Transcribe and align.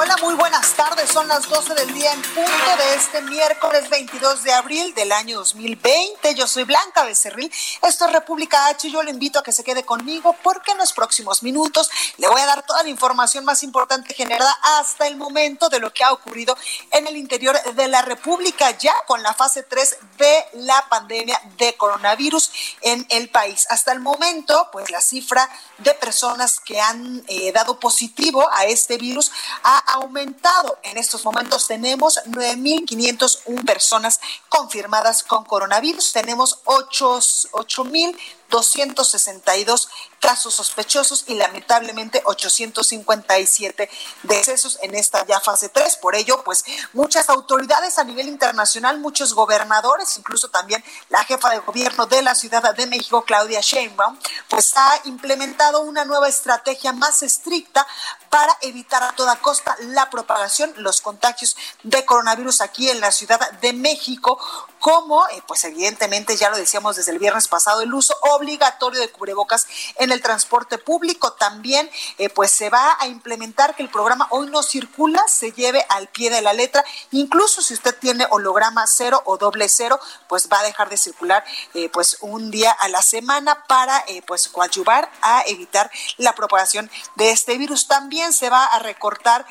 Hola, 0.00 0.16
muy 0.22 0.34
buenas 0.34 0.74
tardes. 0.74 1.10
Son 1.10 1.26
las 1.26 1.48
12 1.48 1.74
del 1.74 1.92
día 1.92 2.12
en 2.12 2.22
punto 2.22 2.76
de 2.78 2.94
este 2.94 3.20
miércoles 3.22 3.90
22 3.90 4.44
de 4.44 4.52
abril 4.52 4.94
del 4.94 5.10
año 5.10 5.38
2020. 5.38 6.36
Yo 6.36 6.46
soy 6.46 6.62
Blanca 6.62 7.02
Becerril. 7.02 7.52
Esto 7.82 8.06
es 8.06 8.12
República 8.12 8.68
H 8.68 8.86
y 8.86 8.92
yo 8.92 9.02
le 9.02 9.10
invito 9.10 9.40
a 9.40 9.42
que 9.42 9.50
se 9.50 9.64
quede 9.64 9.82
conmigo 9.82 10.36
porque 10.44 10.70
en 10.70 10.78
los 10.78 10.92
próximos 10.92 11.42
minutos 11.42 11.90
le 12.16 12.28
voy 12.28 12.40
a 12.40 12.46
dar 12.46 12.64
toda 12.64 12.84
la 12.84 12.88
información 12.90 13.44
más 13.44 13.64
importante 13.64 14.14
generada 14.14 14.56
hasta 14.78 15.08
el 15.08 15.16
momento 15.16 15.68
de 15.68 15.80
lo 15.80 15.92
que 15.92 16.04
ha 16.04 16.12
ocurrido 16.12 16.56
en 16.92 17.08
el 17.08 17.16
interior 17.16 17.60
de 17.74 17.88
la 17.88 18.02
República 18.02 18.70
ya 18.78 18.94
con 19.08 19.20
la 19.24 19.34
fase 19.34 19.64
3 19.64 19.96
de 20.16 20.44
la 20.58 20.86
pandemia 20.88 21.40
de 21.56 21.74
coronavirus 21.76 22.52
en 22.82 23.04
el 23.08 23.30
país. 23.30 23.66
Hasta 23.68 23.90
el 23.90 23.98
momento, 23.98 24.68
pues 24.70 24.90
la 24.90 25.00
cifra 25.00 25.50
de 25.78 25.92
personas 25.94 26.60
que 26.60 26.80
han 26.80 27.24
eh, 27.26 27.50
dado 27.50 27.80
positivo 27.80 28.48
a 28.52 28.66
este 28.66 28.96
virus 28.96 29.32
ha 29.64 29.87
aumentado. 29.88 30.78
En 30.82 30.98
estos 30.98 31.24
momentos 31.24 31.66
tenemos 31.66 32.20
9.501 32.26 33.64
personas 33.64 34.20
confirmadas 34.48 35.22
con 35.22 35.44
coronavirus. 35.44 36.12
Tenemos 36.12 36.60
8.262 38.50 39.88
casos 40.20 40.54
sospechosos 40.54 41.24
y 41.28 41.34
lamentablemente 41.34 42.22
857 42.24 43.88
decesos 44.24 44.78
en 44.82 44.94
esta 44.94 45.24
ya 45.26 45.40
fase 45.40 45.68
3. 45.68 45.96
Por 45.96 46.14
ello, 46.14 46.42
pues 46.44 46.64
muchas 46.92 47.28
autoridades 47.28 47.98
a 47.98 48.04
nivel 48.04 48.28
internacional, 48.28 48.98
muchos 48.98 49.34
gobernadores, 49.34 50.16
incluso 50.18 50.48
también 50.48 50.82
la 51.08 51.24
jefa 51.24 51.50
de 51.50 51.58
gobierno 51.58 52.06
de 52.06 52.22
la 52.22 52.34
Ciudad 52.34 52.74
de 52.74 52.86
México, 52.86 53.22
Claudia 53.22 53.60
Sheinbaum, 53.60 54.18
pues 54.48 54.72
ha 54.76 55.00
implementado 55.04 55.80
una 55.82 56.04
nueva 56.04 56.28
estrategia 56.28 56.92
más 56.92 57.22
estricta 57.22 57.86
para 58.30 58.56
evitar 58.62 59.02
a 59.02 59.12
toda 59.12 59.36
costa 59.36 59.76
la 59.80 60.10
propagación, 60.10 60.72
los 60.76 61.00
contagios 61.00 61.56
de 61.82 62.04
coronavirus 62.04 62.60
aquí 62.60 62.88
en 62.88 63.00
la 63.00 63.10
Ciudad 63.10 63.40
de 63.60 63.72
México, 63.72 64.38
como, 64.80 65.26
eh, 65.28 65.42
pues 65.46 65.64
evidentemente 65.64 66.36
ya 66.36 66.50
lo 66.50 66.56
decíamos 66.56 66.96
desde 66.96 67.12
el 67.12 67.18
viernes 67.18 67.48
pasado, 67.48 67.80
el 67.80 67.92
uso 67.92 68.14
obligatorio 68.32 69.00
de 69.00 69.10
cubrebocas 69.10 69.66
en 69.96 70.12
el 70.12 70.22
transporte 70.22 70.78
público. 70.78 71.32
También, 71.32 71.90
eh, 72.18 72.28
pues 72.28 72.50
se 72.50 72.70
va 72.70 72.96
a 73.00 73.06
implementar 73.06 73.74
que 73.74 73.82
el 73.82 73.90
programa 73.90 74.26
Hoy 74.30 74.48
no 74.50 74.62
circula 74.62 75.22
se 75.28 75.52
lleve 75.52 75.84
al 75.88 76.08
pie 76.08 76.30
de 76.30 76.42
la 76.42 76.52
letra. 76.52 76.84
Incluso 77.10 77.62
si 77.62 77.74
usted 77.74 77.96
tiene 77.98 78.26
holograma 78.30 78.86
cero 78.86 79.22
o 79.24 79.36
doble 79.36 79.68
cero, 79.68 79.98
pues 80.28 80.48
va 80.52 80.60
a 80.60 80.64
dejar 80.64 80.88
de 80.88 80.96
circular 80.96 81.44
eh, 81.74 81.88
pues 81.88 82.18
un 82.20 82.50
día 82.50 82.72
a 82.72 82.88
la 82.88 83.02
semana 83.02 83.64
para 83.66 84.04
pues 84.26 84.48
coadyuvar 84.48 85.10
a 85.22 85.42
evitar 85.46 85.90
la 86.16 86.34
propagación 86.34 86.90
de 87.16 87.30
este 87.30 87.58
virus. 87.58 87.88
También 87.88 88.32
se 88.32 88.50
va 88.50 88.64
a 88.64 88.78
recortar 88.78 89.46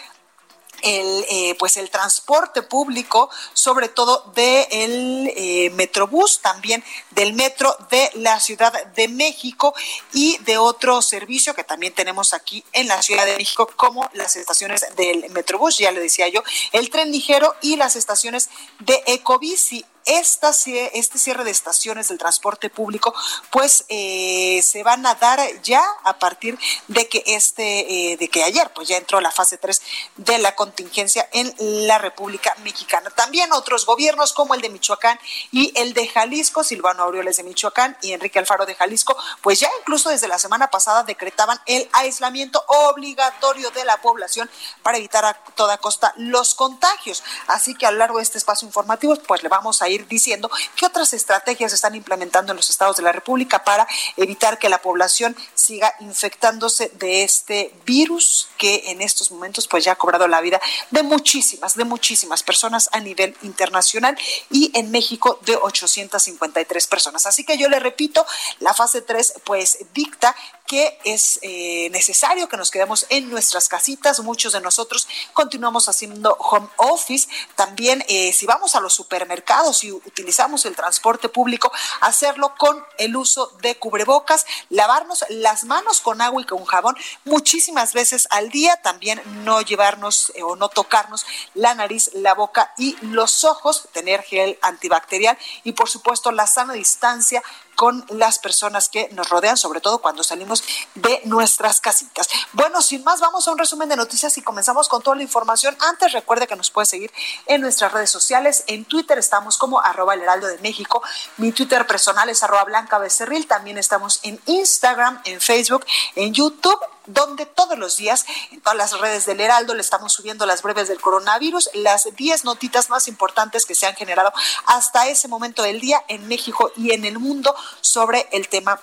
el 0.81 1.25
eh, 1.29 1.55
pues 1.57 1.77
el 1.77 1.89
transporte 1.89 2.61
público 2.61 3.29
sobre 3.53 3.89
todo 3.89 4.31
del 4.35 5.25
de 5.25 5.65
eh, 5.65 5.69
metrobús 5.71 6.39
también 6.41 6.83
del 7.11 7.33
metro 7.33 7.75
de 7.89 8.09
la 8.15 8.39
ciudad 8.39 8.85
de 8.87 9.07
México 9.07 9.73
y 10.13 10.37
de 10.39 10.57
otro 10.57 11.01
servicio 11.01 11.53
que 11.53 11.63
también 11.63 11.93
tenemos 11.93 12.33
aquí 12.33 12.63
en 12.73 12.87
la 12.87 13.01
ciudad 13.01 13.25
de 13.25 13.37
México 13.37 13.69
como 13.75 14.09
las 14.13 14.35
estaciones 14.35 14.85
del 14.95 15.29
metrobús. 15.31 15.77
Ya 15.77 15.91
le 15.91 15.99
decía 15.99 16.27
yo 16.27 16.43
el 16.71 16.89
tren 16.89 17.11
ligero 17.11 17.55
y 17.61 17.75
las 17.75 17.95
estaciones 17.95 18.49
de 18.79 19.01
ecobici 19.07 19.85
esta, 20.07 20.49
este 20.49 21.19
cierre 21.19 21.43
de 21.43 21.51
estaciones 21.51 22.07
del 22.07 22.17
transporte 22.17 22.69
público, 22.69 23.13
pues 23.51 23.85
eh, 23.89 24.61
se 24.63 24.83
van 24.83 25.05
a 25.05 25.15
dar 25.15 25.39
ya 25.61 25.83
a 26.03 26.17
partir 26.17 26.57
de 26.87 27.07
que 27.07 27.23
este, 27.27 28.13
eh, 28.13 28.17
de 28.17 28.29
que 28.29 28.43
ayer, 28.43 28.71
pues 28.73 28.87
ya 28.87 28.97
entró 28.97 29.21
la 29.21 29.31
fase 29.31 29.57
3 29.57 29.81
de 30.15 30.37
la 30.39 30.55
contingencia 30.55 31.29
en 31.33 31.53
la 31.87 31.97
República 31.97 32.55
Mexicana. 32.63 33.09
También 33.11 33.51
otros 33.53 33.85
gobiernos 33.85 34.33
como 34.33 34.53
el 34.55 34.61
de 34.61 34.69
Michoacán 34.69 35.19
y 35.51 35.73
el 35.75 35.93
de 35.93 36.07
Jalisco, 36.07 36.63
Silvano 36.63 37.03
Aureoles 37.03 37.37
de 37.37 37.43
Michoacán 37.43 37.97
y 38.01 38.13
Enrique 38.13 38.39
Alfaro 38.39 38.65
de 38.65 38.75
Jalisco, 38.75 39.17
pues 39.41 39.59
ya 39.59 39.69
incluso 39.79 40.09
desde 40.09 40.27
la 40.27 40.39
semana 40.39 40.69
pasada 40.69 41.03
decretaban 41.03 41.59
el 41.65 41.89
aislamiento 41.93 42.63
obligatorio 42.67 43.71
de 43.71 43.85
la 43.85 44.01
población 44.01 44.49
para 44.83 44.97
evitar 44.97 45.25
a 45.25 45.33
toda 45.55 45.77
costa 45.77 46.13
los 46.17 46.55
contagios. 46.55 47.23
Así 47.47 47.75
que 47.75 47.85
a 47.85 47.91
lo 47.91 47.97
largo 47.97 48.17
de 48.17 48.23
este 48.23 48.37
espacio 48.37 48.67
informativo, 48.67 49.15
pues 49.27 49.43
le 49.43 49.49
vamos 49.49 49.81
a 49.81 49.89
ir 49.89 49.96
diciendo 50.05 50.51
qué 50.75 50.85
otras 50.85 51.13
estrategias 51.13 51.73
están 51.73 51.95
implementando 51.95 52.51
en 52.51 52.57
los 52.57 52.69
estados 52.69 52.97
de 52.97 53.03
la 53.03 53.11
República 53.11 53.63
para 53.63 53.87
evitar 54.17 54.59
que 54.59 54.69
la 54.69 54.81
población 54.81 55.35
siga 55.53 55.93
infectándose 55.99 56.91
de 56.95 57.23
este 57.23 57.73
virus 57.85 58.49
que 58.57 58.91
en 58.91 59.01
estos 59.01 59.31
momentos 59.31 59.67
pues 59.67 59.83
ya 59.83 59.93
ha 59.93 59.95
cobrado 59.95 60.27
la 60.27 60.41
vida 60.41 60.61
de 60.91 61.03
muchísimas, 61.03 61.75
de 61.75 61.85
muchísimas 61.85 62.43
personas 62.43 62.89
a 62.91 62.99
nivel 62.99 63.35
internacional 63.41 64.17
y 64.49 64.71
en 64.77 64.91
México 64.91 65.39
de 65.45 65.55
853 65.55 66.87
personas. 66.87 67.25
Así 67.25 67.43
que 67.43 67.57
yo 67.57 67.69
le 67.69 67.79
repito, 67.79 68.25
la 68.59 68.73
fase 68.73 69.01
3 69.01 69.33
pues 69.43 69.79
dicta 69.93 70.35
que 70.67 70.99
es 71.05 71.39
eh, 71.41 71.89
necesario 71.91 72.49
que 72.49 72.57
nos 72.57 72.69
quedemos 72.69 73.05
en 73.09 73.29
nuestras 73.29 73.69
casitas. 73.69 74.19
Muchos 74.19 74.53
de 74.53 74.61
nosotros 74.61 75.07
continuamos 75.33 75.87
haciendo 75.87 76.35
home 76.39 76.67
office. 76.75 77.27
También 77.55 78.03
eh, 78.07 78.33
si 78.33 78.45
vamos 78.45 78.75
a 78.75 78.81
los 78.81 78.93
supermercados 78.93 79.83
y 79.85 79.91
utilizamos 79.91 80.65
el 80.65 80.75
transporte 80.75 81.29
público, 81.29 81.71
hacerlo 82.01 82.53
con 82.57 82.83
el 82.97 83.15
uso 83.15 83.53
de 83.61 83.77
cubrebocas, 83.77 84.45
lavarnos 84.69 85.23
las 85.29 85.63
manos 85.63 86.01
con 86.01 86.21
agua 86.21 86.41
y 86.41 86.45
con 86.45 86.65
jabón 86.65 86.97
muchísimas 87.23 87.93
veces 87.93 88.27
al 88.29 88.49
día. 88.49 88.75
También 88.81 89.21
no 89.45 89.61
llevarnos 89.61 90.33
eh, 90.35 90.43
o 90.43 90.57
no 90.57 90.67
tocarnos 90.67 91.25
la 91.53 91.73
nariz, 91.75 92.11
la 92.13 92.33
boca 92.33 92.73
y 92.77 92.97
los 93.01 93.45
ojos, 93.45 93.87
tener 93.93 94.21
gel 94.21 94.59
antibacterial 94.61 95.37
y 95.63 95.71
por 95.71 95.87
supuesto 95.89 96.31
la 96.31 96.45
sana 96.45 96.73
distancia 96.73 97.41
con 97.77 98.03
las 98.09 98.39
personas 98.39 98.89
que 98.89 99.07
nos 99.13 99.29
rodean, 99.29 99.55
sobre 99.55 99.81
todo 99.81 99.99
cuando 99.99 100.23
salimos 100.23 100.63
de 100.95 101.21
nuestras 101.25 101.79
casitas. 101.79 102.27
Bueno, 102.53 102.81
sin 102.81 103.03
más, 103.03 103.21
vamos 103.21 103.47
a 103.47 103.51
un 103.51 103.59
resumen 103.59 103.87
de 103.87 103.95
noticias 103.95 104.35
y 104.39 104.41
comenzamos 104.41 104.89
con 104.89 105.03
toda 105.03 105.15
la 105.15 105.21
información. 105.21 105.77
Antes, 105.79 106.11
recuerde 106.11 106.47
que 106.47 106.55
nos 106.55 106.71
puede 106.71 106.87
seguir 106.87 107.11
en 107.45 107.61
nuestras 107.61 107.91
redes 107.91 108.09
sociales. 108.09 108.63
En 108.65 108.83
Twitter 108.83 109.19
estamos 109.19 109.59
como 109.59 109.79
arroba 109.79 110.15
el 110.15 110.21
heraldo 110.21 110.47
de 110.47 110.57
México. 110.57 111.03
Mi 111.37 111.51
Twitter 111.51 111.85
personal 111.85 112.27
es 112.29 112.41
arroba 112.41 112.63
blanca 112.63 112.97
becerril. 112.97 113.45
También 113.45 113.77
estamos 113.77 114.21
en 114.23 114.41
Instagram, 114.47 115.21
en 115.25 115.39
Facebook, 115.39 115.85
en 116.15 116.33
YouTube 116.33 116.79
donde 117.07 117.45
todos 117.45 117.77
los 117.77 117.97
días 117.97 118.25
en 118.51 118.61
todas 118.61 118.77
las 118.77 118.99
redes 118.99 119.25
del 119.25 119.41
Heraldo 119.41 119.73
le 119.73 119.81
estamos 119.81 120.13
subiendo 120.13 120.45
las 120.45 120.61
breves 120.61 120.87
del 120.87 121.01
coronavirus, 121.01 121.69
las 121.73 122.07
10 122.15 122.45
notitas 122.45 122.89
más 122.89 123.07
importantes 123.07 123.65
que 123.65 123.75
se 123.75 123.87
han 123.87 123.95
generado 123.95 124.31
hasta 124.65 125.07
ese 125.07 125.27
momento 125.27 125.63
del 125.63 125.79
día 125.79 126.03
en 126.07 126.27
México 126.27 126.71
y 126.75 126.91
en 126.91 127.05
el 127.05 127.19
mundo 127.19 127.55
sobre 127.81 128.27
el 128.31 128.47
tema 128.47 128.79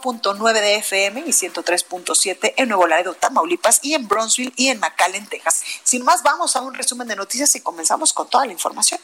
101.9 0.00 0.52
de 0.52 0.76
FM 0.76 1.24
y 1.26 1.30
103.7 1.30 2.54
en 2.56 2.68
Nuevo 2.68 2.86
Laredo, 2.86 3.14
Tamaulipas 3.14 3.80
y 3.82 3.94
en 3.94 4.08
Bronzeville 4.08 4.52
y 4.56 4.68
en 4.68 4.80
McAllen, 4.80 5.26
Texas. 5.26 5.62
Sin 5.82 6.04
más, 6.04 6.22
vamos 6.22 6.56
a 6.56 6.62
un 6.62 6.74
resumen 6.74 7.08
de 7.08 7.16
noticias 7.16 7.54
y 7.56 7.60
comenzamos 7.60 8.12
con 8.12 8.28
toda 8.28 8.46
la 8.46 8.52
información. 8.52 9.00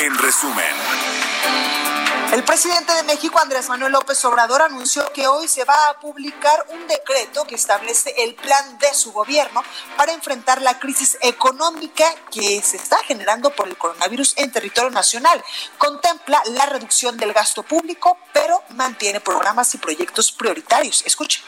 En 0.00 0.16
resumen. 0.18 2.01
El 2.32 2.44
presidente 2.44 2.94
de 2.94 3.02
México, 3.02 3.38
Andrés 3.38 3.68
Manuel 3.68 3.92
López 3.92 4.24
Obrador, 4.24 4.62
anunció 4.62 5.12
que 5.12 5.26
hoy 5.26 5.46
se 5.48 5.64
va 5.64 5.90
a 5.90 6.00
publicar 6.00 6.64
un 6.70 6.86
decreto 6.86 7.46
que 7.46 7.56
establece 7.56 8.14
el 8.16 8.34
plan 8.34 8.78
de 8.78 8.94
su 8.94 9.12
gobierno 9.12 9.62
para 9.98 10.14
enfrentar 10.14 10.62
la 10.62 10.78
crisis 10.78 11.18
económica 11.20 12.06
que 12.32 12.62
se 12.62 12.78
está 12.78 12.96
generando 13.04 13.50
por 13.50 13.68
el 13.68 13.76
coronavirus 13.76 14.32
en 14.38 14.50
territorio 14.50 14.88
nacional. 14.88 15.44
Contempla 15.76 16.42
la 16.52 16.64
reducción 16.64 17.18
del 17.18 17.34
gasto 17.34 17.64
público, 17.64 18.16
pero 18.32 18.62
mantiene 18.70 19.20
programas 19.20 19.74
y 19.74 19.76
proyectos 19.76 20.32
prioritarios. 20.32 21.02
Escuchen. 21.04 21.42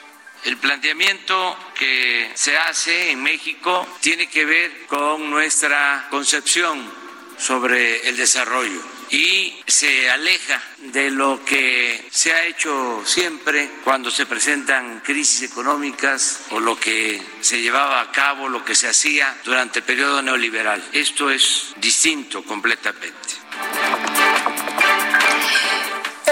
El 0.44 0.58
planteamiento 0.58 1.56
que 1.78 2.30
se 2.34 2.58
hace 2.58 3.10
en 3.10 3.22
México 3.22 3.86
tiene 4.00 4.28
que 4.28 4.44
ver 4.44 4.86
con 4.86 5.30
nuestra 5.30 6.08
concepción 6.10 6.92
sobre 7.38 8.06
el 8.06 8.18
desarrollo 8.18 8.93
y 9.10 9.62
se 9.66 10.10
aleja 10.10 10.60
de 10.78 11.10
lo 11.10 11.44
que 11.44 12.06
se 12.10 12.32
ha 12.32 12.44
hecho 12.44 13.02
siempre 13.04 13.70
cuando 13.84 14.10
se 14.10 14.26
presentan 14.26 15.00
crisis 15.00 15.50
económicas 15.50 16.40
o 16.50 16.60
lo 16.60 16.78
que 16.78 17.22
se 17.40 17.60
llevaba 17.60 18.00
a 18.00 18.10
cabo, 18.10 18.48
lo 18.48 18.64
que 18.64 18.74
se 18.74 18.88
hacía 18.88 19.36
durante 19.44 19.80
el 19.80 19.84
periodo 19.84 20.22
neoliberal. 20.22 20.82
Esto 20.92 21.30
es 21.30 21.74
distinto 21.76 22.42
completamente. 22.44 23.34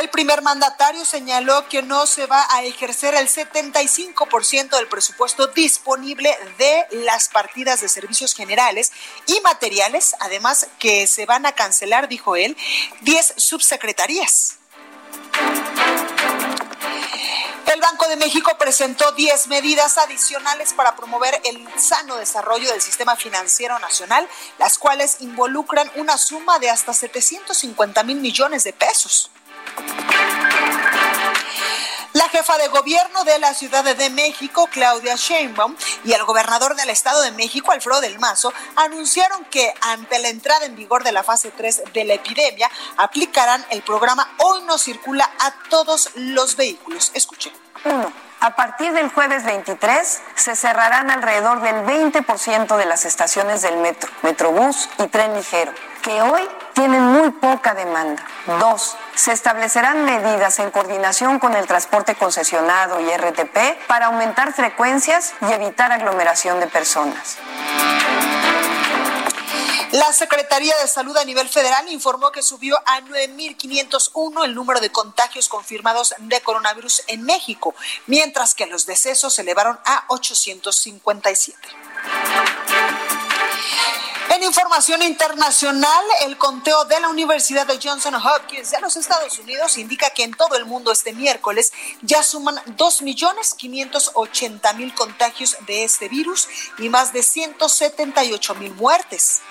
El 0.02 0.10
primer 0.10 0.42
mandatario 0.42 1.04
señaló 1.04 1.68
que 1.68 1.80
no 1.80 2.08
se 2.08 2.26
va 2.26 2.44
a 2.50 2.64
ejercer 2.64 3.14
el 3.14 3.28
75% 3.28 4.70
del 4.76 4.88
presupuesto 4.88 5.46
disponible 5.46 6.36
de 6.58 6.86
las 7.04 7.28
partidas 7.28 7.80
de 7.82 7.88
servicios 7.88 8.34
generales 8.34 8.90
y 9.26 9.40
materiales, 9.42 10.16
además 10.18 10.66
que 10.80 11.06
se 11.06 11.24
van 11.24 11.46
a 11.46 11.52
cancelar, 11.52 12.08
dijo 12.08 12.34
él, 12.34 12.56
10 13.02 13.34
subsecretarías. 13.36 14.56
El 17.72 17.80
Banco 17.80 18.08
de 18.08 18.16
México 18.16 18.50
presentó 18.58 19.12
10 19.12 19.46
medidas 19.46 19.98
adicionales 19.98 20.72
para 20.74 20.96
promover 20.96 21.40
el 21.44 21.64
sano 21.78 22.16
desarrollo 22.16 22.72
del 22.72 22.82
sistema 22.82 23.14
financiero 23.14 23.78
nacional, 23.78 24.28
las 24.58 24.78
cuales 24.78 25.18
involucran 25.20 25.88
una 25.94 26.18
suma 26.18 26.58
de 26.58 26.70
hasta 26.70 26.92
750 26.92 28.02
mil 28.02 28.16
millones 28.16 28.64
de 28.64 28.72
pesos. 28.72 29.30
La 32.14 32.28
jefa 32.28 32.58
de 32.58 32.68
gobierno 32.68 33.24
de 33.24 33.38
la 33.38 33.54
Ciudad 33.54 33.82
de 33.84 34.10
México, 34.10 34.68
Claudia 34.70 35.16
Sheinbaum, 35.16 35.74
y 36.04 36.12
el 36.12 36.22
gobernador 36.24 36.76
del 36.76 36.90
Estado 36.90 37.22
de 37.22 37.32
México, 37.32 37.72
Alfredo 37.72 38.00
del 38.00 38.18
Mazo, 38.18 38.52
anunciaron 38.76 39.44
que 39.46 39.72
ante 39.80 40.18
la 40.18 40.28
entrada 40.28 40.66
en 40.66 40.76
vigor 40.76 41.04
de 41.04 41.12
la 41.12 41.22
fase 41.22 41.50
3 41.50 41.84
de 41.94 42.04
la 42.04 42.14
epidemia, 42.14 42.70
aplicarán 42.98 43.64
el 43.70 43.82
programa 43.82 44.28
Hoy 44.38 44.62
no 44.64 44.76
circula 44.76 45.30
a 45.38 45.52
todos 45.70 46.10
los 46.14 46.56
vehículos. 46.56 47.12
Escuchen. 47.14 47.52
A 48.40 48.56
partir 48.56 48.92
del 48.92 49.08
jueves 49.08 49.44
23 49.44 50.22
se 50.34 50.56
cerrarán 50.56 51.10
alrededor 51.10 51.60
del 51.60 51.76
20% 51.86 52.76
de 52.76 52.86
las 52.86 53.04
estaciones 53.04 53.62
del 53.62 53.76
metro, 53.78 54.10
metrobús 54.22 54.88
y 54.98 55.06
tren 55.06 55.34
ligero, 55.34 55.72
que 56.02 56.20
hoy 56.20 56.42
tienen 56.74 57.00
muy 57.00 57.30
poca 57.30 57.74
demanda. 57.74 58.24
Dos, 58.58 58.96
se 59.14 59.32
establecerán 59.32 60.04
medidas 60.04 60.58
en 60.58 60.70
coordinación 60.70 61.38
con 61.38 61.54
el 61.54 61.66
transporte 61.66 62.14
concesionado 62.16 63.00
y 63.00 63.16
RTP 63.16 63.86
para 63.86 64.06
aumentar 64.06 64.52
frecuencias 64.52 65.34
y 65.48 65.52
evitar 65.52 65.92
aglomeración 65.92 66.60
de 66.60 66.66
personas. 66.66 67.38
La 69.92 70.10
Secretaría 70.14 70.74
de 70.78 70.88
Salud 70.88 71.14
a 71.18 71.24
nivel 71.24 71.50
federal 71.50 71.86
informó 71.92 72.32
que 72.32 72.42
subió 72.42 72.76
a 72.86 73.02
9.501 73.02 74.44
el 74.44 74.54
número 74.54 74.80
de 74.80 74.90
contagios 74.90 75.50
confirmados 75.50 76.14
de 76.18 76.40
coronavirus 76.40 77.02
en 77.08 77.22
México, 77.24 77.74
mientras 78.06 78.54
que 78.54 78.64
los 78.64 78.86
decesos 78.86 79.34
se 79.34 79.42
elevaron 79.42 79.78
a 79.84 80.04
857. 80.08 81.58
Información 84.44 85.02
internacional, 85.02 86.04
el 86.26 86.36
conteo 86.36 86.84
de 86.86 86.98
la 86.98 87.08
Universidad 87.08 87.64
de 87.64 87.78
Johnson 87.80 88.16
Hopkins 88.16 88.72
de 88.72 88.80
los 88.80 88.96
Estados 88.96 89.38
Unidos 89.38 89.78
indica 89.78 90.10
que 90.10 90.24
en 90.24 90.34
todo 90.34 90.56
el 90.56 90.64
mundo 90.64 90.90
este 90.90 91.12
miércoles 91.12 91.72
ya 92.02 92.24
suman 92.24 92.56
2.580.000 92.76 94.94
contagios 94.94 95.56
de 95.66 95.84
este 95.84 96.08
virus 96.08 96.48
y 96.78 96.88
más 96.88 97.12
de 97.12 97.20
178.000 97.20 98.74
muertes. 98.74 99.42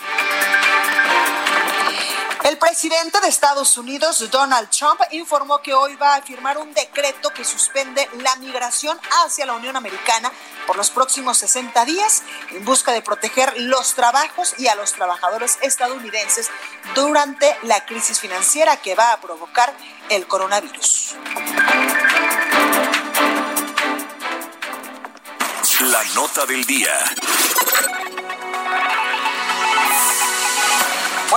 El 2.44 2.58
presidente 2.58 3.20
de 3.20 3.28
Estados 3.28 3.78
Unidos, 3.78 4.30
Donald 4.32 4.70
Trump, 4.70 5.00
informó 5.12 5.62
que 5.62 5.76
hoy 5.76 5.96
va 5.96 6.16
a 6.16 6.22
firmar 6.24 6.58
un 6.58 6.74
decreto 6.74 7.30
que 7.30 7.46
suspende 7.46 8.10
la 8.24 8.36
migración 8.38 9.00
hacia 9.24 9.46
la 9.46 9.54
Unión 9.54 9.76
Americana 9.76 10.32
por 10.66 10.76
los 10.76 10.90
próximos 10.90 11.38
60 11.38 11.86
días 11.86 12.24
en 12.50 12.66
busca 12.66 12.94
de 12.94 13.04
proteger 13.04 13.54
los 13.58 13.94
trabajos 13.94 14.56
y 14.58 14.68
a 14.68 14.76
los 14.76 14.94
trabajadores 14.94 15.60
estadounidenses 15.62 16.50
durante 16.96 17.56
la 17.64 17.86
crisis 17.86 18.20
financiera 18.20 18.78
que 18.78 18.96
va 18.96 19.14
a 19.14 19.22
provocar 19.22 19.72
el 20.10 20.26
coronavirus. 20.26 21.16
La 25.82 26.04
nota 26.16 26.46
del 26.48 26.66
día. 26.66 26.94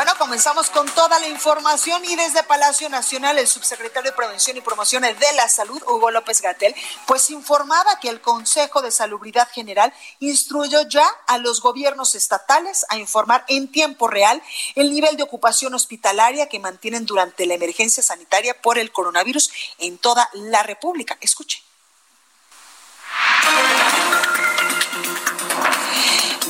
Bueno, 0.05 0.19
comenzamos 0.19 0.69
con 0.69 0.87
toda 0.91 1.19
la 1.19 1.29
información 1.29 2.05
y 2.05 2.15
desde 2.15 2.43
Palacio 2.43 2.91
Nacional 2.91 3.39
el 3.39 3.47
subsecretario 3.47 4.11
de 4.11 4.15
Prevención 4.15 4.55
y 4.55 4.61
Promociones 4.61 5.19
de 5.19 5.33
la 5.35 5.49
Salud, 5.49 5.83
Hugo 5.87 6.11
López 6.11 6.43
Gatel, 6.43 6.75
pues 7.07 7.31
informaba 7.31 7.99
que 8.01 8.11
el 8.11 8.21
Consejo 8.21 8.83
de 8.83 8.91
Salubridad 8.91 9.49
General 9.51 9.95
instruyó 10.21 10.87
ya 10.91 11.07
a 11.27 11.39
los 11.39 11.63
gobiernos 11.63 12.15
estatales 12.17 12.85
a 12.91 12.99
informar 12.99 13.47
en 13.49 13.73
tiempo 13.73 14.07
real 14.07 14.43
el 14.75 14.93
nivel 14.93 15.17
de 15.17 15.23
ocupación 15.23 15.73
hospitalaria 15.73 16.51
que 16.51 16.59
mantienen 16.59 17.07
durante 17.07 17.47
la 17.47 17.55
emergencia 17.55 18.03
sanitaria 18.03 18.61
por 18.61 18.77
el 18.77 18.93
coronavirus 18.93 19.51
en 19.79 19.97
toda 19.97 20.29
la 20.35 20.63
República. 20.63 21.17
Escuche. 21.23 21.63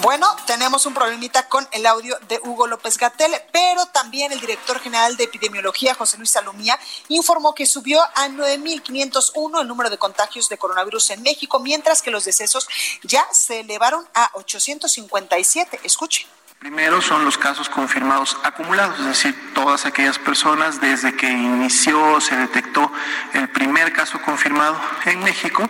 Bueno, 0.04 0.26
tenemos 0.46 0.84
un 0.84 0.92
problemita 0.92 1.48
con 1.48 1.66
el 1.72 1.86
audio 1.86 2.18
de 2.28 2.38
Hugo 2.44 2.66
López 2.66 2.98
Gatel, 2.98 3.32
pero 3.50 3.86
también 3.86 4.32
el 4.32 4.40
director 4.40 4.78
general 4.78 5.16
de 5.16 5.24
epidemiología, 5.24 5.94
José 5.94 6.18
Luis 6.18 6.28
Salomía, 6.28 6.78
informó 7.08 7.54
que 7.54 7.64
subió 7.64 8.02
a 8.02 8.28
9.501 8.28 9.62
el 9.62 9.66
número 9.66 9.88
de 9.88 9.96
contagios 9.96 10.50
de 10.50 10.58
coronavirus 10.58 11.08
en 11.08 11.22
México, 11.22 11.58
mientras 11.58 12.02
que 12.02 12.10
los 12.10 12.26
decesos 12.26 12.68
ya 13.02 13.26
se 13.32 13.60
elevaron 13.60 14.06
a 14.12 14.28
857. 14.34 15.80
Escuche. 15.84 16.26
Primero 16.58 17.02
son 17.02 17.26
los 17.26 17.36
casos 17.36 17.68
confirmados 17.68 18.38
acumulados, 18.42 18.98
es 18.98 19.06
decir, 19.06 19.52
todas 19.54 19.84
aquellas 19.84 20.18
personas 20.18 20.80
desde 20.80 21.14
que 21.14 21.30
inició, 21.30 22.20
se 22.22 22.36
detectó 22.36 22.90
el 23.34 23.48
primer 23.50 23.92
caso 23.92 24.18
confirmado 24.22 24.80
en 25.04 25.22
México 25.22 25.68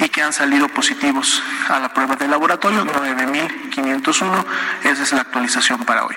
y 0.00 0.10
que 0.10 0.22
han 0.22 0.34
salido 0.34 0.68
positivos 0.68 1.42
a 1.68 1.80
la 1.80 1.94
prueba 1.94 2.16
de 2.16 2.28
laboratorio, 2.28 2.84
9.501, 2.84 4.44
esa 4.84 5.02
es 5.02 5.12
la 5.12 5.22
actualización 5.22 5.82
para 5.84 6.04
hoy. 6.04 6.14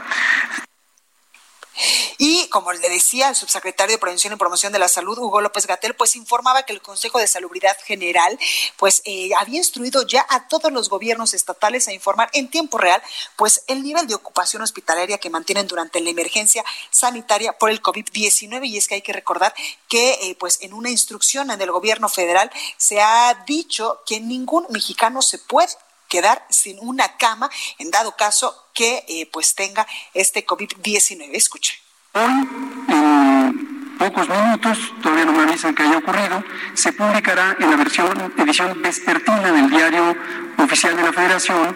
Y 2.17 2.47
como 2.49 2.73
le 2.73 2.89
decía 2.89 3.29
el 3.29 3.35
subsecretario 3.35 3.95
de 3.95 3.99
Prevención 3.99 4.33
y 4.33 4.35
Promoción 4.35 4.73
de 4.73 4.79
la 4.79 4.87
Salud, 4.87 5.17
Hugo 5.17 5.41
López 5.41 5.67
Gatel, 5.67 5.95
pues 5.95 6.15
informaba 6.15 6.63
que 6.63 6.73
el 6.73 6.81
Consejo 6.81 7.19
de 7.19 7.27
Salubridad 7.27 7.77
General 7.85 8.37
pues 8.77 9.01
eh, 9.05 9.29
había 9.37 9.57
instruido 9.57 10.05
ya 10.05 10.25
a 10.29 10.47
todos 10.47 10.71
los 10.71 10.89
gobiernos 10.89 11.33
estatales 11.33 11.87
a 11.87 11.93
informar 11.93 12.29
en 12.33 12.49
tiempo 12.49 12.77
real 12.77 13.01
pues 13.35 13.63
el 13.67 13.83
nivel 13.83 14.07
de 14.07 14.15
ocupación 14.15 14.61
hospitalaria 14.61 15.17
que 15.17 15.29
mantienen 15.29 15.67
durante 15.67 15.99
la 15.99 16.09
emergencia 16.09 16.63
sanitaria 16.89 17.57
por 17.57 17.69
el 17.69 17.81
COVID-19 17.81 18.67
y 18.67 18.77
es 18.77 18.87
que 18.87 18.95
hay 18.95 19.01
que 19.01 19.13
recordar 19.13 19.53
que 19.87 20.13
eh, 20.21 20.35
pues 20.39 20.59
en 20.61 20.73
una 20.73 20.89
instrucción 20.89 21.47
del 21.47 21.71
gobierno 21.71 22.09
federal 22.09 22.51
se 22.77 23.01
ha 23.01 23.43
dicho 23.45 24.01
que 24.05 24.19
ningún 24.19 24.65
mexicano 24.69 25.21
se 25.21 25.39
puede 25.39 25.69
quedar 26.07 26.45
sin 26.49 26.79
una 26.79 27.17
cama 27.17 27.49
en 27.77 27.91
dado 27.91 28.15
caso 28.15 28.66
que 28.77 29.03
eh, 29.07 29.27
pues 29.33 29.55
tenga 29.55 29.87
este 30.13 30.45
COVID-19. 30.45 31.31
Escuche. 31.33 31.73
Hoy, 32.13 32.47
en 32.89 33.97
pocos 33.97 34.29
minutos, 34.29 34.77
todavía 35.01 35.25
no 35.25 35.31
me 35.31 35.43
avisan 35.43 35.73
que 35.73 35.81
haya 35.81 35.97
ocurrido, 35.97 36.43
se 36.75 36.93
publicará 36.93 37.57
en 37.59 37.71
la 37.71 37.75
versión, 37.75 38.33
edición 38.37 38.79
vespertina 38.83 39.51
del 39.51 39.67
diario 39.71 40.15
oficial 40.57 40.95
de 40.95 41.03
la 41.03 41.11
Federación 41.11 41.75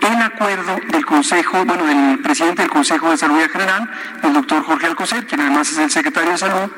el 0.00 0.22
acuerdo 0.22 0.76
del 0.90 1.06
Consejo, 1.06 1.64
bueno, 1.64 1.86
del 1.86 2.18
presidente 2.18 2.62
del 2.62 2.70
Consejo 2.70 3.10
de 3.10 3.16
Salud 3.16 3.40
General, 3.48 3.88
el 4.24 4.32
doctor 4.32 4.64
Jorge 4.64 4.86
Alcocer, 4.86 5.26
quien 5.28 5.42
además 5.42 5.70
es 5.70 5.78
el 5.78 5.90
secretario 5.90 6.32
de 6.32 6.38
Salud, 6.38 6.70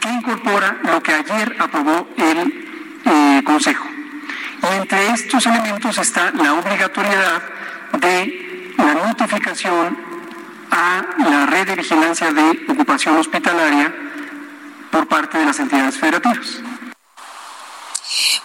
que 0.00 0.08
incorpora 0.08 0.78
lo 0.82 1.02
que 1.02 1.12
ayer 1.12 1.56
aprobó 1.58 2.08
el 2.16 2.68
eh, 3.04 3.42
Consejo 3.44 3.86
y 4.62 4.76
entre 4.76 5.10
estos 5.10 5.46
elementos 5.46 5.96
está 5.98 6.30
la 6.32 6.54
obligatoriedad 6.54 7.42
de 7.98 8.49
la 8.84 8.94
notificación 8.94 9.96
a 10.70 11.04
la 11.18 11.46
red 11.46 11.66
de 11.66 11.76
vigilancia 11.76 12.32
de 12.32 12.64
ocupación 12.68 13.16
hospitalaria 13.16 13.94
por 14.90 15.06
parte 15.06 15.38
de 15.38 15.46
las 15.46 15.58
entidades 15.58 15.96
federativas. 15.96 16.62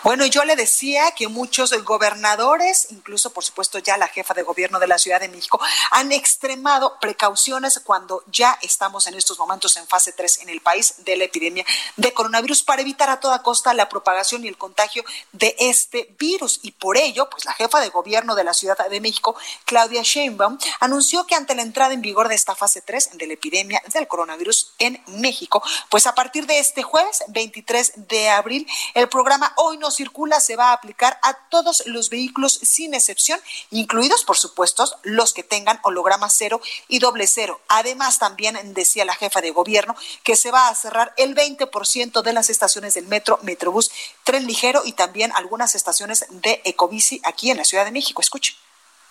Bueno, 0.05 0.27
yo 0.27 0.45
le 0.45 0.55
decía 0.55 1.13
que 1.17 1.27
muchos 1.29 1.74
gobernadores, 1.83 2.89
incluso 2.91 3.31
por 3.31 3.43
supuesto 3.43 3.79
ya 3.79 3.97
la 3.97 4.07
jefa 4.07 4.35
de 4.35 4.43
gobierno 4.43 4.77
de 4.77 4.85
la 4.85 5.00
Ciudad 5.00 5.19
de 5.19 5.29
México, 5.29 5.59
han 5.89 6.12
extremado 6.12 7.00
precauciones 7.01 7.81
cuando 7.83 8.24
ya 8.27 8.55
estamos 8.62 9.07
en 9.07 9.15
estos 9.15 9.39
momentos 9.39 9.77
en 9.77 9.88
fase 9.88 10.12
3 10.12 10.41
en 10.41 10.50
el 10.50 10.62
país 10.62 11.03
de 11.05 11.17
la 11.17 11.24
epidemia 11.24 11.65
de 11.95 12.13
coronavirus 12.13 12.62
para 12.62 12.83
evitar 12.83 13.09
a 13.09 13.19
toda 13.19 13.41
costa 13.41 13.74
la 13.74 13.89
propagación 13.89 14.45
y 14.45 14.47
el 14.47 14.59
contagio 14.59 15.03
de 15.31 15.55
este 15.57 16.13
virus. 16.19 16.59
Y 16.62 16.74
por 16.74 16.97
ello, 16.97 17.27
pues 17.27 17.43
la 17.45 17.53
jefa 17.53 17.79
de 17.79 17.89
gobierno 17.89 18.35
de 18.35 18.43
la 18.43 18.53
Ciudad 18.53 18.77
de 18.88 19.01
México, 19.01 19.35
Claudia 19.65 20.03
Sheinbaum, 20.03 20.59
anunció 20.81 21.25
que 21.25 21.33
ante 21.33 21.55
la 21.55 21.63
entrada 21.63 21.95
en 21.95 22.03
vigor 22.03 22.27
de 22.27 22.35
esta 22.35 22.53
fase 22.53 22.83
3 22.83 23.17
de 23.17 23.25
la 23.25 23.33
epidemia 23.33 23.81
del 23.91 24.07
coronavirus 24.07 24.71
en 24.77 25.01
México, 25.07 25.63
pues 25.89 26.05
a 26.05 26.13
partir 26.13 26.45
de 26.45 26.59
este 26.59 26.83
jueves 26.83 27.24
23 27.29 28.07
de 28.07 28.29
abril, 28.29 28.67
el 28.93 29.09
programa 29.09 29.51
Hoy 29.55 29.79
nos 29.79 29.94
circula 29.95 30.39
se 30.39 30.55
va 30.55 30.69
a 30.69 30.73
aplicar 30.73 31.19
a 31.21 31.33
todos 31.49 31.83
los 31.87 32.09
vehículos 32.09 32.53
sin 32.53 32.93
excepción, 32.93 33.39
incluidos, 33.71 34.23
por 34.23 34.37
supuesto, 34.37 34.85
los 35.03 35.33
que 35.33 35.43
tengan 35.43 35.79
holograma 35.83 36.29
cero 36.29 36.61
y 36.87 36.99
doble 36.99 37.27
cero. 37.27 37.59
Además, 37.67 38.19
también 38.19 38.73
decía 38.73 39.05
la 39.05 39.15
jefa 39.15 39.41
de 39.41 39.51
gobierno 39.51 39.95
que 40.23 40.35
se 40.35 40.51
va 40.51 40.67
a 40.67 40.75
cerrar 40.75 41.13
el 41.17 41.35
20% 41.35 42.21
de 42.21 42.33
las 42.33 42.49
estaciones 42.49 42.93
del 42.93 43.07
metro, 43.07 43.39
metrobús, 43.41 43.91
tren 44.23 44.45
ligero 44.45 44.81
y 44.85 44.93
también 44.93 45.31
algunas 45.33 45.75
estaciones 45.75 46.25
de 46.29 46.61
ecobici 46.65 47.21
aquí 47.23 47.51
en 47.51 47.57
la 47.57 47.65
Ciudad 47.65 47.85
de 47.85 47.91
México. 47.91 48.21
Escuche. 48.21 48.55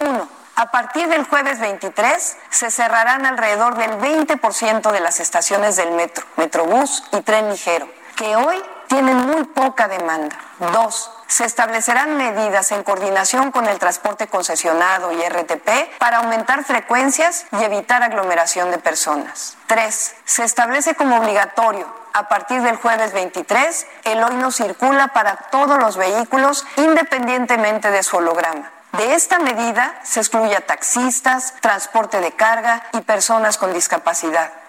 Uno, 0.01 0.29
a 0.57 0.71
partir 0.71 1.09
del 1.09 1.25
jueves 1.25 1.61
23 1.61 2.37
se 2.51 2.71
cerrarán 2.71 3.27
alrededor 3.27 3.77
del 3.77 3.93
20% 3.93 4.93
de 4.93 5.01
las 5.01 5.21
estaciones 5.21 5.77
del 5.77 5.93
metro, 5.93 6.25
metrobús 6.37 7.03
y 7.13 7.21
tren 7.23 7.51
ligero, 7.51 7.89
que 8.17 8.37
hoy 8.37 8.63
tienen 8.89 9.17
muy 9.17 9.45
poca 9.45 9.89
demanda. 9.89 10.37
Dos, 10.73 11.11
se 11.27 11.45
establecerán 11.45 12.17
medidas 12.17 12.73
en 12.73 12.83
coordinación 12.83 13.51
con 13.51 13.67
el 13.67 13.79
transporte 13.79 14.27
concesionado 14.27 15.13
y 15.13 15.21
RTP 15.29 15.99
para 15.99 16.19
aumentar 16.19 16.65
frecuencias 16.65 17.47
y 17.53 17.65
evitar 17.65 18.03
aglomeración 18.03 18.71
de 18.71 18.79
personas. 18.79 19.57
Tres, 19.67 20.15
se 20.25 20.45
establece 20.45 20.95
como 20.95 21.19
obligatorio 21.19 22.05
a 22.17 22.29
partir 22.29 22.63
del 22.63 22.77
jueves 22.77 23.13
23 23.13 23.87
el 24.05 24.23
hoy 24.23 24.37
no 24.37 24.53
circula 24.53 25.09
para 25.09 25.35
todos 25.51 25.79
los 25.79 25.97
vehículos 25.97 26.65
independientemente 26.77 27.91
de 27.91 28.05
su 28.05 28.19
holograma. 28.19 28.71
De 28.93 29.15
esta 29.15 29.41
medida 29.41 29.99
se 30.05 30.21
excluye 30.21 30.55
a 30.57 30.65
taxistas, 30.65 31.55
transporte 31.61 32.21
de 32.21 32.31
carga 32.31 32.85
y 32.93 33.01
personas 33.01 33.59
con 33.59 33.73
discapacidad. 33.73 34.64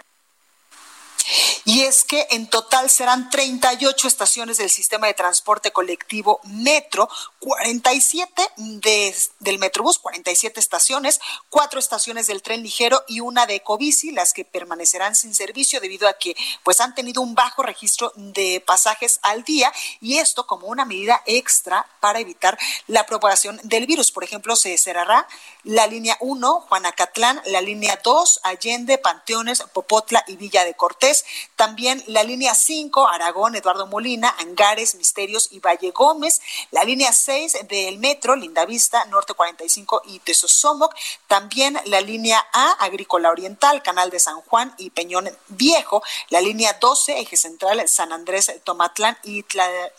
Y 1.65 1.82
es 1.82 2.03
que 2.03 2.27
en 2.32 2.48
total 2.48 2.89
serán 2.89 3.29
38 3.29 4.08
estaciones 4.08 4.58
del 4.58 4.70
sistema 4.70 5.08
de 5.08 5.13
transporte 5.13 5.72
colectivo 5.72 6.39
Metro, 6.44 7.10
47 7.39 8.50
de, 8.58 9.15
del 9.39 9.60
Metrobús, 9.60 10.00
47 10.00 10.60
estaciones, 10.60 11.20
cuatro 11.50 11.79
estaciones 11.79 12.27
del 12.27 12.41
tren 12.41 12.62
ligero 12.62 13.03
y 13.08 13.20
una 13.20 13.46
de 13.46 13.55
Ecobici, 13.55 14.12
las 14.12 14.34
que 14.34 14.46
permanecerán 14.46 15.15
sin 15.15 15.34
servicio 15.34 15.79
debido 15.79 16.08
a 16.08 16.13
que 16.13 16.36
pues 16.63 16.79
han 16.82 16.96
tenido 16.96 17.22
un 17.22 17.36
bajo 17.36 17.63
registro 17.63 18.12
de 18.15 18.63
pasajes 18.65 19.20
al 19.22 19.44
día 19.44 19.72
y 20.01 20.17
esto 20.17 20.46
como 20.48 20.67
una 20.67 20.86
medida 20.86 21.22
extra 21.25 21.86
para 22.00 22.20
evitar 22.20 22.58
la 22.88 23.05
propagación 23.05 23.60
del 23.63 23.88
virus. 23.88 24.12
Por 24.12 24.24
ejemplo, 24.24 24.55
se 24.55 24.77
cerrará 24.77 25.27
la 25.63 25.88
línea 25.88 26.17
1, 26.20 26.65
Juanacatlán, 26.70 27.41
la 27.46 27.62
línea 27.62 28.00
2, 28.03 28.41
Allende, 28.44 28.98
Panteones, 28.98 29.63
Popotla 29.74 30.24
y 30.27 30.36
Villa 30.36 30.63
de 30.63 30.75
Cortés, 30.75 31.14
también 31.55 32.03
la 32.07 32.24
línea 32.24 32.53
5, 32.53 33.07
Aragón, 33.07 33.55
Eduardo 33.55 33.88
Molina, 33.88 34.36
Angares, 34.39 34.95
Misterios 34.95 35.48
y 35.51 35.60
Valle 35.60 35.91
Gómez, 35.91 36.41
la 36.72 36.84
línea 36.84 37.13
6 37.13 37.67
del 37.67 38.00
metro, 38.00 38.36
Lindavista, 38.36 39.05
Norte 39.05 39.34
45 39.34 40.01
y 40.05 40.19
Tesosomoc, 40.19 40.93
también 41.27 41.79
la 41.86 42.01
línea 42.01 42.45
A, 42.51 42.72
Agrícola 42.84 43.29
Oriental, 43.29 43.84
Canal 43.84 44.10
de 44.10 44.19
San 44.19 44.41
Juan 44.41 44.74
y 44.77 44.89
Peñón 44.89 45.29
Viejo, 45.48 46.03
la 46.29 46.41
línea 46.41 46.74
12, 46.74 47.19
Eje 47.19 47.38
Central, 47.38 47.88
San 47.88 48.12
Andrés, 48.12 48.51
Tomatlán 48.63 49.17
y 49.24 49.43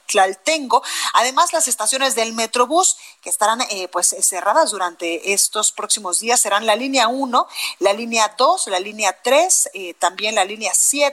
Tlaltengo, 0.06 0.82
además 1.14 1.52
las 1.52 1.68
estaciones 1.68 2.14
del 2.14 2.32
Metrobús 2.32 2.96
que 3.22 3.30
estarán 3.30 3.60
eh, 3.70 3.88
pues 3.88 4.14
cerradas 4.20 4.70
durante 4.70 5.32
estos 5.32 5.72
próximos 5.72 6.20
días 6.20 6.40
serán 6.40 6.66
la 6.66 6.76
línea 6.76 7.08
1, 7.08 7.46
la 7.78 7.92
línea 7.92 8.34
2, 8.36 8.68
la 8.68 8.80
línea 8.80 9.16
3, 9.22 9.70
eh, 9.74 9.94
también 9.94 10.34
la 10.34 10.44
línea 10.44 10.72
7 10.74 11.05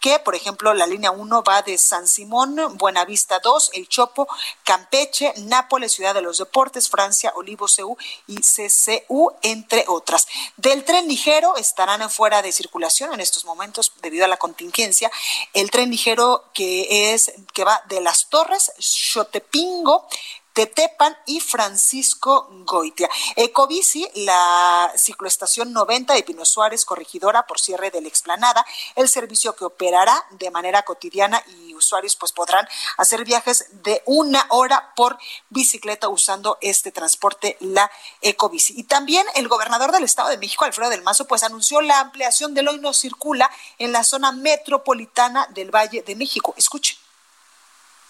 que, 0.00 0.18
por 0.18 0.34
ejemplo, 0.34 0.72
la 0.72 0.86
línea 0.86 1.10
1 1.10 1.42
va 1.42 1.62
de 1.62 1.76
San 1.76 2.08
Simón, 2.08 2.56
Buenavista 2.78 3.38
2, 3.38 3.72
El 3.74 3.88
Chopo, 3.88 4.26
Campeche, 4.64 5.32
Nápoles, 5.36 5.92
Ciudad 5.92 6.14
de 6.14 6.22
los 6.22 6.38
Deportes, 6.38 6.88
Francia, 6.88 7.32
Olivo, 7.36 7.66
CU 7.66 7.96
y 8.26 8.40
CCU, 8.40 9.32
entre 9.42 9.84
otras. 9.88 10.26
Del 10.56 10.84
tren 10.84 11.06
ligero 11.06 11.56
estarán 11.56 12.08
fuera 12.10 12.40
de 12.40 12.52
circulación 12.52 13.12
en 13.12 13.20
estos 13.20 13.44
momentos 13.44 13.92
debido 14.00 14.24
a 14.24 14.28
la 14.28 14.38
contingencia. 14.38 15.10
El 15.52 15.70
tren 15.70 15.90
ligero 15.90 16.44
que 16.54 17.12
es 17.12 17.32
que 17.52 17.64
va 17.64 17.82
de 17.88 18.00
Las 18.00 18.30
Torres, 18.30 18.72
Xotepingo, 18.78 20.08
Tetepan 20.52 21.16
y 21.26 21.40
Francisco 21.40 22.48
Goitia. 22.66 23.08
Ecobici, 23.36 24.08
la 24.14 24.92
cicloestación 24.96 25.72
90 25.72 26.14
de 26.14 26.22
Pino 26.22 26.44
Suárez, 26.44 26.84
corregidora 26.84 27.46
por 27.46 27.60
cierre 27.60 27.90
de 27.90 28.00
la 28.00 28.08
explanada, 28.08 28.64
el 28.96 29.08
servicio 29.08 29.54
que 29.54 29.64
operará 29.64 30.26
de 30.30 30.50
manera 30.50 30.82
cotidiana 30.82 31.42
y 31.46 31.74
usuarios 31.74 32.16
pues 32.16 32.32
podrán 32.32 32.66
hacer 32.96 33.24
viajes 33.24 33.66
de 33.82 34.02
una 34.06 34.44
hora 34.50 34.92
por 34.96 35.18
bicicleta 35.48 36.08
usando 36.08 36.58
este 36.60 36.92
transporte, 36.92 37.56
la 37.60 37.90
Ecobici. 38.20 38.74
Y 38.76 38.84
también 38.84 39.26
el 39.34 39.48
gobernador 39.48 39.92
del 39.92 40.04
Estado 40.04 40.28
de 40.28 40.38
México, 40.38 40.64
Alfredo 40.64 40.90
del 40.90 41.02
Mazo, 41.02 41.26
pues 41.26 41.42
anunció 41.42 41.80
la 41.80 42.00
ampliación 42.00 42.54
del 42.54 42.68
hoy 42.68 42.78
no 42.80 42.92
circula 42.92 43.50
en 43.78 43.92
la 43.92 44.04
zona 44.04 44.32
metropolitana 44.32 45.46
del 45.50 45.70
Valle 45.70 46.02
de 46.02 46.16
México. 46.16 46.54
Escuche. 46.56 46.96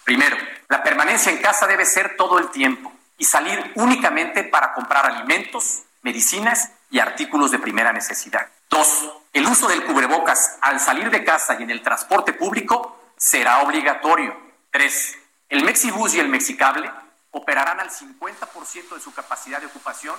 Primero, 0.03 0.37
la 0.69 0.83
permanencia 0.83 1.31
en 1.31 1.39
casa 1.39 1.67
debe 1.67 1.85
ser 1.85 2.15
todo 2.15 2.39
el 2.39 2.49
tiempo 2.49 2.91
y 3.17 3.25
salir 3.25 3.71
únicamente 3.75 4.43
para 4.43 4.73
comprar 4.73 5.05
alimentos, 5.05 5.83
medicinas 6.01 6.71
y 6.89 6.99
artículos 6.99 7.51
de 7.51 7.59
primera 7.59 7.93
necesidad. 7.93 8.47
Dos, 8.69 9.11
el 9.33 9.45
uso 9.45 9.67
del 9.67 9.83
cubrebocas 9.85 10.57
al 10.61 10.79
salir 10.79 11.09
de 11.09 11.23
casa 11.23 11.55
y 11.59 11.63
en 11.63 11.69
el 11.69 11.81
transporte 11.81 12.33
público 12.33 12.99
será 13.17 13.59
obligatorio. 13.61 14.35
Tres, 14.71 15.17
el 15.49 15.63
Mexibus 15.63 16.15
y 16.15 16.19
el 16.19 16.29
Mexicable 16.29 16.91
operarán 17.31 17.79
al 17.79 17.89
50% 17.89 18.95
de 18.95 19.01
su 19.01 19.13
capacidad 19.13 19.59
de 19.59 19.67
ocupación 19.67 20.15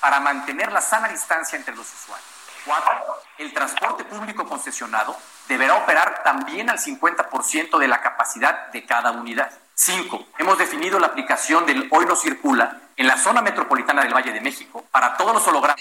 para 0.00 0.20
mantener 0.20 0.72
la 0.72 0.80
sana 0.80 1.08
distancia 1.08 1.56
entre 1.56 1.74
los 1.74 1.86
usuarios. 1.92 2.37
Cuatro, 2.64 3.22
el 3.38 3.52
transporte 3.52 4.04
público 4.04 4.46
concesionado 4.46 5.16
deberá 5.48 5.76
operar 5.76 6.22
también 6.22 6.68
al 6.70 6.78
50% 6.78 7.78
de 7.78 7.88
la 7.88 8.00
capacidad 8.00 8.68
de 8.68 8.84
cada 8.84 9.12
unidad. 9.12 9.50
Cinco, 9.74 10.26
hemos 10.38 10.58
definido 10.58 10.98
la 10.98 11.06
aplicación 11.06 11.64
del 11.64 11.88
Hoy 11.90 12.04
no 12.04 12.16
circula 12.16 12.80
en 12.96 13.06
la 13.06 13.16
zona 13.16 13.40
metropolitana 13.42 14.02
del 14.02 14.12
Valle 14.12 14.32
de 14.32 14.40
México 14.40 14.84
para 14.90 15.16
todos 15.16 15.32
los 15.32 15.46
hologramas. 15.46 15.80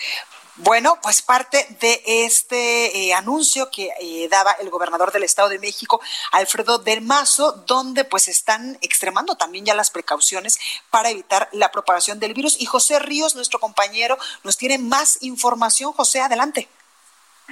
Bueno, 0.59 0.97
pues 1.03 1.21
parte 1.21 1.67
de 1.79 2.01
este 2.25 2.97
eh, 2.97 3.13
anuncio 3.13 3.69
que 3.69 3.91
eh, 3.99 4.27
daba 4.27 4.53
el 4.53 4.71
gobernador 4.71 5.11
del 5.11 5.23
Estado 5.23 5.49
de 5.49 5.59
México, 5.59 6.01
Alfredo 6.31 6.79
del 6.79 7.01
Mazo, 7.01 7.63
donde 7.67 8.05
pues 8.05 8.27
están 8.27 8.75
extremando 8.81 9.35
también 9.35 9.65
ya 9.65 9.75
las 9.75 9.91
precauciones 9.91 10.57
para 10.89 11.11
evitar 11.11 11.47
la 11.51 11.71
propagación 11.71 12.19
del 12.19 12.33
virus. 12.33 12.59
Y 12.59 12.65
José 12.65 12.97
Ríos, 12.97 13.35
nuestro 13.35 13.59
compañero, 13.59 14.17
nos 14.43 14.57
tiene 14.57 14.79
más 14.79 15.19
información. 15.21 15.93
José, 15.93 16.21
adelante. 16.21 16.67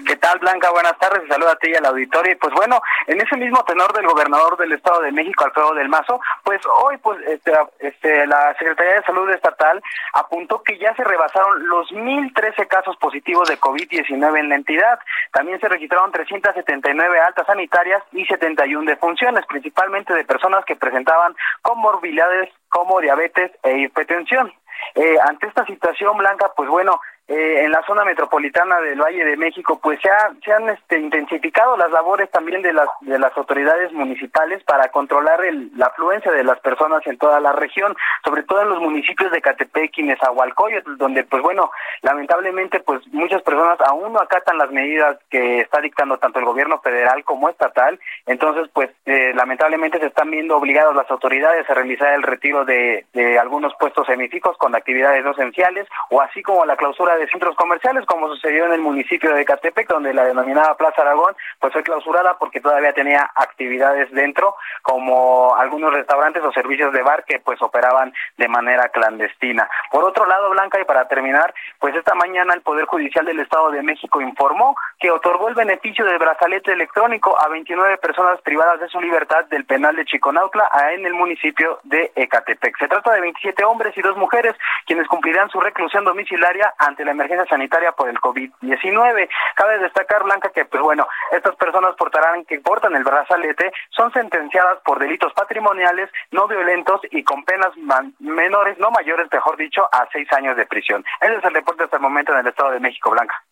¿Qué 0.04 0.18
tal, 0.18 0.40
Blanca? 0.40 0.70
Buenas 0.72 0.98
tardes. 1.00 1.26
Saluda 1.30 1.54
a 1.54 1.56
ti 1.56 1.70
y 1.72 1.76
al 1.76 1.86
auditorio. 1.86 2.34
Y 2.34 2.36
pues 2.36 2.54
bueno, 2.54 2.82
en 3.08 3.22
ese 3.22 3.38
mismo 3.38 3.64
tenor 3.64 3.94
del 3.94 4.06
gobernador 4.06 4.58
del 4.58 4.74
Estado 4.74 5.00
de 5.00 5.14
México, 5.14 5.46
Alfredo 5.46 5.74
del 5.74 5.88
Mazo, 5.88 6.20
pues 6.44 6.60
hoy 6.84 6.98
pues 6.98 7.18
este, 7.26 7.54
este, 7.80 8.28
la 8.28 8.54
Secretaría 8.60 8.96
de 8.96 9.04
Salud 9.04 9.30
Estatal 9.30 9.82
apuntó 10.12 10.62
que 10.64 10.78
ya 10.78 10.94
se 10.96 11.04
rebasaron 11.06 11.70
los 11.70 11.90
1.013 11.92 12.68
casos 12.68 12.98
positivos 12.98 13.48
de 13.48 13.58
COVID-19 13.58 14.38
en 14.38 14.50
la 14.50 14.56
entidad. 14.56 15.00
También 15.32 15.62
se 15.62 15.70
registraron 15.70 16.12
379 16.12 17.20
altas 17.22 17.48
sanitarias 17.48 18.04
y 18.12 18.26
71 18.26 18.90
defunciones, 18.90 19.46
principalmente 19.46 20.14
de 20.14 20.26
personas 20.26 20.66
que 20.66 20.76
presentaban 20.76 21.38
comorbilidades 21.62 22.50
como 22.68 23.00
diabetes 23.00 23.50
e 23.64 23.78
hipertensión. 23.78 24.52
Eh, 24.94 25.16
ante 25.26 25.48
esta 25.48 25.66
situación, 25.66 26.18
Blanca, 26.18 26.52
pues 26.56 26.70
bueno, 26.70 27.00
eh, 27.28 27.64
en 27.64 27.72
la 27.72 27.84
zona 27.86 28.06
metropolitana 28.06 28.80
del 28.82 29.02
Valle 29.02 29.26
de 29.26 29.38
México, 29.38 29.80
pues 29.82 30.00
se, 30.02 30.10
se 30.44 30.54
han 30.54 30.70
este, 30.70 31.00
intensificado 31.00 31.76
las 31.78 31.92
labores 31.92 32.30
también 32.32 32.62
de 32.62 32.74
las, 32.74 32.88
de 33.02 33.18
las 33.18 33.36
autoridades 33.38 33.92
municipales 33.94 34.64
para 34.64 34.90
controlar 34.90 35.44
el, 35.44 35.72
la 35.76 35.88
afluencia 35.88 36.32
de 36.32 36.44
las 36.44 36.60
personas 36.60 37.06
en 37.08 37.18
toda 37.18 37.40
la 37.40 37.54
región, 37.54 37.96
sobre 38.24 38.44
todo 38.44 38.62
en 38.62 38.70
los 38.70 38.80
municipios 38.80 39.32
de 39.32 39.42
Catepec 39.42 39.98
y 39.98 40.04
Nezahualcóyotl, 40.04 40.98
donde, 40.98 41.24
pues 41.24 41.42
bueno, 41.42 41.72
lamentablemente, 42.02 42.80
pues 42.80 43.02
muchas 43.08 43.42
personas 43.42 43.80
aún 43.82 44.14
no 44.14 44.20
acatan 44.20 44.58
las 44.58 44.72
medidas 44.72 45.18
que 45.30 45.62
está 45.62 45.82
dictando 45.82 46.18
tanto 46.18 46.40
el 46.40 46.46
gobierno 46.46 46.80
federal 46.80 47.24
como 47.24 47.50
estatal, 47.50 48.00
entonces, 48.26 48.70
pues 48.74 48.90
eh, 49.06 49.34
lamentablemente 49.36 50.00
se 50.00 50.08
están 50.08 50.32
viendo 50.32 50.58
obligadas 50.58 50.96
las 50.96 51.10
autoridades 51.10 51.70
a 51.70 51.74
realizar 51.74 52.14
el 52.14 52.24
retiro 52.24 52.66
de, 52.66 53.06
algunos 53.40 53.74
puestos 53.80 54.08
semifijos 54.08 54.58
con 54.58 54.76
actividades 54.76 55.24
no 55.24 55.32
esenciales, 55.32 55.88
o 56.10 56.22
así 56.22 56.42
como 56.42 56.66
la 56.66 56.76
clausura 56.76 57.15
de 57.18 57.28
centros 57.28 57.56
comerciales, 57.56 58.06
como 58.06 58.28
sucedió 58.28 58.66
en 58.66 58.74
el 58.74 58.82
municipio 58.82 59.34
de 59.34 59.46
Catepec, 59.46 59.88
donde 59.88 60.14
la 60.14 60.26
denominada 60.26 60.76
Plaza 60.76 61.02
Aragón 61.02 61.36
pues 61.60 61.74
fue 61.74 61.84
clausurada 61.84 62.38
porque 62.38 62.62
todavía 62.62 62.94
tenía 62.94 63.30
actividades 63.36 64.12
dentro, 64.12 64.56
como 64.82 65.56
algunos 65.56 65.94
restaurantes 65.94 66.44
o 66.44 66.52
servicios 66.52 66.94
de 66.94 67.02
bar 67.02 67.24
que 67.26 67.40
pues 67.40 67.62
operaban 67.62 68.14
de 68.38 68.48
manera 68.48 68.90
clandestina. 68.90 69.70
Por 69.92 70.04
otro 70.04 70.26
lado, 70.26 70.50
Blanca, 70.50 70.80
y 70.80 70.86
para 70.86 71.08
terminar, 71.08 71.54
pues 71.80 71.96
esta 71.96 72.16
mañana 72.16 72.54
el 72.54 72.62
Poder 72.62 72.86
Judicial 72.86 73.26
del 73.26 73.40
Estado 73.40 73.72
de 73.72 73.82
México 73.82 74.22
informó 74.22 74.76
que 75.00 75.12
otorgó 75.12 75.48
el 75.48 75.56
beneficio 75.56 76.06
del 76.06 76.20
brazalete 76.20 76.72
electrónico 76.72 77.36
a 77.40 77.48
29 77.48 77.98
personas 77.98 78.42
privadas 78.42 78.80
de 78.80 78.90
su 78.90 79.00
libertad 79.00 79.46
del 79.46 79.66
penal 79.66 79.96
de 79.96 80.06
Chiconautla 80.06 80.70
en 80.92 81.06
el 81.06 81.14
municipio 81.14 81.80
de 81.84 82.12
Ecatepec. 82.16 82.78
Se 82.78 82.88
trata 82.88 83.14
de 83.14 83.22
27 83.22 83.64
hombres 83.64 83.98
y 83.98 84.02
dos 84.02 84.18
mujeres 84.18 84.56
quienes 84.86 85.08
cumplirán 85.08 85.50
su 85.50 85.60
reclusión 85.60 86.04
domiciliaria 86.04 86.74
ante 86.78 87.05
la 87.06 87.12
emergencia 87.12 87.46
sanitaria 87.48 87.92
por 87.94 88.10
el 88.10 88.20
COVID-19. 88.20 89.30
Cabe 89.56 89.80
destacar, 89.80 90.24
Blanca, 90.24 90.50
que 90.50 90.66
pues 90.66 90.82
bueno, 90.82 91.08
estas 91.32 91.56
personas 91.56 91.96
portarán 91.96 92.46
que 92.46 92.60
portan 92.60 92.96
el 92.96 93.04
brazalete 93.04 93.72
son 93.90 94.12
sentenciadas 94.12 94.80
por 94.84 95.00
delitos 95.00 95.34
patrimoniales 95.34 96.10
no 96.32 96.48
violentos 96.48 97.02
y 97.12 97.24
con 97.24 97.44
penas 97.44 97.72
menores, 98.20 98.78
no 98.78 98.92
mayores, 98.92 99.28
mejor 99.32 99.58
dicho, 99.58 99.88
a 99.92 100.08
seis 100.12 100.32
años 100.34 100.58
de 100.58 100.66
prisión. 100.66 101.04
Ese 101.22 101.36
es 101.36 101.44
el 101.44 101.54
reporte 101.54 101.84
hasta 101.84 101.98
el 101.98 102.02
momento 102.02 102.32
en 102.34 102.40
el 102.40 102.48
Estado 102.48 102.72
de 102.72 102.80
México, 102.80 103.12
Blanca. 103.12 103.44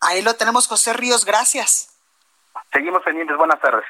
Ahí 0.00 0.22
lo 0.22 0.34
tenemos, 0.34 0.68
José 0.68 0.92
Ríos, 0.92 1.24
gracias. 1.24 1.88
Seguimos 2.72 3.02
pendientes, 3.02 3.36
buenas 3.36 3.60
tardes. 3.60 3.84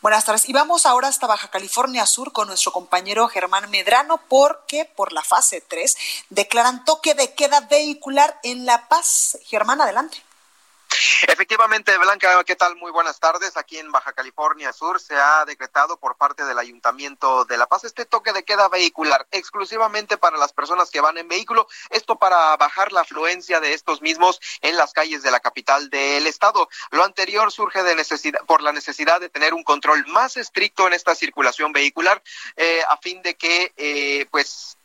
Buenas 0.00 0.24
tardes. 0.24 0.48
Y 0.48 0.52
vamos 0.52 0.86
ahora 0.86 1.08
hasta 1.08 1.26
Baja 1.26 1.50
California 1.50 2.06
Sur 2.06 2.32
con 2.32 2.48
nuestro 2.48 2.72
compañero 2.72 3.28
Germán 3.28 3.70
Medrano, 3.70 4.20
porque 4.28 4.84
por 4.84 5.12
la 5.12 5.22
fase 5.22 5.60
3 5.60 5.96
declaran 6.30 6.84
toque 6.84 7.14
de 7.14 7.34
queda 7.34 7.60
vehicular 7.60 8.38
en 8.42 8.66
La 8.66 8.88
Paz. 8.88 9.38
Germán, 9.44 9.80
adelante. 9.80 10.22
Efectivamente, 11.28 11.96
Blanca, 11.98 12.42
¿qué 12.44 12.56
tal? 12.56 12.76
Muy 12.76 12.90
buenas 12.90 13.20
tardes. 13.20 13.56
Aquí 13.56 13.78
en 13.78 13.90
Baja 13.90 14.12
California 14.12 14.72
Sur 14.72 15.00
se 15.00 15.16
ha 15.16 15.44
decretado 15.44 15.98
por 15.98 16.16
parte 16.16 16.44
del 16.44 16.58
Ayuntamiento 16.58 17.44
de 17.44 17.56
La 17.56 17.66
Paz 17.66 17.84
este 17.84 18.04
toque 18.04 18.32
de 18.32 18.44
queda 18.44 18.68
vehicular 18.68 19.26
exclusivamente 19.30 20.18
para 20.18 20.36
las 20.36 20.52
personas 20.52 20.90
que 20.90 21.00
van 21.00 21.18
en 21.18 21.28
vehículo. 21.28 21.68
Esto 21.90 22.18
para 22.18 22.56
bajar 22.56 22.92
la 22.92 23.02
afluencia 23.02 23.60
de 23.60 23.72
estos 23.72 24.02
mismos 24.02 24.40
en 24.60 24.76
las 24.76 24.92
calles 24.92 25.22
de 25.22 25.30
la 25.30 25.40
capital 25.40 25.88
del 25.90 26.26
estado. 26.26 26.68
Lo 26.90 27.04
anterior 27.04 27.50
surge 27.50 27.82
de 27.82 27.94
necesidad, 27.94 28.40
por 28.46 28.62
la 28.62 28.72
necesidad 28.72 29.20
de 29.20 29.28
tener 29.28 29.54
un 29.54 29.64
control 29.64 30.06
más 30.08 30.36
estricto 30.36 30.86
en 30.86 30.92
esta 30.92 31.14
circulación 31.14 31.72
vehicular 31.72 32.22
eh, 32.56 32.82
a 32.88 32.96
fin 32.98 33.22
de 33.22 33.36
que, 33.36 33.72
eh, 33.76 34.26
pues, 34.30 34.76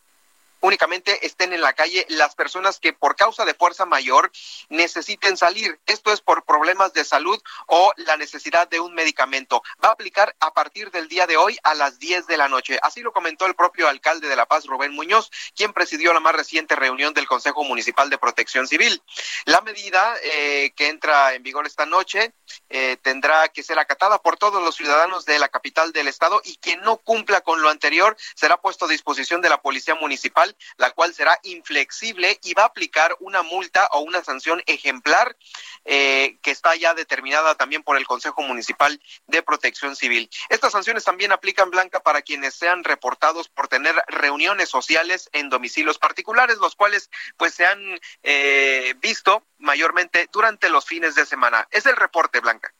únicamente 0.65 1.25
estén 1.25 1.53
en 1.53 1.61
la 1.61 1.73
calle 1.73 2.05
las 2.09 2.35
personas 2.35 2.79
que 2.79 2.93
por 2.93 3.15
causa 3.15 3.45
de 3.45 3.53
fuerza 3.53 3.85
mayor 3.85 4.31
necesiten 4.69 5.37
salir. 5.37 5.79
Esto 5.85 6.11
es 6.11 6.21
por 6.21 6.43
problemas 6.43 6.93
de 6.93 7.05
salud 7.05 7.39
o 7.67 7.93
la 7.97 8.17
necesidad 8.17 8.67
de 8.67 8.79
un 8.79 8.93
medicamento. 8.93 9.61
Va 9.83 9.89
a 9.89 9.93
aplicar 9.93 10.35
a 10.39 10.53
partir 10.53 10.91
del 10.91 11.07
día 11.07 11.27
de 11.27 11.37
hoy 11.37 11.57
a 11.63 11.75
las 11.75 11.99
10 11.99 12.27
de 12.27 12.37
la 12.37 12.49
noche. 12.49 12.79
Así 12.81 13.01
lo 13.01 13.13
comentó 13.13 13.45
el 13.45 13.55
propio 13.55 13.87
alcalde 13.87 14.27
de 14.27 14.35
La 14.35 14.45
Paz, 14.45 14.65
Rubén 14.65 14.93
Muñoz, 14.93 15.29
quien 15.55 15.73
presidió 15.73 16.13
la 16.13 16.19
más 16.19 16.35
reciente 16.35 16.75
reunión 16.75 17.13
del 17.13 17.27
Consejo 17.27 17.63
Municipal 17.63 18.09
de 18.09 18.17
Protección 18.17 18.67
Civil. 18.67 19.01
La 19.45 19.61
medida 19.61 20.15
eh, 20.23 20.73
que 20.75 20.89
entra 20.89 21.33
en 21.33 21.43
vigor 21.43 21.67
esta 21.67 21.85
noche 21.85 22.33
eh, 22.69 22.97
tendrá 23.01 23.47
que 23.49 23.63
ser 23.63 23.77
acatada 23.77 24.21
por 24.21 24.37
todos 24.37 24.63
los 24.63 24.75
ciudadanos 24.75 25.25
de 25.25 25.39
la 25.39 25.49
capital 25.49 25.91
del 25.91 26.07
estado 26.07 26.41
y 26.43 26.57
quien 26.57 26.81
no 26.81 26.97
cumpla 26.97 27.41
con 27.41 27.61
lo 27.61 27.69
anterior 27.69 28.17
será 28.35 28.57
puesto 28.57 28.85
a 28.85 28.87
disposición 28.87 29.41
de 29.41 29.49
la 29.49 29.61
Policía 29.61 29.95
Municipal 29.95 30.54
la 30.77 30.91
cual 30.91 31.13
será 31.13 31.39
inflexible 31.43 32.39
y 32.43 32.53
va 32.53 32.63
a 32.63 32.67
aplicar 32.67 33.15
una 33.19 33.41
multa 33.41 33.87
o 33.91 33.99
una 33.99 34.23
sanción 34.23 34.61
ejemplar 34.65 35.35
eh, 35.85 36.37
que 36.41 36.51
está 36.51 36.75
ya 36.75 36.93
determinada 36.93 37.55
también 37.55 37.83
por 37.83 37.97
el 37.97 38.07
Consejo 38.07 38.41
Municipal 38.41 39.01
de 39.27 39.43
Protección 39.43 39.95
Civil. 39.95 40.29
Estas 40.49 40.71
sanciones 40.71 41.03
también 41.03 41.31
aplican, 41.31 41.69
Blanca, 41.69 42.01
para 42.01 42.21
quienes 42.21 42.55
sean 42.55 42.83
reportados 42.83 43.49
por 43.49 43.67
tener 43.67 43.95
reuniones 44.07 44.69
sociales 44.69 45.29
en 45.33 45.49
domicilios 45.49 45.97
particulares, 45.97 46.57
los 46.57 46.75
cuales 46.75 47.09
pues 47.37 47.53
se 47.53 47.65
han 47.65 47.99
eh, 48.23 48.95
visto 48.99 49.43
mayormente 49.57 50.29
durante 50.31 50.69
los 50.69 50.85
fines 50.85 51.15
de 51.15 51.25
semana. 51.25 51.67
Es 51.71 51.85
el 51.85 51.95
reporte, 51.95 52.39
Blanca. 52.39 52.73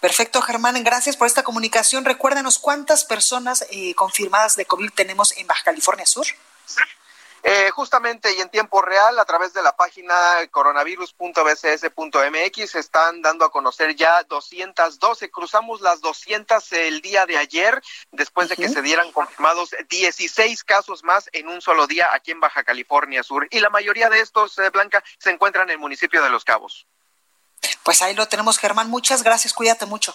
Perfecto, 0.00 0.40
Germán. 0.40 0.82
Gracias 0.82 1.16
por 1.16 1.26
esta 1.26 1.42
comunicación. 1.42 2.04
Recuérdenos 2.04 2.58
cuántas 2.58 3.04
personas 3.04 3.66
eh, 3.70 3.94
confirmadas 3.94 4.56
de 4.56 4.64
COVID 4.64 4.90
tenemos 4.92 5.36
en 5.36 5.46
Baja 5.46 5.64
California 5.64 6.06
Sur. 6.06 6.26
Eh, 7.44 7.70
justamente 7.70 8.34
y 8.34 8.40
en 8.40 8.50
tiempo 8.50 8.82
real, 8.82 9.16
a 9.18 9.24
través 9.24 9.54
de 9.54 9.62
la 9.62 9.76
página 9.76 10.14
coronavirus.bcs.mx, 10.50 12.74
están 12.74 13.22
dando 13.22 13.44
a 13.44 13.50
conocer 13.50 13.94
ya 13.94 14.24
212. 14.24 15.30
Cruzamos 15.30 15.80
las 15.80 16.00
200 16.00 16.72
el 16.72 17.00
día 17.00 17.26
de 17.26 17.38
ayer, 17.38 17.80
después 18.10 18.48
de 18.48 18.56
que 18.56 18.68
se 18.68 18.82
dieran 18.82 19.12
confirmados 19.12 19.70
16 19.88 20.64
casos 20.64 21.04
más 21.04 21.30
en 21.32 21.46
un 21.48 21.62
solo 21.62 21.86
día 21.86 22.08
aquí 22.12 22.32
en 22.32 22.40
Baja 22.40 22.64
California 22.64 23.22
Sur. 23.22 23.46
Y 23.50 23.60
la 23.60 23.70
mayoría 23.70 24.10
de 24.10 24.18
estos, 24.20 24.58
eh, 24.58 24.70
Blanca, 24.70 25.04
se 25.18 25.30
encuentran 25.30 25.68
en 25.68 25.74
el 25.74 25.78
municipio 25.78 26.20
de 26.22 26.30
Los 26.30 26.44
Cabos. 26.44 26.88
Pues 27.82 28.02
ahí 28.02 28.14
lo 28.14 28.28
tenemos, 28.28 28.58
Germán. 28.58 28.90
Muchas 28.90 29.22
gracias. 29.22 29.54
Cuídate 29.54 29.86
mucho. 29.86 30.14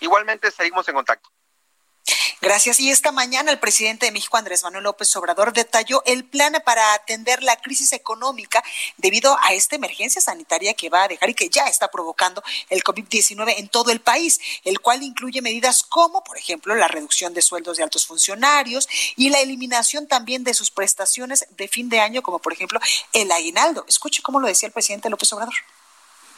Igualmente, 0.00 0.50
seguimos 0.50 0.86
en 0.88 0.96
contacto. 0.96 1.30
Gracias. 2.40 2.78
Y 2.78 2.90
esta 2.90 3.10
mañana 3.10 3.50
el 3.50 3.58
presidente 3.58 4.06
de 4.06 4.12
México, 4.12 4.36
Andrés 4.36 4.62
Manuel 4.62 4.84
López 4.84 5.14
Obrador, 5.16 5.52
detalló 5.52 6.02
el 6.06 6.24
plan 6.24 6.56
para 6.64 6.94
atender 6.94 7.42
la 7.42 7.56
crisis 7.56 7.92
económica 7.92 8.62
debido 8.96 9.36
a 9.42 9.54
esta 9.54 9.74
emergencia 9.74 10.22
sanitaria 10.22 10.74
que 10.74 10.88
va 10.88 11.02
a 11.02 11.08
dejar 11.08 11.30
y 11.30 11.34
que 11.34 11.48
ya 11.48 11.66
está 11.66 11.90
provocando 11.90 12.42
el 12.70 12.84
COVID-19 12.84 13.54
en 13.58 13.68
todo 13.68 13.90
el 13.90 14.00
país, 14.00 14.38
el 14.62 14.78
cual 14.78 15.02
incluye 15.02 15.42
medidas 15.42 15.82
como, 15.82 16.22
por 16.22 16.38
ejemplo, 16.38 16.76
la 16.76 16.86
reducción 16.86 17.34
de 17.34 17.42
sueldos 17.42 17.76
de 17.76 17.82
altos 17.82 18.06
funcionarios 18.06 18.88
y 19.16 19.30
la 19.30 19.40
eliminación 19.40 20.06
también 20.06 20.44
de 20.44 20.54
sus 20.54 20.70
prestaciones 20.70 21.46
de 21.56 21.66
fin 21.66 21.88
de 21.88 21.98
año, 21.98 22.22
como 22.22 22.38
por 22.38 22.52
ejemplo 22.52 22.78
el 23.12 23.32
aguinaldo. 23.32 23.84
Escuche 23.88 24.22
cómo 24.22 24.38
lo 24.38 24.46
decía 24.46 24.68
el 24.68 24.72
presidente 24.72 25.10
López 25.10 25.32
Obrador. 25.32 25.54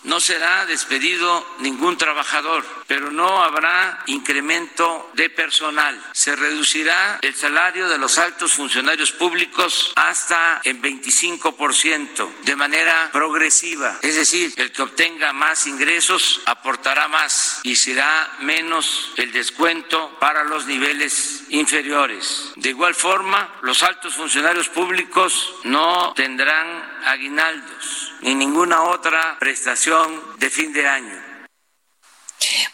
No 0.04 0.18
será 0.18 0.64
despedido 0.64 1.46
ningún 1.58 1.98
trabajador, 1.98 2.64
pero 2.86 3.10
no 3.10 3.42
habrá 3.42 4.02
incremento 4.06 5.10
de 5.14 5.28
personal. 5.28 6.00
Se 6.12 6.34
reducirá 6.34 7.18
el 7.20 7.34
salario 7.34 7.88
de 7.88 7.98
los 7.98 8.16
altos 8.18 8.54
funcionarios 8.54 9.12
públicos 9.12 9.92
hasta 9.96 10.62
en 10.64 10.80
25% 10.80 12.40
de 12.44 12.56
manera 12.56 13.10
progresiva. 13.12 13.98
Es 14.00 14.16
decir, 14.16 14.54
el 14.56 14.72
que 14.72 14.82
obtenga 14.82 15.34
más 15.34 15.66
ingresos 15.66 16.40
aportará 16.46 17.06
más 17.08 17.60
y 17.62 17.76
será 17.76 18.38
menos 18.40 19.12
el 19.16 19.32
descuento 19.32 20.16
para 20.18 20.44
los 20.44 20.66
niveles 20.66 21.44
inferiores. 21.50 22.52
De 22.56 22.70
igual 22.70 22.94
forma, 22.94 23.54
los 23.62 23.82
altos 23.82 24.14
funcionarios 24.14 24.68
públicos 24.68 25.54
no 25.64 26.14
tendrán 26.14 26.89
aguinaldos 27.06 28.12
ni 28.22 28.34
ninguna 28.34 28.82
otra 28.82 29.38
prestación 29.38 30.38
de 30.38 30.50
fin 30.50 30.72
de 30.72 30.86
año. 30.86 31.30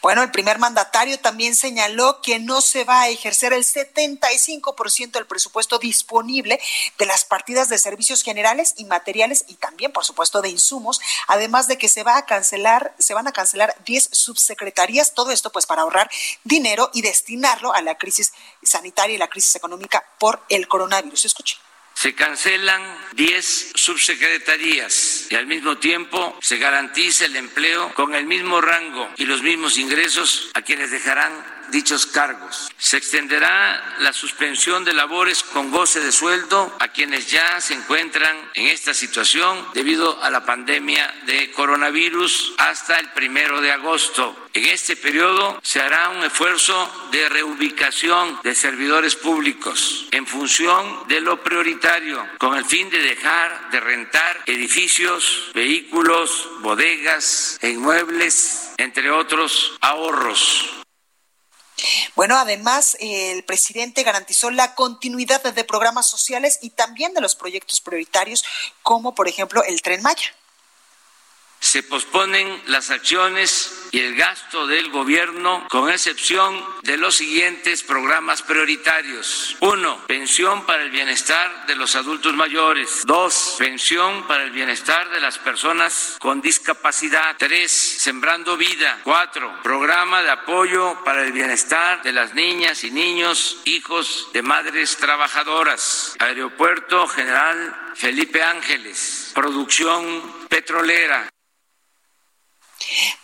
Bueno, 0.00 0.22
el 0.22 0.30
primer 0.30 0.58
mandatario 0.58 1.18
también 1.18 1.56
señaló 1.56 2.20
que 2.22 2.38
no 2.38 2.60
se 2.60 2.84
va 2.84 3.02
a 3.02 3.08
ejercer 3.08 3.52
el 3.52 3.64
75% 3.64 5.10
del 5.10 5.26
presupuesto 5.26 5.78
disponible 5.78 6.60
de 6.98 7.06
las 7.06 7.24
partidas 7.24 7.68
de 7.68 7.78
servicios 7.78 8.22
generales 8.22 8.74
y 8.76 8.84
materiales 8.84 9.44
y 9.48 9.54
también, 9.54 9.92
por 9.92 10.04
supuesto, 10.04 10.42
de 10.42 10.50
insumos, 10.50 11.00
además 11.26 11.66
de 11.66 11.78
que 11.78 11.88
se 11.88 12.04
va 12.04 12.16
a 12.16 12.26
cancelar, 12.26 12.94
se 12.98 13.14
van 13.14 13.26
a 13.26 13.32
cancelar 13.32 13.74
10 13.84 14.10
subsecretarías, 14.12 15.14
todo 15.14 15.32
esto 15.32 15.50
pues 15.50 15.66
para 15.66 15.82
ahorrar 15.82 16.08
dinero 16.44 16.90
y 16.94 17.02
destinarlo 17.02 17.74
a 17.74 17.82
la 17.82 17.98
crisis 17.98 18.32
sanitaria 18.62 19.16
y 19.16 19.18
la 19.18 19.28
crisis 19.28 19.56
económica 19.56 20.04
por 20.18 20.44
el 20.48 20.68
coronavirus. 20.68 21.24
Escuchen 21.24 21.65
se 21.96 22.14
cancelan 22.14 22.82
10 23.14 23.72
subsecretarías 23.74 25.28
y 25.30 25.34
al 25.34 25.46
mismo 25.46 25.78
tiempo 25.78 26.38
se 26.42 26.58
garantiza 26.58 27.24
el 27.24 27.36
empleo 27.36 27.94
con 27.94 28.14
el 28.14 28.26
mismo 28.26 28.60
rango 28.60 29.08
y 29.16 29.24
los 29.24 29.42
mismos 29.42 29.78
ingresos 29.78 30.50
a 30.52 30.60
quienes 30.60 30.90
dejarán 30.90 31.32
dichos 31.70 32.06
cargos. 32.06 32.70
Se 32.78 32.96
extenderá 32.96 33.96
la 34.00 34.12
suspensión 34.12 34.84
de 34.84 34.92
labores 34.92 35.42
con 35.42 35.70
goce 35.70 36.00
de 36.00 36.12
sueldo 36.12 36.74
a 36.80 36.88
quienes 36.88 37.30
ya 37.30 37.60
se 37.60 37.74
encuentran 37.74 38.36
en 38.54 38.68
esta 38.68 38.94
situación 38.94 39.66
debido 39.74 40.22
a 40.22 40.30
la 40.30 40.44
pandemia 40.44 41.14
de 41.26 41.50
coronavirus 41.52 42.54
hasta 42.58 42.98
el 42.98 43.10
primero 43.10 43.60
de 43.60 43.72
agosto. 43.72 44.36
En 44.52 44.64
este 44.66 44.96
periodo 44.96 45.60
se 45.62 45.80
hará 45.80 46.08
un 46.10 46.24
esfuerzo 46.24 47.08
de 47.12 47.28
reubicación 47.28 48.40
de 48.42 48.54
servidores 48.54 49.14
públicos 49.14 50.06
en 50.10 50.26
función 50.26 51.06
de 51.08 51.20
lo 51.20 51.42
prioritario, 51.42 52.26
con 52.38 52.56
el 52.56 52.64
fin 52.64 52.88
de 52.90 52.98
dejar 52.98 53.70
de 53.70 53.80
rentar 53.80 54.42
edificios, 54.46 55.50
vehículos, 55.54 56.48
bodegas 56.60 57.58
e 57.60 57.70
inmuebles, 57.70 58.72
entre 58.78 59.10
otros 59.10 59.76
ahorros. 59.80 60.75
Bueno, 62.14 62.38
además, 62.38 62.96
el 63.00 63.44
presidente 63.44 64.02
garantizó 64.02 64.50
la 64.50 64.74
continuidad 64.74 65.42
de 65.42 65.64
programas 65.64 66.08
sociales 66.08 66.58
y 66.62 66.70
también 66.70 67.14
de 67.14 67.20
los 67.20 67.34
proyectos 67.34 67.80
prioritarios, 67.80 68.44
como 68.82 69.14
por 69.14 69.28
ejemplo 69.28 69.62
el 69.64 69.82
tren 69.82 70.02
Maya 70.02 70.34
se 71.60 71.82
posponen 71.82 72.62
las 72.66 72.90
acciones 72.90 73.88
y 73.92 74.00
el 74.00 74.14
gasto 74.16 74.66
del 74.66 74.90
gobierno 74.90 75.66
con 75.68 75.90
excepción 75.90 76.64
de 76.82 76.96
los 76.96 77.16
siguientes 77.16 77.82
programas 77.82 78.42
prioritarios. 78.42 79.56
Uno, 79.60 80.04
pensión 80.06 80.64
para 80.66 80.82
el 80.82 80.90
bienestar 80.90 81.66
de 81.66 81.76
los 81.76 81.96
adultos 81.96 82.34
mayores. 82.34 83.02
Dos, 83.04 83.56
pensión 83.58 84.26
para 84.26 84.44
el 84.44 84.50
bienestar 84.50 85.10
de 85.10 85.20
las 85.20 85.38
personas 85.38 86.16
con 86.20 86.40
discapacidad. 86.40 87.36
Tres, 87.38 87.72
sembrando 87.72 88.56
vida. 88.56 89.00
Cuatro, 89.02 89.52
programa 89.62 90.22
de 90.22 90.30
apoyo 90.30 91.02
para 91.04 91.24
el 91.24 91.32
bienestar 91.32 92.02
de 92.02 92.12
las 92.12 92.34
niñas 92.34 92.84
y 92.84 92.90
niños, 92.90 93.60
hijos 93.64 94.28
de 94.32 94.42
madres 94.42 94.96
trabajadoras. 94.96 96.16
Aeropuerto 96.18 97.06
General 97.08 97.92
Felipe 97.94 98.42
Ángeles. 98.42 99.32
Producción 99.34 100.46
petrolera. 100.48 101.28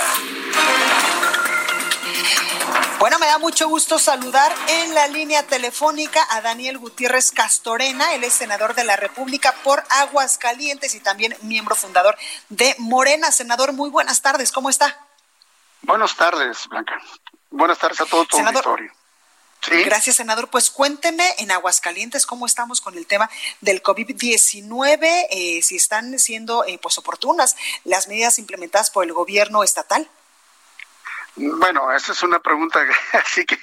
Bueno, 3.00 3.20
me 3.20 3.26
da 3.26 3.38
mucho 3.38 3.68
gusto 3.68 4.00
saludar 4.00 4.54
en 4.68 4.94
la 4.94 5.08
línea 5.08 5.44
telefónica 5.44 6.26
a 6.30 6.40
Daniel 6.40 6.78
Gutiérrez 6.78 7.32
Castorena, 7.32 8.14
él 8.14 8.24
es 8.24 8.34
senador 8.34 8.76
de 8.76 8.86
la 8.86 8.96
República 8.96 9.54
por 9.64 9.84
Aguascalientes 9.90 10.96
y 10.96 11.02
también 11.02 11.36
miembro 11.42 11.76
fundador 11.76 12.18
de 12.48 12.76
Morena. 12.78 13.32
Senador, 13.32 13.74
muy 13.74 13.90
buenas 13.90 14.22
tardes, 14.22 14.54
¿cómo 14.54 14.70
está? 14.70 15.06
Buenas 15.82 16.16
tardes, 16.16 16.66
Blanca. 16.70 16.98
Buenas 17.52 17.78
tardes 17.78 18.00
a 18.00 18.06
todo 18.06 18.26
tu 18.26 18.38
auditorio. 18.38 18.92
¿Sí? 19.62 19.84
Gracias, 19.84 20.16
senador. 20.18 20.50
Pues 20.50 20.70
cuénteme 20.70 21.26
en 21.38 21.52
Aguascalientes 21.52 22.26
cómo 22.26 22.46
estamos 22.46 22.82
con 22.82 22.98
el 22.98 23.06
tema 23.06 23.30
del 23.62 23.84
COVID-19, 23.84 25.28
eh, 25.30 25.62
si 25.62 25.76
están 25.76 26.20
siendo 26.20 26.66
eh, 26.66 26.80
pues 26.82 26.98
oportunas 26.98 27.56
las 27.84 28.08
medidas 28.08 28.40
implementadas 28.40 28.90
por 28.90 29.06
el 29.06 29.14
gobierno 29.14 29.64
estatal. 29.64 30.10
Bueno, 31.36 31.92
esa 31.92 32.12
es 32.12 32.22
una 32.22 32.40
pregunta 32.40 32.86
así 33.14 33.46
que, 33.46 33.58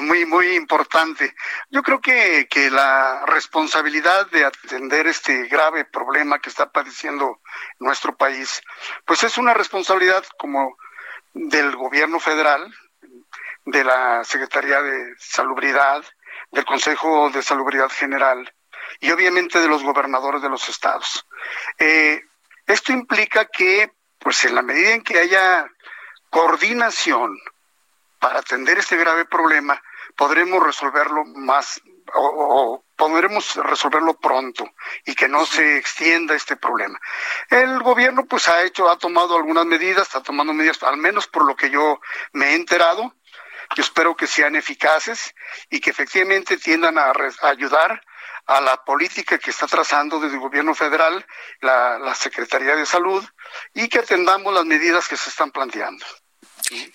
muy, 0.00 0.24
muy 0.24 0.54
importante. 0.54 1.34
Yo 1.70 1.82
creo 1.82 2.00
que, 2.00 2.48
que 2.48 2.70
la 2.70 3.24
responsabilidad 3.26 4.30
de 4.30 4.44
atender 4.46 5.06
este 5.06 5.46
grave 5.48 5.84
problema 5.84 6.38
que 6.38 6.48
está 6.48 6.70
padeciendo 6.70 7.40
nuestro 7.78 8.16
país, 8.16 8.62
pues 9.04 9.22
es 9.24 9.36
una 9.36 9.52
responsabilidad 9.52 10.24
como 10.38 10.78
del 11.34 11.76
gobierno 11.76 12.18
federal, 12.18 12.72
de 13.64 13.84
la 13.84 14.24
Secretaría 14.24 14.80
de 14.82 15.14
Salubridad, 15.18 16.04
del 16.50 16.64
Consejo 16.64 17.30
de 17.30 17.42
Salubridad 17.42 17.90
General 17.90 18.52
y 19.00 19.10
obviamente 19.10 19.60
de 19.60 19.68
los 19.68 19.82
gobernadores 19.82 20.42
de 20.42 20.48
los 20.48 20.68
estados. 20.68 21.26
Eh, 21.78 22.22
esto 22.66 22.92
implica 22.92 23.44
que, 23.46 23.92
pues 24.18 24.44
en 24.44 24.54
la 24.54 24.62
medida 24.62 24.90
en 24.90 25.02
que 25.02 25.18
haya 25.18 25.66
coordinación 26.32 27.38
para 28.18 28.38
atender 28.38 28.78
este 28.78 28.96
grave 28.96 29.26
problema, 29.26 29.80
podremos 30.16 30.62
resolverlo 30.64 31.26
más 31.26 31.82
o, 32.14 32.82
podremos 32.96 33.54
resolverlo 33.56 34.18
pronto 34.18 34.64
y 35.04 35.14
que 35.14 35.28
no 35.28 35.44
se 35.44 35.76
extienda 35.76 36.34
este 36.34 36.56
problema. 36.56 36.98
El 37.50 37.82
gobierno 37.82 38.24
pues 38.24 38.48
ha 38.48 38.62
hecho, 38.62 38.88
ha 38.88 38.96
tomado 38.96 39.36
algunas 39.36 39.66
medidas, 39.66 40.04
está 40.04 40.22
tomando 40.22 40.54
medidas, 40.54 40.82
al 40.84 40.96
menos 40.96 41.26
por 41.26 41.44
lo 41.44 41.54
que 41.54 41.68
yo 41.68 42.00
me 42.32 42.50
he 42.50 42.54
enterado. 42.54 43.14
Yo 43.76 43.82
espero 43.82 44.16
que 44.16 44.26
sean 44.26 44.56
eficaces 44.56 45.34
y 45.68 45.80
que 45.80 45.90
efectivamente 45.90 46.56
tiendan 46.56 46.96
a, 46.96 47.12
ayudar 47.42 48.02
a 48.46 48.60
la 48.62 48.82
política 48.84 49.38
que 49.38 49.50
está 49.50 49.66
trazando 49.66 50.18
desde 50.18 50.36
el 50.36 50.40
gobierno 50.40 50.74
federal, 50.74 51.26
la 51.60 52.14
Secretaría 52.14 52.74
de 52.74 52.86
Salud, 52.86 53.22
y 53.74 53.88
que 53.88 53.98
atendamos 54.00 54.54
las 54.54 54.64
medidas 54.64 55.08
que 55.08 55.16
se 55.16 55.28
están 55.28 55.50
planteando. 55.50 56.04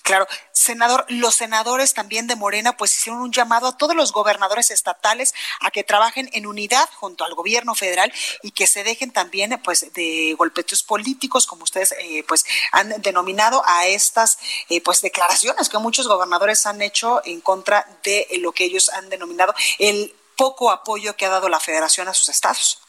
Claro, 0.04 0.28
senador, 0.52 1.06
los 1.10 1.36
senadores 1.36 1.94
también 1.94 2.28
de 2.28 2.36
Morena 2.36 2.78
pues 2.78 2.96
hicieron 2.98 3.22
un 3.22 3.32
llamado 3.32 3.68
a 3.68 3.78
todos 3.78 3.96
los 3.96 4.12
gobernadores 4.12 4.72
estatales 4.72 5.34
a 5.60 5.72
que 5.72 5.84
trabajen 5.84 6.30
en 6.34 6.46
unidad 6.46 6.90
junto 6.96 7.24
al 7.24 7.36
gobierno 7.36 7.76
federal 7.76 8.12
y 8.42 8.52
que 8.52 8.68
se 8.68 8.84
dejen 8.84 9.12
también 9.12 9.60
pues 9.64 9.94
de 9.94 10.36
golpeteos 10.38 10.84
políticos 10.84 11.46
como 11.46 11.64
ustedes 11.64 11.94
eh, 12.00 12.24
pues 12.28 12.46
han 12.72 13.02
denominado 13.02 13.64
a 13.66 13.88
estas 13.88 14.40
eh, 14.70 14.82
pues 14.82 15.02
declaraciones 15.02 15.70
que 15.70 15.78
muchos 15.78 16.08
gobernadores 16.08 16.66
han 16.66 16.82
hecho 16.82 17.22
en 17.26 17.42
contra 17.42 17.88
de 18.04 18.28
lo 18.40 18.52
que 18.52 18.66
ellos 18.66 18.90
han 18.90 19.10
denominado 19.10 19.54
el 19.80 20.16
poco 20.36 20.72
apoyo 20.72 21.16
que 21.16 21.26
ha 21.26 21.30
dado 21.30 21.50
la 21.50 21.60
federación 21.60 22.08
a 22.08 22.14
sus 22.14 22.30
estados. 22.30 22.87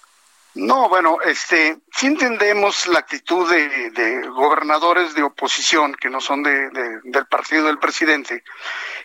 No, 0.58 0.88
bueno, 0.88 1.18
este, 1.24 1.78
sí 1.92 2.08
entendemos 2.08 2.88
la 2.88 2.98
actitud 2.98 3.48
de, 3.48 4.26
gobernadores 4.26 5.14
de 5.14 5.22
oposición 5.22 5.94
que 5.94 6.10
no 6.10 6.20
son 6.20 6.42
de, 6.42 6.68
del 7.04 7.26
partido 7.26 7.66
del 7.66 7.78
presidente, 7.78 8.42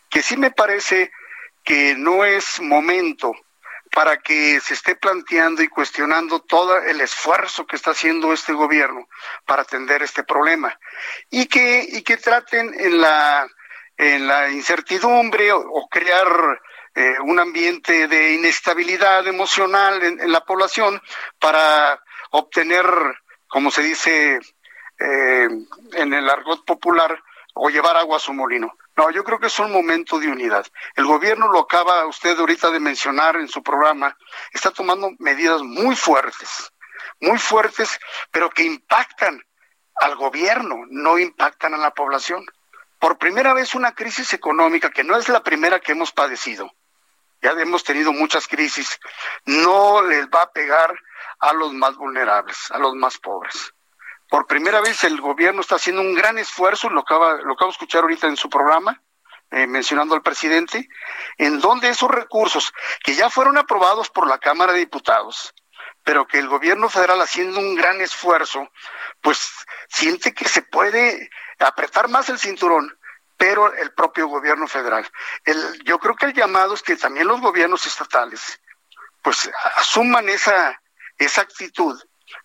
que 0.10 0.24
sí 0.24 0.36
me 0.36 0.50
parece 0.50 1.12
que 1.64 1.94
no 1.96 2.26
es 2.26 2.60
momento 2.60 3.34
para 3.92 4.18
que 4.18 4.60
se 4.62 4.74
esté 4.74 4.96
planteando 4.96 5.62
y 5.62 5.68
cuestionando 5.68 6.40
todo 6.40 6.76
el 6.80 7.00
esfuerzo 7.02 7.68
que 7.68 7.76
está 7.76 7.92
haciendo 7.92 8.34
este 8.34 8.54
gobierno 8.54 9.08
para 9.46 9.62
atender 9.62 10.02
este 10.02 10.24
problema. 10.24 10.76
Y 11.30 11.46
que 11.46 11.86
y 11.88 12.02
que 12.02 12.18
traten 12.18 12.74
en 12.80 13.00
la 13.00 13.48
en 13.98 14.26
la 14.26 14.50
incertidumbre 14.50 15.52
o 15.52 15.88
crear 15.88 16.60
eh, 16.96 17.16
un 17.24 17.40
ambiente 17.40 18.08
de 18.08 18.34
inestabilidad 18.34 19.26
emocional 19.28 20.04
en, 20.04 20.32
la 20.32 20.42
población 20.42 21.02
para 21.40 22.00
obtener, 22.32 22.86
como 23.48 23.72
se 23.72 23.82
dice 23.82 24.40
eh, 25.00 25.48
en 25.94 26.14
el 26.14 26.30
argot 26.30 26.64
popular, 26.66 27.20
o 27.56 27.70
llevar 27.70 27.98
agua 27.98 28.18
a 28.18 28.20
su 28.20 28.34
molino. 28.34 28.78
No, 28.96 29.10
yo 29.10 29.24
creo 29.24 29.40
que 29.40 29.48
es 29.48 29.60
un 29.60 29.72
momento 29.72 30.20
de 30.20 30.28
unidad. 30.28 30.66
El 30.96 31.06
gobierno, 31.06 31.48
lo 31.48 31.62
acaba 31.62 32.06
usted 32.06 32.38
ahorita 32.38 32.70
de 32.70 32.80
mencionar 32.80 33.38
en 33.38 33.48
su 33.48 33.64
programa, 33.64 34.16
está 34.52 34.70
tomando 34.72 35.12
medidas 35.20 35.64
muy 35.64 35.96
fuertes, 35.96 36.72
muy 37.20 37.40
fuertes, 37.40 38.00
pero 38.32 38.50
que 38.52 38.64
impactan 38.64 39.42
al 39.96 40.16
gobierno, 40.16 40.84
no 40.90 41.18
impactan 41.18 41.74
a 41.74 41.78
la 41.78 41.92
población. 41.92 42.46
Por 43.00 43.18
primera 43.18 43.54
vez 43.54 43.74
una 43.74 43.94
crisis 43.94 44.34
económica, 44.34 44.92
que 44.92 45.04
no 45.04 45.18
es 45.18 45.28
la 45.28 45.44
primera 45.44 45.80
que 45.80 45.94
hemos 45.94 46.12
padecido, 46.12 46.72
ya 47.44 47.52
hemos 47.52 47.84
tenido 47.84 48.14
muchas 48.14 48.48
crisis, 48.48 49.00
no 49.46 50.02
les 50.02 50.28
va 50.28 50.44
a 50.44 50.52
pegar 50.52 50.98
a 51.40 51.54
los 51.54 51.74
más 51.74 51.96
vulnerables, 51.96 52.72
a 52.72 52.78
los 52.80 52.96
más 52.96 53.18
pobres. 53.18 53.74
Por 54.30 54.48
primera 54.48 54.80
vez 54.82 55.04
el 55.04 55.20
gobierno 55.20 55.62
está 55.62 55.76
haciendo 55.76 56.02
un 56.02 56.16
gran 56.16 56.38
esfuerzo, 56.40 56.90
lo 56.90 56.96
lo 56.96 57.02
acabo 57.02 57.68
de 57.68 57.70
escuchar 57.70 58.02
ahorita 58.02 58.28
en 58.28 58.38
su 58.38 58.50
programa, 58.50 59.04
eh, 59.52 59.68
mencionando 59.68 60.16
al 60.16 60.24
presidente, 60.24 60.90
en 61.38 61.60
donde 61.60 61.90
esos 61.90 62.10
recursos 62.10 62.74
que 63.04 63.14
ya 63.14 63.30
fueron 63.30 63.58
aprobados 63.58 64.10
por 64.10 64.26
la 64.26 64.40
Cámara 64.40 64.74
de 64.74 64.80
Diputados, 64.80 65.54
pero 66.04 66.26
que 66.26 66.40
el 66.40 66.48
gobierno 66.48 66.90
federal 66.90 67.22
haciendo 67.22 67.60
un 67.60 67.76
gran 67.76 68.02
esfuerzo, 68.02 68.68
pues 69.22 69.52
siente 69.90 70.34
que 70.34 70.48
se 70.48 70.64
puede 70.64 71.30
apretar 71.60 72.08
más 72.08 72.30
el 72.30 72.40
cinturón, 72.40 72.98
pero 73.44 73.74
el 73.74 73.92
propio 73.92 74.30
gobierno 74.30 74.70
federal. 74.70 75.06
El, 75.44 75.84
yo 75.84 76.00
creo 76.00 76.16
que 76.16 76.28
el 76.28 76.34
llamado 76.34 76.76
es 76.76 76.82
que 76.82 76.96
también 76.96 77.28
los 77.28 77.42
gobiernos 77.42 77.86
estatales, 77.86 78.40
pues 79.22 79.52
asuman 79.76 80.30
esa, 80.30 80.82
esa 81.18 81.42
actitud 81.42 82.02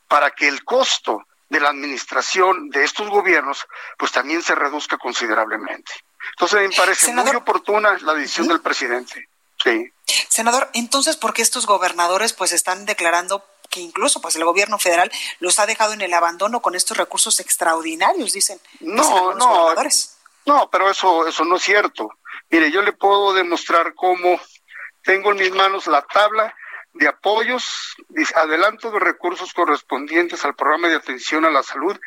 para 0.09 0.33
que 0.33 0.49
el 0.49 0.65
costo 0.65 1.23
de 1.51 1.61
la 1.61 1.69
administración 1.69 2.69
de 2.71 2.83
estos 2.83 3.09
gobiernos, 3.11 3.65
pues 3.97 4.11
también 4.11 4.43
se 4.43 4.57
reduzca 4.57 4.99
considerablemente. 4.99 5.93
Entonces 6.31 6.69
me 6.69 6.75
parece 6.75 7.15
muy 7.15 7.37
oportuna 7.37 7.97
la 8.01 8.15
decisión 8.15 8.49
del 8.49 8.61
presidente. 8.61 9.29
Sí. 9.63 9.93
Senador, 10.29 10.69
entonces, 10.73 11.17
¿por 11.17 11.33
qué 11.33 11.43
estos 11.43 11.67
gobernadores 11.67 12.33
pues 12.33 12.53
están 12.53 12.87
declarando 12.87 13.47
que 13.71 13.79
incluso 13.79 14.21
pues 14.21 14.35
el 14.35 14.45
gobierno 14.45 14.81
federal 14.81 15.13
los 15.39 15.61
ha 15.61 15.67
dejado 15.67 15.93
en 15.93 16.01
el 16.01 16.13
abandono 16.13 16.61
con 16.61 16.75
estos 16.75 16.97
recursos 16.97 17.39
extraordinarios, 17.39 18.33
dicen? 18.33 18.61
No, 18.81 19.33
no, 19.35 19.75
no, 20.49 20.71
pero 20.71 20.91
eso, 20.91 21.27
eso 21.29 21.45
no 21.45 21.57
es 21.57 21.63
cierto. 21.63 22.09
Mire, 22.49 22.71
yo 22.71 22.81
le 22.81 22.95
puedo 22.95 23.35
demostrar 23.35 23.93
cómo 23.95 24.41
tengo 25.03 25.33
en 25.33 25.37
mis 25.37 25.53
manos 25.53 25.87
la 25.87 26.01
tabla 26.03 26.55
de 26.95 27.07
apoyos, 27.07 27.95
adelanto 28.35 28.91
de 28.91 28.99
recursos 28.99 29.53
correspondientes 29.53 30.47
al 30.47 30.57
programa 30.57 30.89
de 30.89 30.97
atención 30.97 31.45
a 31.45 31.51
la 31.51 31.63
salud 31.63 32.01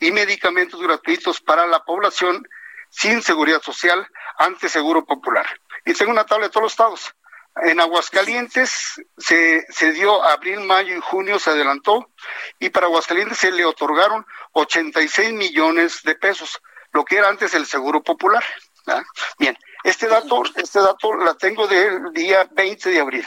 y 0.00 0.10
medicamentos 0.10 0.82
gratuitos 0.82 1.40
para 1.40 1.66
la 1.66 1.84
población 1.84 2.42
sin 2.90 3.22
seguridad 3.22 3.62
social 3.62 4.08
ante 4.38 4.68
Seguro 4.68 5.04
Popular. 5.04 5.46
Y 5.84 5.92
tengo 5.92 6.10
una 6.10 6.26
tabla 6.26 6.46
de 6.46 6.50
todos 6.50 6.64
los 6.64 6.72
estados. 6.72 7.14
En 7.62 7.78
Aguascalientes 7.78 9.00
se, 9.16 9.64
se 9.68 9.92
dio 9.92 10.20
abril, 10.24 10.60
mayo 10.60 10.96
y 10.96 11.00
junio, 11.00 11.38
se 11.38 11.50
adelantó, 11.50 12.10
y 12.58 12.70
para 12.70 12.86
Aguascalientes 12.86 13.38
se 13.38 13.52
le 13.52 13.64
otorgaron 13.64 14.26
86 14.52 15.32
millones 15.32 16.02
de 16.02 16.16
pesos, 16.16 16.60
lo 16.94 17.04
que 17.04 17.18
era 17.18 17.28
antes 17.28 17.52
el 17.52 17.66
Seguro 17.66 18.02
Popular. 18.02 18.42
Bien, 19.38 19.58
este 19.82 20.06
dato, 20.06 20.42
este 20.54 20.80
dato 20.80 21.14
la 21.14 21.34
tengo 21.34 21.66
del 21.66 22.12
día 22.12 22.48
20 22.52 22.90
de 22.90 23.00
abril 23.00 23.26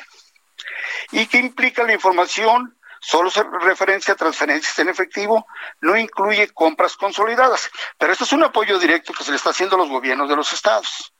y 1.11 1.27
que 1.27 1.37
implica 1.37 1.83
la 1.83 1.93
información 1.93 2.73
solo 2.99 3.29
se 3.29 3.43
referencia 3.43 4.13
a 4.13 4.17
transferencias 4.17 4.77
en 4.79 4.89
efectivo, 4.89 5.45
no 5.81 5.95
incluye 5.97 6.49
compras 6.49 6.95
consolidadas. 6.95 7.69
Pero 7.97 8.11
esto 8.11 8.23
es 8.23 8.31
un 8.33 8.43
apoyo 8.43 8.79
directo 8.79 9.13
que 9.13 9.23
se 9.23 9.31
le 9.31 9.37
está 9.37 9.51
haciendo 9.51 9.75
a 9.75 9.79
los 9.79 9.89
gobiernos 9.89 10.27
de 10.27 10.35
los 10.35 10.51
estados. 10.51 11.13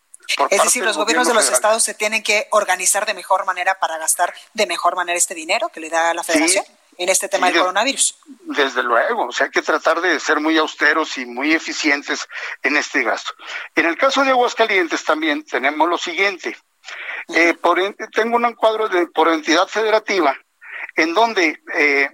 Es 0.50 0.64
decir, 0.64 0.84
los 0.84 0.98
gobiernos 0.98 1.28
de 1.28 1.34
los 1.34 1.50
estados 1.50 1.84
se 1.84 1.94
tienen 1.94 2.24
que 2.24 2.48
organizar 2.52 3.06
de 3.06 3.14
mejor 3.14 3.46
manera 3.46 3.80
para 3.80 3.98
gastar 3.98 4.34
de 4.54 4.66
mejor 4.66 4.96
manera 4.96 5.18
este 5.18 5.36
dinero 5.36 5.70
que 5.70 5.80
le 5.80 5.90
da 5.90 6.14
la 6.14 6.24
federación. 6.24 6.66
En 6.98 7.10
este 7.10 7.30
tema 7.30 7.48
del 7.48 7.60
coronavirus. 7.60 8.18
Desde 8.42 8.84
luego, 8.84 9.28
o 9.28 9.32
sea, 9.32 9.46
hay 9.46 9.52
que 9.52 9.62
tratar 9.62 10.02
de 10.02 10.20
ser 10.20 10.40
muy 10.40 10.58
austeros 10.58 11.18
y 11.18 11.26
muy 11.26 11.54
eficientes 11.54 12.28
en 12.64 12.76
este 12.76 13.04
gasto. 13.04 13.34
En 13.76 13.86
el 13.86 13.98
caso 13.98 14.24
de 14.24 14.32
Aguascalientes 14.32 15.04
también 15.04 15.44
tenemos 15.44 15.88
lo 15.88 15.98
siguiente. 15.98 16.58
Eh, 17.30 17.54
por, 17.56 17.80
tengo 18.14 18.38
un 18.38 18.54
cuadro 18.54 18.88
de, 18.88 19.08
por 19.08 19.28
entidad 19.28 19.68
federativa 19.68 20.38
en 20.96 21.14
donde 21.14 21.62
eh, 21.76 22.10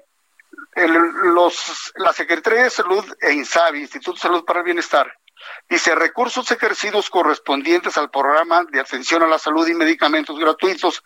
los, 0.76 1.94
la 1.96 2.14
Secretaría 2.14 2.64
de 2.64 2.70
Salud 2.70 3.06
e 3.22 3.34
INSABI, 3.34 3.82
Instituto 3.82 4.14
de 4.16 4.22
Salud 4.22 4.46
para 4.46 4.60
el 4.60 4.66
Bienestar, 4.66 5.16
dice 5.70 5.96
recursos 5.96 6.50
ejercidos 6.52 7.10
correspondientes 7.10 7.98
al 7.98 8.10
programa 8.10 8.66
de 8.72 8.80
atención 8.80 9.24
a 9.24 9.28
la 9.28 9.40
salud 9.40 9.68
y 9.68 9.74
medicamentos 9.74 10.38
gratuitos 10.40 11.04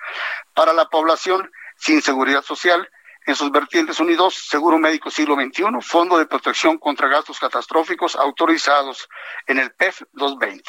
para 0.54 0.74
la 0.74 0.86
población 0.86 1.52
sin 1.76 2.02
seguridad 2.02 2.44
social 2.44 2.90
en 3.28 3.36
sus 3.36 3.52
vertientes 3.52 4.00
unidos, 4.00 4.36
Seguro 4.50 4.80
Médico 4.80 5.12
Siglo 5.12 5.36
XXI, 5.36 5.66
Fondo 5.82 6.18
de 6.18 6.26
Protección 6.26 6.78
contra 6.78 7.10
Gastos 7.10 7.40
Catastróficos 7.40 8.16
autorizados 8.16 9.10
en 9.46 9.60
el 9.60 9.72
PEF 9.72 10.04
220. 10.14 10.64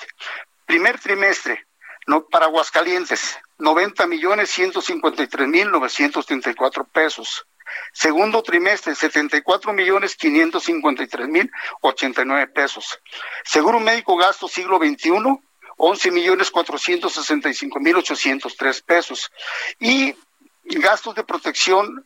Primer 0.66 0.98
trimestre, 0.98 1.66
no, 2.08 2.26
para 2.26 2.46
Aguascalientes, 2.46 3.38
90 3.58 4.08
millones 4.08 4.50
153 4.50 5.46
mil 5.46 5.70
934 5.70 6.84
pesos. 6.88 7.46
Segundo 7.92 8.42
trimestre, 8.42 8.96
74 8.96 9.72
millones 9.72 10.16
553 10.16 11.28
mil 11.28 11.48
89 11.80 12.48
pesos. 12.48 12.98
Seguro 13.44 13.78
médico 13.78 14.16
gasto 14.16 14.48
siglo 14.48 14.78
XXI, 14.78 15.12
11 15.76 16.10
millones 16.10 16.50
465 16.50 17.78
mil 17.78 17.96
803 17.98 18.82
pesos. 18.82 19.30
Y 19.78 20.16
gastos 20.64 21.14
de 21.14 21.22
protección 21.22 22.04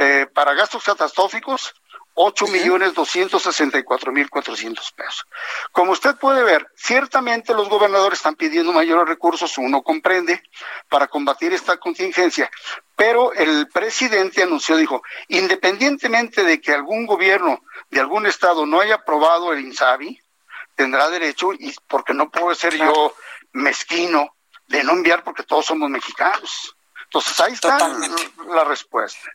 eh, 0.00 0.28
para 0.32 0.54
gastos 0.54 0.84
catastróficos, 0.84 1.74
8 2.14 2.46
millones 2.46 2.94
264 2.94 4.12
mil 4.12 4.30
400 4.30 4.92
pesos. 4.92 5.26
Como 5.72 5.90
usted 5.90 6.14
puede 6.14 6.44
ver, 6.44 6.68
ciertamente 6.76 7.52
los 7.52 7.68
gobernadores 7.68 8.20
están 8.20 8.36
pidiendo 8.36 8.72
mayores 8.72 9.08
recursos, 9.08 9.58
uno 9.58 9.82
comprende, 9.82 10.40
para 10.88 11.08
combatir 11.08 11.52
esta 11.52 11.78
contingencia, 11.78 12.48
pero 12.94 13.32
el 13.32 13.66
presidente 13.68 14.44
anunció, 14.44 14.76
dijo, 14.76 15.02
independientemente 15.26 16.44
de 16.44 16.60
que 16.60 16.72
algún 16.72 17.04
gobierno 17.04 17.60
de 17.90 17.98
algún 17.98 18.26
estado 18.26 18.66
no 18.66 18.80
haya 18.80 18.96
aprobado 18.96 19.52
el 19.52 19.64
INSABI, 19.64 20.20
tendrá 20.76 21.10
derecho, 21.10 21.52
y 21.54 21.74
porque 21.88 22.14
no 22.14 22.30
puedo 22.30 22.54
ser 22.54 22.76
yo 22.76 23.16
mezquino 23.52 24.36
de 24.68 24.84
no 24.84 24.92
enviar 24.92 25.24
porque 25.24 25.42
todos 25.42 25.66
somos 25.66 25.90
mexicanos. 25.90 26.76
Entonces 27.04 27.40
ahí 27.40 27.52
está 27.54 27.78
la 28.46 28.62
respuesta. 28.62 29.28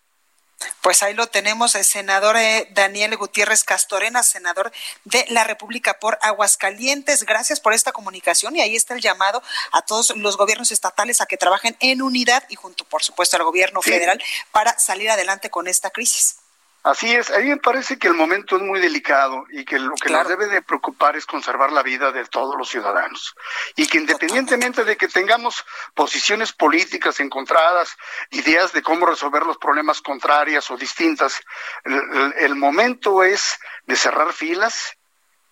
Pues 0.81 1.03
ahí 1.03 1.13
lo 1.13 1.27
tenemos, 1.27 1.75
el 1.75 1.85
senador 1.85 2.37
eh, 2.37 2.67
Daniel 2.71 3.15
Gutiérrez 3.17 3.63
Castorena, 3.63 4.23
senador 4.23 4.71
de 5.05 5.25
la 5.29 5.43
República 5.43 5.99
por 5.99 6.17
Aguascalientes. 6.21 7.23
Gracias 7.23 7.59
por 7.59 7.73
esta 7.73 7.91
comunicación 7.91 8.55
y 8.55 8.61
ahí 8.61 8.75
está 8.75 8.93
el 8.93 9.01
llamado 9.01 9.41
a 9.71 9.81
todos 9.81 10.15
los 10.15 10.37
gobiernos 10.37 10.71
estatales 10.71 11.21
a 11.21 11.25
que 11.25 11.37
trabajen 11.37 11.75
en 11.79 12.01
unidad 12.01 12.43
y 12.49 12.55
junto, 12.55 12.85
por 12.85 13.03
supuesto, 13.03 13.37
al 13.37 13.43
gobierno 13.43 13.81
federal 13.81 14.21
para 14.51 14.77
salir 14.79 15.09
adelante 15.09 15.49
con 15.49 15.67
esta 15.67 15.89
crisis. 15.89 16.42
Así 16.83 17.15
es, 17.15 17.31
a 17.31 17.39
mí 17.39 17.47
me 17.47 17.57
parece 17.57 17.97
que 17.97 18.09
el 18.09 18.13
momento 18.13 18.57
es 18.57 18.61
muy 18.61 18.81
delicado 18.81 19.45
y 19.49 19.63
que 19.63 19.79
lo 19.79 19.95
que 19.95 20.09
nos 20.09 20.27
debe 20.27 20.47
de 20.47 20.61
preocupar 20.61 21.15
es 21.15 21.25
conservar 21.25 21.71
la 21.71 21.81
vida 21.81 22.11
de 22.11 22.25
todos 22.25 22.57
los 22.57 22.67
ciudadanos. 22.67 23.35
Y 23.77 23.87
que 23.87 23.99
independientemente 23.99 24.83
de 24.83 24.97
que 24.97 25.07
tengamos 25.07 25.63
posiciones 25.93 26.51
políticas 26.51 27.21
encontradas, 27.21 27.95
ideas 28.31 28.73
de 28.73 28.81
cómo 28.81 29.05
resolver 29.05 29.45
los 29.45 29.57
problemas 29.57 30.01
contrarias 30.01 30.69
o 30.71 30.75
distintas, 30.75 31.39
el, 31.85 32.55
momento 32.55 33.23
es 33.23 33.57
de 33.85 33.95
cerrar 33.95 34.33
filas, 34.33 34.97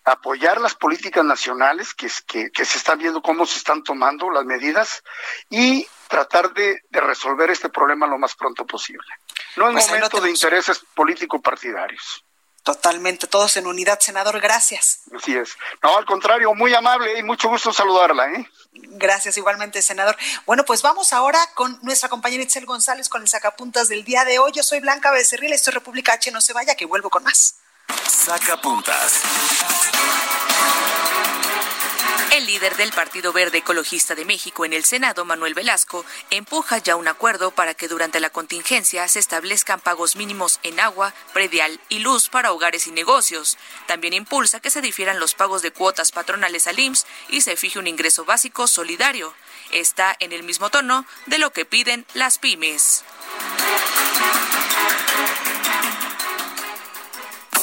apoyar 0.04 0.60
las 0.60 0.74
políticas 0.74 1.24
nacionales 1.24 1.94
que, 1.94 2.10
que, 2.52 2.64
se 2.66 2.76
están 2.76 2.98
viendo 2.98 3.22
cómo 3.22 3.46
se 3.46 3.56
están 3.56 3.82
tomando 3.82 4.28
las 4.28 4.44
medidas 4.44 5.02
y 5.48 5.86
tratar 6.08 6.52
de 6.52 6.82
resolver 6.90 7.50
este 7.50 7.70
problema 7.70 8.06
lo 8.06 8.18
más 8.18 8.34
pronto 8.34 8.66
posible. 8.66 9.08
No 9.56 9.68
es 9.68 9.72
pues 9.74 9.88
momento 9.88 10.20
de 10.20 10.30
intereses 10.30 10.80
político-partidarios. 10.94 12.24
Totalmente, 12.62 13.26
todos 13.26 13.56
en 13.56 13.66
unidad, 13.66 13.98
senador, 13.98 14.40
gracias. 14.40 15.00
Así 15.16 15.34
es. 15.34 15.56
No, 15.82 15.96
al 15.96 16.04
contrario, 16.04 16.54
muy 16.54 16.72
amable 16.72 17.18
y 17.18 17.22
mucho 17.24 17.48
gusto 17.48 17.72
saludarla. 17.72 18.30
¿eh? 18.32 18.48
Gracias 18.72 19.36
igualmente, 19.36 19.82
senador. 19.82 20.16
Bueno, 20.46 20.64
pues 20.64 20.80
vamos 20.80 21.12
ahora 21.12 21.40
con 21.54 21.76
nuestra 21.82 22.08
compañera 22.08 22.44
Itzel 22.44 22.64
González 22.64 23.08
con 23.08 23.22
el 23.22 23.28
sacapuntas 23.28 23.88
del 23.88 24.04
día 24.04 24.24
de 24.24 24.38
hoy. 24.38 24.52
Yo 24.52 24.62
soy 24.62 24.78
Blanca 24.78 25.10
Becerril, 25.10 25.52
esto 25.52 25.70
es 25.70 25.74
República 25.74 26.12
H, 26.12 26.30
no 26.30 26.40
se 26.40 26.52
vaya, 26.52 26.76
que 26.76 26.86
vuelvo 26.86 27.10
con 27.10 27.24
más. 27.24 27.56
Sacapuntas. 28.06 29.20
El 32.32 32.46
líder 32.46 32.76
del 32.78 32.92
Partido 32.92 33.34
Verde 33.34 33.58
Ecologista 33.58 34.14
de 34.14 34.24
México 34.24 34.64
en 34.64 34.72
el 34.72 34.86
Senado, 34.86 35.26
Manuel 35.26 35.52
Velasco, 35.52 36.06
empuja 36.30 36.78
ya 36.78 36.96
un 36.96 37.06
acuerdo 37.06 37.50
para 37.50 37.74
que 37.74 37.88
durante 37.88 38.20
la 38.20 38.30
contingencia 38.30 39.06
se 39.06 39.18
establezcan 39.18 39.80
pagos 39.80 40.16
mínimos 40.16 40.58
en 40.62 40.80
agua, 40.80 41.12
predial 41.34 41.78
y 41.90 41.98
luz 41.98 42.30
para 42.30 42.52
hogares 42.52 42.86
y 42.86 42.90
negocios. 42.90 43.58
También 43.86 44.14
impulsa 44.14 44.60
que 44.60 44.70
se 44.70 44.80
difieran 44.80 45.20
los 45.20 45.34
pagos 45.34 45.60
de 45.60 45.72
cuotas 45.72 46.10
patronales 46.10 46.66
al 46.66 46.78
IMSS 46.78 47.06
y 47.28 47.42
se 47.42 47.54
fije 47.56 47.78
un 47.78 47.86
ingreso 47.86 48.24
básico 48.24 48.66
solidario. 48.66 49.34
Está 49.70 50.16
en 50.18 50.32
el 50.32 50.42
mismo 50.42 50.70
tono 50.70 51.04
de 51.26 51.36
lo 51.36 51.52
que 51.52 51.66
piden 51.66 52.06
las 52.14 52.38
pymes. 52.38 53.04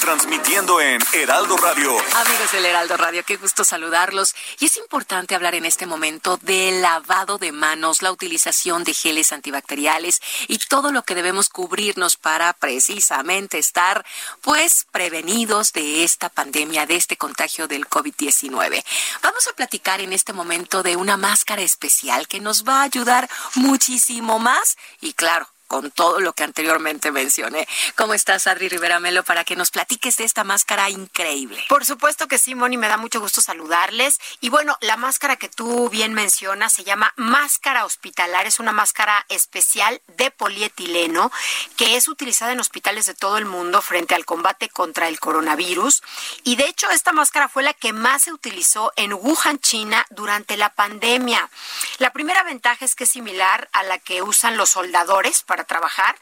transmitiendo 0.00 0.80
en 0.80 1.00
Heraldo 1.12 1.56
Radio. 1.58 1.90
Amigos 1.90 2.52
del 2.52 2.64
Heraldo 2.64 2.96
Radio, 2.96 3.22
qué 3.24 3.36
gusto 3.36 3.64
saludarlos. 3.64 4.34
Y 4.58 4.66
es 4.66 4.76
importante 4.78 5.34
hablar 5.34 5.54
en 5.54 5.66
este 5.66 5.86
momento 5.86 6.38
del 6.38 6.80
lavado 6.80 7.38
de 7.38 7.52
manos, 7.52 8.00
la 8.00 8.10
utilización 8.10 8.82
de 8.84 8.94
geles 8.94 9.32
antibacteriales 9.32 10.20
y 10.48 10.58
todo 10.58 10.90
lo 10.90 11.02
que 11.02 11.14
debemos 11.14 11.48
cubrirnos 11.50 12.16
para 12.16 12.52
precisamente 12.54 13.58
estar 13.58 14.04
pues 14.40 14.86
prevenidos 14.90 15.72
de 15.72 16.02
esta 16.02 16.30
pandemia, 16.30 16.86
de 16.86 16.96
este 16.96 17.16
contagio 17.16 17.68
del 17.68 17.86
COVID-19. 17.86 18.82
Vamos 19.22 19.46
a 19.48 19.52
platicar 19.52 20.00
en 20.00 20.12
este 20.12 20.32
momento 20.32 20.82
de 20.82 20.96
una 20.96 21.18
máscara 21.18 21.62
especial 21.62 22.26
que 22.26 22.40
nos 22.40 22.64
va 22.64 22.80
a 22.80 22.84
ayudar 22.84 23.28
muchísimo 23.54 24.38
más 24.38 24.78
y 25.00 25.12
claro, 25.12 25.48
con 25.70 25.92
todo 25.92 26.18
lo 26.18 26.32
que 26.32 26.42
anteriormente 26.42 27.12
mencioné. 27.12 27.68
¿Cómo 27.94 28.12
estás, 28.12 28.48
Adri 28.48 28.68
Rivera 28.68 28.98
Melo, 28.98 29.22
para 29.22 29.44
que 29.44 29.54
nos 29.54 29.70
platiques 29.70 30.16
de 30.16 30.24
esta 30.24 30.42
máscara 30.42 30.90
increíble? 30.90 31.64
Por 31.68 31.84
supuesto 31.84 32.26
que 32.26 32.38
sí, 32.38 32.56
Moni, 32.56 32.76
me 32.76 32.88
da 32.88 32.96
mucho 32.96 33.20
gusto 33.20 33.40
saludarles. 33.40 34.18
Y 34.40 34.48
bueno, 34.48 34.76
la 34.80 34.96
máscara 34.96 35.36
que 35.36 35.48
tú 35.48 35.88
bien 35.88 36.12
mencionas 36.12 36.72
se 36.72 36.82
llama 36.82 37.14
máscara 37.14 37.84
hospitalar, 37.84 38.48
es 38.48 38.58
una 38.58 38.72
máscara 38.72 39.24
especial 39.28 40.02
de 40.16 40.32
polietileno 40.32 41.30
que 41.76 41.94
es 41.94 42.08
utilizada 42.08 42.50
en 42.50 42.58
hospitales 42.58 43.06
de 43.06 43.14
todo 43.14 43.38
el 43.38 43.44
mundo 43.44 43.80
frente 43.80 44.16
al 44.16 44.24
combate 44.24 44.70
contra 44.70 45.06
el 45.06 45.20
coronavirus. 45.20 46.02
Y 46.42 46.56
de 46.56 46.64
hecho, 46.64 46.90
esta 46.90 47.12
máscara 47.12 47.48
fue 47.48 47.62
la 47.62 47.74
que 47.74 47.92
más 47.92 48.22
se 48.22 48.32
utilizó 48.32 48.92
en 48.96 49.12
Wuhan, 49.12 49.60
China, 49.60 50.04
durante 50.10 50.56
la 50.56 50.74
pandemia. 50.74 51.48
La 51.98 52.12
primera 52.12 52.42
ventaja 52.42 52.84
es 52.84 52.96
que 52.96 53.04
es 53.04 53.10
similar 53.10 53.68
a 53.72 53.84
la 53.84 53.98
que 53.98 54.22
usan 54.22 54.56
los 54.56 54.70
soldadores 54.70 55.42
para 55.42 55.59
trabajar, 55.64 56.16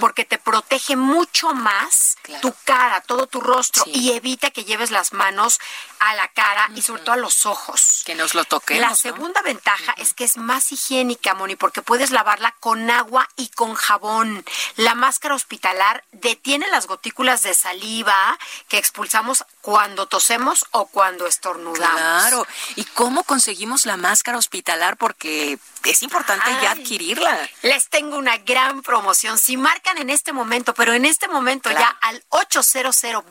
porque 0.00 0.24
te 0.24 0.38
protege 0.38 0.96
mucho 0.96 1.54
más 1.54 2.16
tu 2.42 2.54
cara, 2.64 3.00
todo 3.00 3.26
tu 3.26 3.40
rostro 3.40 3.84
y 3.86 4.12
evita 4.12 4.50
que 4.50 4.64
lleves 4.64 4.90
las 4.90 5.12
manos 5.12 5.58
a 5.98 6.14
la 6.14 6.28
cara 6.28 6.70
y 6.74 6.82
sobre 6.82 7.02
todo 7.02 7.14
a 7.14 7.18
los 7.18 7.46
ojos. 7.46 8.02
Que 8.06 8.14
nos 8.14 8.34
lo 8.34 8.44
toquemos. 8.44 8.80
La 8.80 8.96
segunda 8.96 9.42
ventaja 9.42 9.92
es 9.98 10.14
que 10.14 10.24
es 10.24 10.36
más 10.36 10.72
higiénica, 10.72 11.34
Moni, 11.34 11.56
porque 11.56 11.82
puedes 11.82 12.10
lavarla 12.10 12.54
con 12.60 12.90
agua 12.90 13.28
y 13.36 13.48
con 13.48 13.74
jabón. 13.74 14.44
La 14.76 14.94
máscara 14.94 15.34
hospitalar 15.34 16.04
detiene 16.12 16.66
las 16.68 16.86
gotículas 16.86 17.42
de 17.42 17.54
saliva 17.54 18.38
que 18.68 18.78
expulsamos 18.78 19.44
cuando 19.60 20.06
tosemos 20.06 20.66
o 20.70 20.86
cuando 20.86 21.26
estornudamos. 21.26 22.00
Claro. 22.00 22.46
¿Y 22.76 22.84
cómo 22.84 23.24
conseguimos 23.24 23.86
la 23.86 23.96
máscara 23.96 24.38
hospitalar? 24.38 24.96
Porque 24.96 25.58
es 25.84 26.02
importante 26.02 26.50
ya 26.62 26.72
adquirirla. 26.72 27.48
Les 27.62 27.88
tengo 27.88 28.16
una 28.16 28.38
gran 28.38 28.82
promoción. 28.82 29.38
Si 29.38 29.56
marcan 29.56 29.98
en 29.98 30.10
este 30.10 30.32
momento, 30.32 30.74
pero 30.74 30.92
en 30.92 31.04
este 31.04 31.28
momento 31.28 31.70
ya 31.70 31.88
al 32.00 32.22
800 32.28 33.24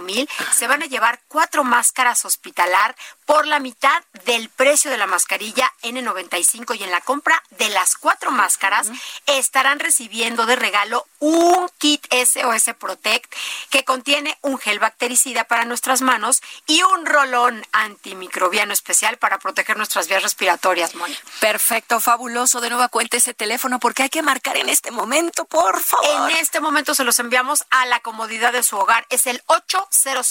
mil 0.00 0.28
se 0.54 0.66
van 0.66 0.82
a 0.82 0.86
llevar 0.86 1.20
cuatro 1.28 1.64
máscaras 1.64 2.24
hospitalar 2.24 2.94
por 3.26 3.46
la 3.46 3.58
mitad 3.58 4.02
del 4.24 4.48
precio 4.48 4.90
de 4.90 4.96
la 4.96 5.06
mascarilla 5.06 5.72
N95 5.82 6.78
y 6.78 6.84
en 6.84 6.90
la 6.90 7.00
compra 7.00 7.42
de 7.50 7.68
las 7.68 7.96
cuatro 7.96 8.30
máscaras 8.30 8.88
estarán 9.26 9.80
recibiendo 9.80 10.46
de 10.46 10.56
regalo 10.56 11.06
un 11.18 11.68
kit 11.78 12.06
SOS 12.12 12.74
Protect 12.78 13.32
que 13.70 13.84
contiene 13.84 14.38
un 14.42 14.58
gel 14.58 14.78
bactericida 14.78 15.44
para 15.44 15.64
nuestras 15.64 16.02
manos 16.02 16.42
y 16.66 16.82
un 16.82 17.04
rolón 17.04 17.66
antimicrobiano 17.72 18.72
especial 18.72 19.18
para 19.18 19.38
proteger 19.38 19.76
nuestras 19.76 20.08
vías 20.08 20.22
respiratorias, 20.22 20.94
Moni. 20.94 21.16
Perfecto, 21.40 22.00
fabuloso. 22.00 22.60
De 22.60 22.70
nuevo 22.70 22.88
cuente 22.88 23.16
ese 23.16 23.34
teléfono 23.34 23.80
porque 23.80 24.04
hay 24.04 24.08
que 24.08 24.22
marcar 24.22 24.56
en 24.56 24.68
este 24.68 24.90
momento, 24.90 25.44
por 25.46 25.80
favor. 25.80 26.30
En 26.30 26.36
este 26.36 26.60
momento 26.60 26.94
se 26.94 27.04
los 27.04 27.18
enviamos 27.18 27.64
a 27.70 27.86
la 27.86 28.00
comodidad 28.00 28.52
de 28.52 28.62
su 28.62 28.76
hogar. 28.76 29.06
Es 29.10 29.26
el 29.26 29.42
800 29.46 30.26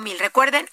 mil. 0.00 0.18
Recuerden, 0.18 0.70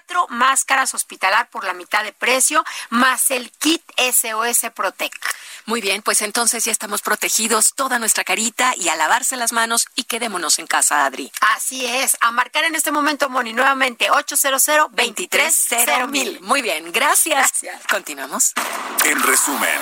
cuatro 0.00 0.26
máscaras 0.28 0.94
hospitalar 0.94 1.48
por 1.50 1.64
la 1.64 1.74
mitad 1.74 2.02
de 2.02 2.12
precio, 2.12 2.64
más 2.88 3.30
el 3.30 3.50
kit 3.50 3.82
SOS 3.98 4.70
Protect. 4.74 5.22
Muy 5.66 5.82
bien, 5.82 6.00
pues 6.00 6.22
entonces 6.22 6.64
ya 6.64 6.72
estamos 6.72 7.02
protegidos 7.02 7.74
toda 7.74 7.98
nuestra 7.98 8.24
carita 8.24 8.72
y 8.76 8.88
a 8.88 8.96
lavarse 8.96 9.36
las 9.36 9.52
manos 9.52 9.88
y 9.94 10.04
quedémonos 10.04 10.58
en 10.58 10.66
casa, 10.66 11.04
Adri. 11.04 11.30
Así 11.54 11.84
es, 11.84 12.16
a 12.20 12.30
marcar 12.32 12.64
en 12.64 12.74
este 12.74 12.90
momento, 12.92 13.28
Moni, 13.28 13.52
nuevamente 13.52 14.10
800 14.10 14.68
mil. 16.08 16.40
Muy 16.40 16.62
bien, 16.62 16.90
gracias. 16.92 17.60
gracias. 17.62 17.82
Continuamos. 17.86 18.54
En 19.04 19.22
resumen. 19.22 19.80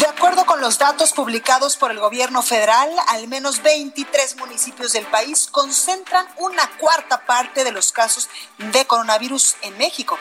De 0.00 0.06
acuerdo 0.06 0.44
con 0.44 0.60
los 0.60 0.78
datos 0.78 1.12
publicados 1.12 1.76
por 1.76 1.92
el 1.92 2.00
gobierno 2.00 2.42
federal, 2.42 2.90
al 3.08 3.28
menos 3.28 3.62
23 3.62 4.36
municipios 4.38 4.92
del 4.92 5.06
país 5.06 5.46
concentran 5.46 6.26
una 6.38 6.68
cuarta 6.78 7.24
parte 7.24 7.62
de 7.62 7.70
los 7.70 7.92
casos 7.92 8.28
de 8.58 8.84
coronavirus 8.86 9.54
en 9.62 9.78
México. 9.78 10.18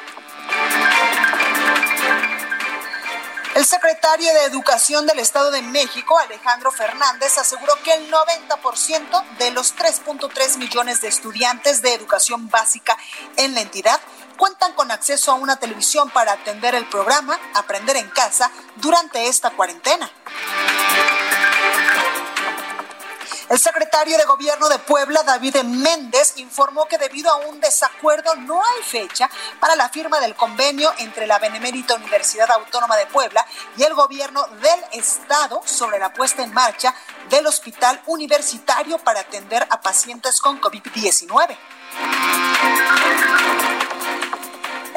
El 3.56 3.66
secretario 3.66 4.34
de 4.34 4.46
Educación 4.46 5.06
del 5.06 5.20
Estado 5.20 5.52
de 5.52 5.62
México, 5.62 6.18
Alejandro 6.20 6.72
Fernández, 6.72 7.38
aseguró 7.38 7.74
que 7.84 7.94
el 7.94 8.12
90% 8.12 9.38
de 9.38 9.52
los 9.52 9.76
3.3 9.76 10.58
millones 10.58 11.02
de 11.02 11.08
estudiantes 11.08 11.82
de 11.82 11.94
educación 11.94 12.50
básica 12.50 12.98
en 13.38 13.54
la 13.54 13.62
entidad 13.62 14.00
cuentan 14.44 14.74
con 14.74 14.92
acceso 14.92 15.32
a 15.32 15.36
una 15.36 15.56
televisión 15.56 16.10
para 16.10 16.34
atender 16.34 16.76
el 16.76 16.86
programa 16.90 17.40
Aprender 17.54 17.96
en 17.96 18.10
Casa 18.10 18.52
durante 18.76 19.26
esta 19.28 19.52
cuarentena. 19.52 20.12
El 23.50 23.58
secretario 23.58 24.18
de 24.18 24.26
Gobierno 24.26 24.68
de 24.68 24.80
Puebla, 24.80 25.24
David 25.24 25.64
Méndez, 25.64 26.34
informó 26.36 26.90
que 26.90 26.98
debido 26.98 27.32
a 27.32 27.38
un 27.48 27.62
desacuerdo 27.62 28.36
no 28.36 28.62
hay 28.62 28.84
fecha 28.84 29.30
para 29.62 29.78
la 29.78 29.88
firma 29.88 30.20
del 30.20 30.36
convenio 30.36 30.92
entre 30.98 31.26
la 31.26 31.40
Benemérita 31.40 31.96
Universidad 31.96 32.52
Autónoma 32.52 32.98
de 32.98 33.06
Puebla 33.06 33.48
y 33.78 33.84
el 33.84 33.94
gobierno 33.94 34.46
del 34.62 34.84
estado 34.92 35.62
sobre 35.64 36.00
la 36.00 36.12
puesta 36.12 36.44
en 36.44 36.54
marcha 36.54 36.94
del 37.30 37.48
hospital 37.48 38.02
universitario 38.08 38.98
para 38.98 39.22
atender 39.22 39.66
a 39.70 39.80
pacientes 39.80 40.42
con 40.42 40.60
COVID-19. 40.60 41.58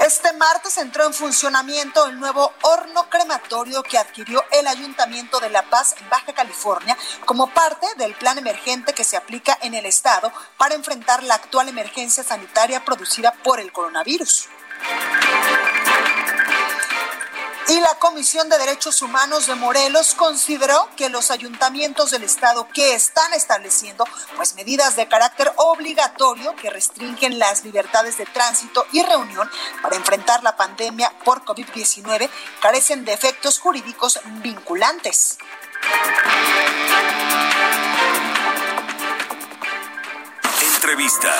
Este 0.06 0.32
martes 0.34 0.78
entró 0.78 1.04
en 1.04 1.12
funcionamiento 1.12 2.06
el 2.06 2.20
nuevo 2.20 2.52
horno 2.62 3.10
crematorio 3.10 3.82
que 3.82 3.98
adquirió 3.98 4.44
el 4.52 4.68
Ayuntamiento 4.68 5.40
de 5.40 5.50
La 5.50 5.68
Paz, 5.68 5.96
Baja 6.08 6.32
California, 6.32 6.96
como 7.24 7.48
parte 7.48 7.88
del 7.96 8.14
plan 8.14 8.38
emergente 8.38 8.92
que 8.92 9.02
se 9.02 9.16
aplica 9.16 9.58
en 9.62 9.74
el 9.74 9.84
estado 9.84 10.32
para 10.58 10.76
enfrentar 10.76 11.24
la 11.24 11.34
actual 11.34 11.68
emergencia 11.68 12.22
sanitaria 12.22 12.84
producida 12.84 13.32
por 13.42 13.58
el 13.58 13.72
coronavirus. 13.72 14.48
Y 17.68 17.80
la 17.80 17.94
Comisión 17.98 18.48
de 18.48 18.58
Derechos 18.58 19.02
Humanos 19.02 19.48
de 19.48 19.56
Morelos 19.56 20.14
consideró 20.14 20.88
que 20.96 21.08
los 21.08 21.32
ayuntamientos 21.32 22.12
del 22.12 22.22
estado 22.22 22.68
que 22.72 22.94
están 22.94 23.32
estableciendo 23.32 24.04
pues 24.36 24.54
medidas 24.54 24.94
de 24.94 25.08
carácter 25.08 25.52
obligatorio 25.56 26.54
que 26.54 26.70
restringen 26.70 27.40
las 27.40 27.64
libertades 27.64 28.18
de 28.18 28.26
tránsito 28.26 28.86
y 28.92 29.02
reunión 29.02 29.50
para 29.82 29.96
enfrentar 29.96 30.44
la 30.44 30.56
pandemia 30.56 31.12
por 31.24 31.44
COVID-19 31.44 32.30
carecen 32.60 33.04
de 33.04 33.12
efectos 33.12 33.58
jurídicos 33.58 34.20
vinculantes. 34.42 35.38
Entrevista. 40.76 41.32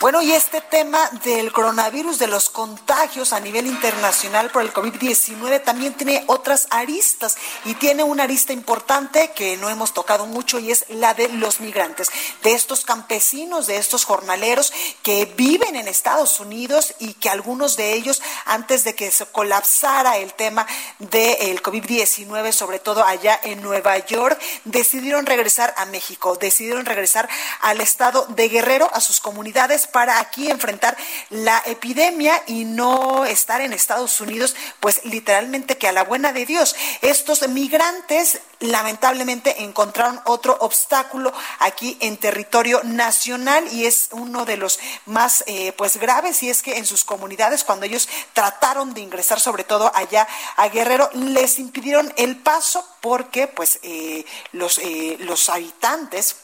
Bueno, 0.00 0.20
y 0.20 0.32
este 0.32 0.60
tema 0.60 1.08
del 1.24 1.52
coronavirus, 1.52 2.18
de 2.18 2.26
los 2.26 2.50
contagios 2.50 3.32
a 3.32 3.40
nivel 3.40 3.66
internacional 3.66 4.50
por 4.50 4.62
el 4.62 4.72
COVID-19 4.72 5.62
también 5.62 5.94
tiene 5.94 6.24
otras 6.26 6.66
aristas 6.70 7.36
y 7.64 7.74
tiene 7.74 8.02
una 8.02 8.24
arista 8.24 8.52
importante 8.52 9.30
que 9.34 9.56
no 9.56 9.70
hemos 9.70 9.94
tocado 9.94 10.26
mucho 10.26 10.58
y 10.58 10.72
es 10.72 10.84
la 10.88 11.14
de 11.14 11.28
los 11.28 11.60
migrantes, 11.60 12.10
de 12.42 12.52
estos 12.52 12.84
campesinos, 12.84 13.66
de 13.66 13.76
estos 13.76 14.04
jornaleros 14.04 14.72
que 15.02 15.32
viven 15.36 15.76
en 15.76 15.88
Estados 15.88 16.40
Unidos 16.40 16.94
y 16.98 17.14
que 17.14 17.30
algunos 17.30 17.76
de 17.76 17.94
ellos, 17.94 18.20
antes 18.46 18.84
de 18.84 18.94
que 18.94 19.10
se 19.10 19.26
colapsara 19.26 20.18
el 20.18 20.34
tema 20.34 20.66
del 20.98 21.62
COVID-19, 21.62 22.52
sobre 22.52 22.80
todo 22.80 23.04
allá 23.04 23.40
en 23.44 23.62
Nueva 23.62 23.96
York, 23.98 24.38
decidieron 24.64 25.24
regresar 25.24 25.72
a 25.78 25.86
México, 25.86 26.36
decidieron 26.36 26.84
regresar 26.84 27.28
al 27.60 27.80
estado 27.80 28.26
de 28.30 28.48
Guerrero, 28.48 28.90
a 28.92 29.00
sus 29.00 29.20
comunidades, 29.20 29.83
para 29.86 30.18
aquí 30.18 30.50
enfrentar 30.50 30.96
la 31.30 31.62
epidemia 31.66 32.42
y 32.46 32.64
no 32.64 33.24
estar 33.24 33.60
en 33.60 33.72
Estados 33.72 34.20
Unidos, 34.20 34.54
pues 34.80 35.04
literalmente 35.04 35.78
que 35.78 35.88
a 35.88 35.92
la 35.92 36.04
buena 36.04 36.32
de 36.32 36.46
Dios. 36.46 36.74
Estos 37.02 37.46
migrantes 37.48 38.40
lamentablemente 38.60 39.62
encontraron 39.62 40.20
otro 40.24 40.56
obstáculo 40.60 41.32
aquí 41.58 41.98
en 42.00 42.16
territorio 42.16 42.80
nacional 42.84 43.66
y 43.72 43.86
es 43.86 44.08
uno 44.12 44.44
de 44.44 44.56
los 44.56 44.78
más 45.06 45.44
eh, 45.46 45.72
pues 45.72 45.96
graves 45.96 46.42
y 46.42 46.50
es 46.50 46.62
que 46.62 46.78
en 46.78 46.86
sus 46.86 47.04
comunidades 47.04 47.64
cuando 47.64 47.86
ellos 47.86 48.08
trataron 48.32 48.94
de 48.94 49.00
ingresar 49.00 49.40
sobre 49.40 49.64
todo 49.64 49.90
allá 49.94 50.26
a 50.56 50.68
Guerrero 50.68 51.10
les 51.12 51.58
impidieron 51.58 52.12
el 52.16 52.36
paso 52.36 52.86
porque 53.00 53.46
pues 53.46 53.80
eh, 53.82 54.24
los 54.52 54.78
eh, 54.78 55.16
los 55.20 55.48
habitantes 55.48 56.36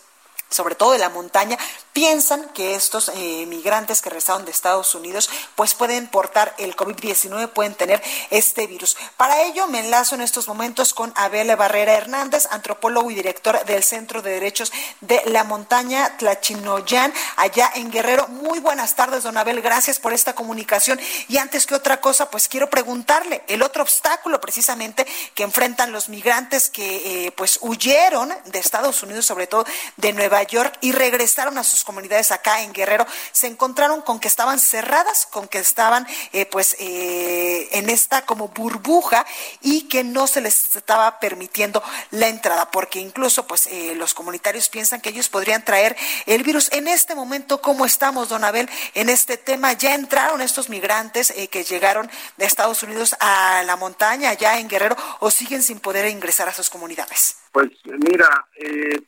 sobre 0.50 0.74
todo 0.74 0.92
de 0.92 0.98
la 0.98 1.08
montaña, 1.08 1.56
piensan 1.92 2.48
que 2.54 2.74
estos 2.74 3.10
eh, 3.14 3.46
migrantes 3.46 4.00
que 4.00 4.10
regresaron 4.10 4.44
de 4.44 4.50
Estados 4.50 4.94
Unidos 4.94 5.28
pues 5.54 5.74
pueden 5.74 6.06
portar 6.08 6.54
el 6.58 6.76
COVID-19, 6.76 7.48
pueden 7.48 7.74
tener 7.74 8.02
este 8.30 8.66
virus. 8.66 8.96
Para 9.16 9.42
ello 9.42 9.66
me 9.66 9.80
enlazo 9.80 10.14
en 10.14 10.20
estos 10.20 10.48
momentos 10.48 10.94
con 10.94 11.12
Abel 11.16 11.54
Barrera 11.56 11.94
Hernández, 11.94 12.46
antropólogo 12.50 13.10
y 13.10 13.14
director 13.14 13.64
del 13.64 13.82
Centro 13.82 14.22
de 14.22 14.30
Derechos 14.32 14.72
de 15.00 15.22
la 15.26 15.44
Montaña 15.44 16.16
Tlachinoyan, 16.18 17.12
allá 17.36 17.70
en 17.74 17.90
Guerrero. 17.90 18.28
Muy 18.28 18.60
buenas 18.60 18.94
tardes, 18.94 19.24
don 19.24 19.36
Abel, 19.36 19.60
gracias 19.60 19.98
por 19.98 20.12
esta 20.12 20.34
comunicación. 20.34 21.00
Y 21.28 21.38
antes 21.38 21.66
que 21.66 21.74
otra 21.74 22.00
cosa, 22.00 22.30
pues 22.30 22.48
quiero 22.48 22.70
preguntarle, 22.70 23.42
el 23.48 23.62
otro 23.62 23.82
obstáculo 23.82 24.40
precisamente 24.40 25.06
que 25.34 25.42
enfrentan 25.42 25.92
los 25.92 26.08
migrantes 26.08 26.70
que 26.70 27.26
eh, 27.26 27.32
pues 27.32 27.58
huyeron 27.62 28.32
de 28.46 28.58
Estados 28.58 29.02
Unidos, 29.02 29.26
sobre 29.26 29.46
todo 29.46 29.64
de 29.96 30.12
Nueva 30.12 30.42
York 30.42 30.76
y 30.80 30.92
regresaron 30.92 31.58
a 31.58 31.64
sus 31.64 31.79
comunidades 31.84 32.30
acá 32.30 32.62
en 32.62 32.72
Guerrero, 32.72 33.06
se 33.32 33.46
encontraron 33.46 34.02
con 34.02 34.20
que 34.20 34.28
estaban 34.28 34.58
cerradas, 34.58 35.26
con 35.26 35.48
que 35.48 35.58
estaban 35.58 36.06
eh, 36.32 36.46
pues 36.46 36.76
eh, 36.78 37.68
en 37.72 37.90
esta 37.90 38.24
como 38.26 38.48
burbuja 38.48 39.26
y 39.60 39.88
que 39.88 40.04
no 40.04 40.26
se 40.26 40.40
les 40.40 40.76
estaba 40.76 41.20
permitiendo 41.20 41.82
la 42.10 42.28
entrada, 42.28 42.70
porque 42.70 43.00
incluso 43.00 43.46
pues 43.46 43.66
eh, 43.66 43.94
los 43.96 44.14
comunitarios 44.14 44.68
piensan 44.68 45.00
que 45.00 45.10
ellos 45.10 45.28
podrían 45.28 45.64
traer 45.64 45.96
el 46.26 46.42
virus. 46.42 46.70
En 46.72 46.88
este 46.88 47.14
momento, 47.14 47.60
¿cómo 47.60 47.84
estamos, 47.84 48.28
don 48.28 48.44
Abel, 48.44 48.68
en 48.94 49.08
este 49.08 49.36
tema? 49.36 49.72
¿Ya 49.72 49.94
entraron 49.94 50.40
estos 50.40 50.68
migrantes 50.68 51.32
que 51.50 51.64
llegaron 51.64 52.10
de 52.36 52.44
Estados 52.44 52.82
Unidos 52.82 53.16
a 53.20 53.62
la 53.64 53.76
montaña, 53.76 54.30
allá 54.30 54.58
en 54.58 54.68
Guerrero, 54.68 54.96
o 55.20 55.30
siguen 55.30 55.62
sin 55.62 55.80
poder 55.80 56.06
ingresar 56.08 56.48
a 56.48 56.52
sus 56.52 56.70
comunidades? 56.70 57.36
Pues 57.52 57.70
mira, 57.84 58.46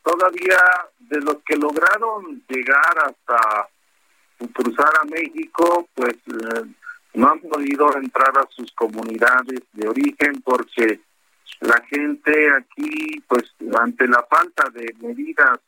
todavía 0.03 0.59
de 1.13 1.21
los 1.21 1.37
que 1.45 1.57
lograron 1.57 2.43
llegar 2.49 2.97
hasta 3.05 3.69
cruzar 4.55 4.91
a 5.03 5.05
México, 5.05 5.87
pues 5.95 6.15
eh, 6.15 6.65
no 7.15 7.29
han 7.29 7.41
podido 7.41 7.95
entrar 7.97 8.33
a 8.39 8.49
sus 8.49 8.73
comunidades 8.73 9.61
de 9.73 9.89
origen 9.89 10.41
porque 10.43 11.01
la 11.61 11.81
gente 11.83 12.51
aquí, 12.57 13.23
pues 13.29 13.45
ante 13.79 14.09
la 14.09 14.25
falta 14.25 14.71
de 14.71 14.95
medidas 15.01 15.61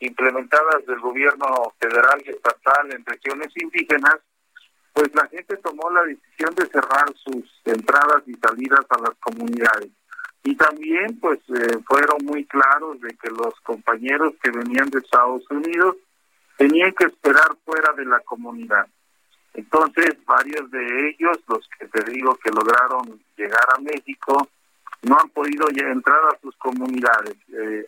implementadas 0.00 0.86
del 0.86 1.00
gobierno 1.00 1.74
federal 1.78 2.22
y 2.24 2.30
estatal 2.30 2.90
en 2.90 3.04
regiones 3.04 3.52
indígenas, 3.56 4.16
pues 4.94 5.14
la 5.14 5.26
gente 5.28 5.58
tomó 5.58 5.90
la 5.90 6.02
decisión 6.04 6.54
de 6.54 6.66
cerrar 6.66 7.12
sus 7.14 7.44
entradas 7.66 8.22
y 8.26 8.34
salidas 8.34 8.86
a 8.88 9.02
las 9.02 9.14
comunidades 9.20 9.90
y 10.48 10.56
también 10.56 11.20
pues 11.20 11.40
eh, 11.50 11.78
fueron 11.86 12.24
muy 12.24 12.42
claros 12.46 12.98
de 13.02 13.14
que 13.18 13.28
los 13.28 13.54
compañeros 13.60 14.32
que 14.42 14.50
venían 14.50 14.88
de 14.88 15.00
Estados 15.00 15.42
Unidos 15.50 15.96
tenían 16.56 16.90
que 16.92 17.04
esperar 17.04 17.54
fuera 17.66 17.92
de 17.92 18.06
la 18.06 18.18
comunidad. 18.20 18.86
Entonces, 19.52 20.16
varios 20.24 20.70
de 20.70 21.10
ellos, 21.10 21.36
los 21.48 21.68
que 21.78 21.86
te 21.88 22.10
digo 22.10 22.34
que 22.36 22.48
lograron 22.50 23.20
llegar 23.36 23.66
a 23.76 23.80
México, 23.82 24.48
no 25.02 25.18
han 25.20 25.28
podido 25.28 25.66
entrar 25.68 26.20
a 26.32 26.40
sus 26.40 26.56
comunidades. 26.56 27.36
Eh, 27.52 27.86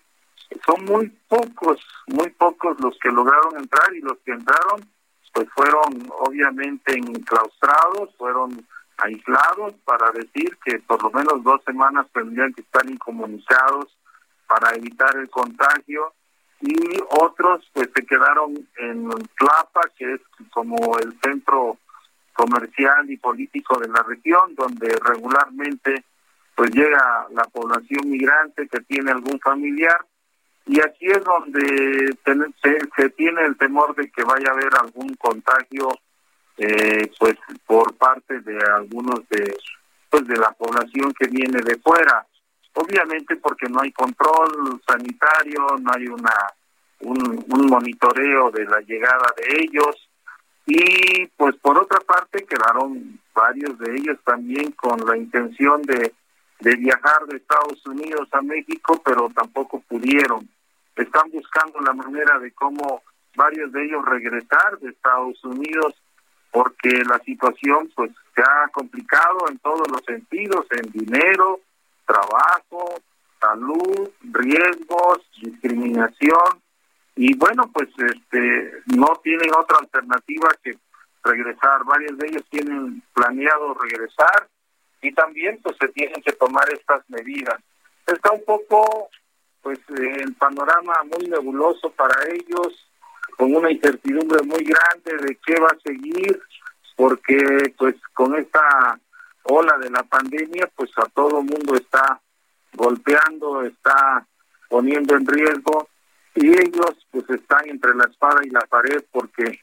son 0.66 0.84
muy 0.84 1.08
pocos, 1.28 1.80
muy 2.08 2.28
pocos 2.28 2.78
los 2.78 2.98
que 2.98 3.08
lograron 3.08 3.56
entrar 3.56 3.90
y 3.94 4.02
los 4.02 4.18
que 4.18 4.32
entraron, 4.32 4.86
pues 5.32 5.48
fueron 5.54 6.12
obviamente 6.26 6.92
enclaustrados, 6.92 8.14
fueron 8.18 8.66
aislados 9.02 9.74
para 9.84 10.10
decir 10.12 10.56
que 10.64 10.78
por 10.80 11.02
lo 11.02 11.10
menos 11.10 11.42
dos 11.42 11.62
semanas 11.64 12.06
tendrían 12.12 12.52
que 12.52 12.62
estar 12.62 12.88
incomunicados 12.88 13.96
para 14.46 14.74
evitar 14.74 15.16
el 15.16 15.30
contagio. 15.30 16.12
Y 16.60 16.74
otros 17.10 17.68
pues 17.72 17.88
se 17.94 18.04
quedaron 18.04 18.54
en 18.78 19.08
Tlapa, 19.38 19.80
que 19.96 20.14
es 20.14 20.20
como 20.52 20.98
el 20.98 21.18
centro 21.22 21.78
comercial 22.34 23.10
y 23.10 23.16
político 23.16 23.78
de 23.78 23.88
la 23.88 24.02
región, 24.02 24.54
donde 24.54 24.94
regularmente 25.02 26.04
pues 26.54 26.70
llega 26.72 27.26
la 27.30 27.44
población 27.44 28.10
migrante 28.10 28.68
que 28.68 28.80
tiene 28.80 29.12
algún 29.12 29.40
familiar. 29.40 30.04
Y 30.66 30.80
aquí 30.80 31.06
es 31.06 31.24
donde 31.24 32.16
se, 32.24 32.78
se 32.96 33.10
tiene 33.10 33.42
el 33.46 33.56
temor 33.56 33.94
de 33.94 34.10
que 34.10 34.22
vaya 34.24 34.50
a 34.50 34.52
haber 34.52 34.74
algún 34.78 35.14
contagio 35.14 35.88
eh, 36.62 37.10
pues 37.18 37.36
por 37.66 37.94
parte 37.94 38.40
de 38.40 38.58
algunos 38.76 39.26
de 39.30 39.56
pues 40.10 40.26
de 40.26 40.36
la 40.36 40.50
población 40.52 41.14
que 41.18 41.26
viene 41.28 41.62
de 41.62 41.78
fuera. 41.78 42.26
Obviamente 42.74 43.36
porque 43.36 43.66
no 43.68 43.80
hay 43.80 43.92
control 43.92 44.80
sanitario 44.86 45.66
no 45.80 45.90
hay 45.94 46.06
una 46.06 46.34
un, 47.00 47.44
un 47.48 47.66
monitoreo 47.66 48.50
de 48.50 48.66
la 48.66 48.80
llegada 48.80 49.32
de 49.38 49.62
ellos. 49.62 50.08
Y 50.66 51.26
pues 51.38 51.56
por 51.56 51.78
otra 51.78 51.98
parte 52.00 52.44
quedaron 52.44 53.18
varios 53.34 53.78
de 53.78 53.96
ellos 53.96 54.18
también 54.24 54.72
con 54.72 55.00
la 55.06 55.16
intención 55.16 55.80
de 55.82 56.12
de 56.60 56.76
viajar 56.76 57.24
de 57.26 57.38
Estados 57.38 57.86
Unidos 57.86 58.28
a 58.32 58.42
México 58.42 59.00
pero 59.02 59.30
tampoco 59.34 59.80
pudieron. 59.88 60.46
Están 60.94 61.30
buscando 61.30 61.80
la 61.80 61.94
manera 61.94 62.38
de 62.38 62.52
cómo 62.52 63.02
varios 63.34 63.72
de 63.72 63.86
ellos 63.86 64.04
regresar 64.04 64.78
de 64.80 64.90
Estados 64.90 65.42
Unidos 65.42 65.94
porque 66.50 66.90
la 67.08 67.18
situación 67.20 67.90
pues 67.94 68.10
se 68.34 68.42
ha 68.42 68.68
complicado 68.72 69.48
en 69.48 69.58
todos 69.58 69.88
los 69.90 70.02
sentidos, 70.04 70.66
en 70.70 70.90
dinero, 70.90 71.60
trabajo, 72.06 73.00
salud, 73.40 74.10
riesgos, 74.32 75.18
discriminación 75.40 76.60
y 77.16 77.36
bueno, 77.36 77.70
pues 77.72 77.88
este 77.98 78.82
no 78.86 79.20
tienen 79.22 79.50
otra 79.54 79.78
alternativa 79.78 80.48
que 80.62 80.76
regresar. 81.22 81.84
Varios 81.84 82.16
de 82.18 82.28
ellos 82.28 82.44
tienen 82.50 83.02
planeado 83.12 83.74
regresar 83.74 84.48
y 85.02 85.12
también 85.12 85.60
pues 85.62 85.76
se 85.78 85.88
tienen 85.88 86.22
que 86.22 86.32
tomar 86.32 86.68
estas 86.72 87.08
medidas. 87.10 87.60
Está 88.06 88.32
un 88.32 88.44
poco 88.44 89.08
pues 89.62 89.78
el 89.90 90.34
panorama 90.34 90.94
muy 91.04 91.28
nebuloso 91.28 91.90
para 91.90 92.14
ellos 92.32 92.89
con 93.40 93.56
una 93.56 93.72
incertidumbre 93.72 94.42
muy 94.42 94.62
grande 94.62 95.26
de 95.26 95.38
qué 95.46 95.58
va 95.58 95.68
a 95.68 95.80
seguir, 95.82 96.42
porque 96.94 97.72
pues 97.78 97.94
con 98.12 98.34
esta 98.34 99.00
ola 99.44 99.78
de 99.78 99.88
la 99.88 100.02
pandemia, 100.02 100.70
pues 100.76 100.90
a 100.98 101.06
todo 101.06 101.40
mundo 101.40 101.74
está 101.74 102.20
golpeando, 102.74 103.62
está 103.62 104.26
poniendo 104.68 105.16
en 105.16 105.26
riesgo 105.26 105.88
y 106.34 106.48
ellos 106.48 107.06
pues 107.10 107.30
están 107.30 107.66
entre 107.70 107.94
la 107.94 108.04
espada 108.04 108.40
y 108.44 108.50
la 108.50 108.60
pared 108.68 109.02
porque 109.10 109.58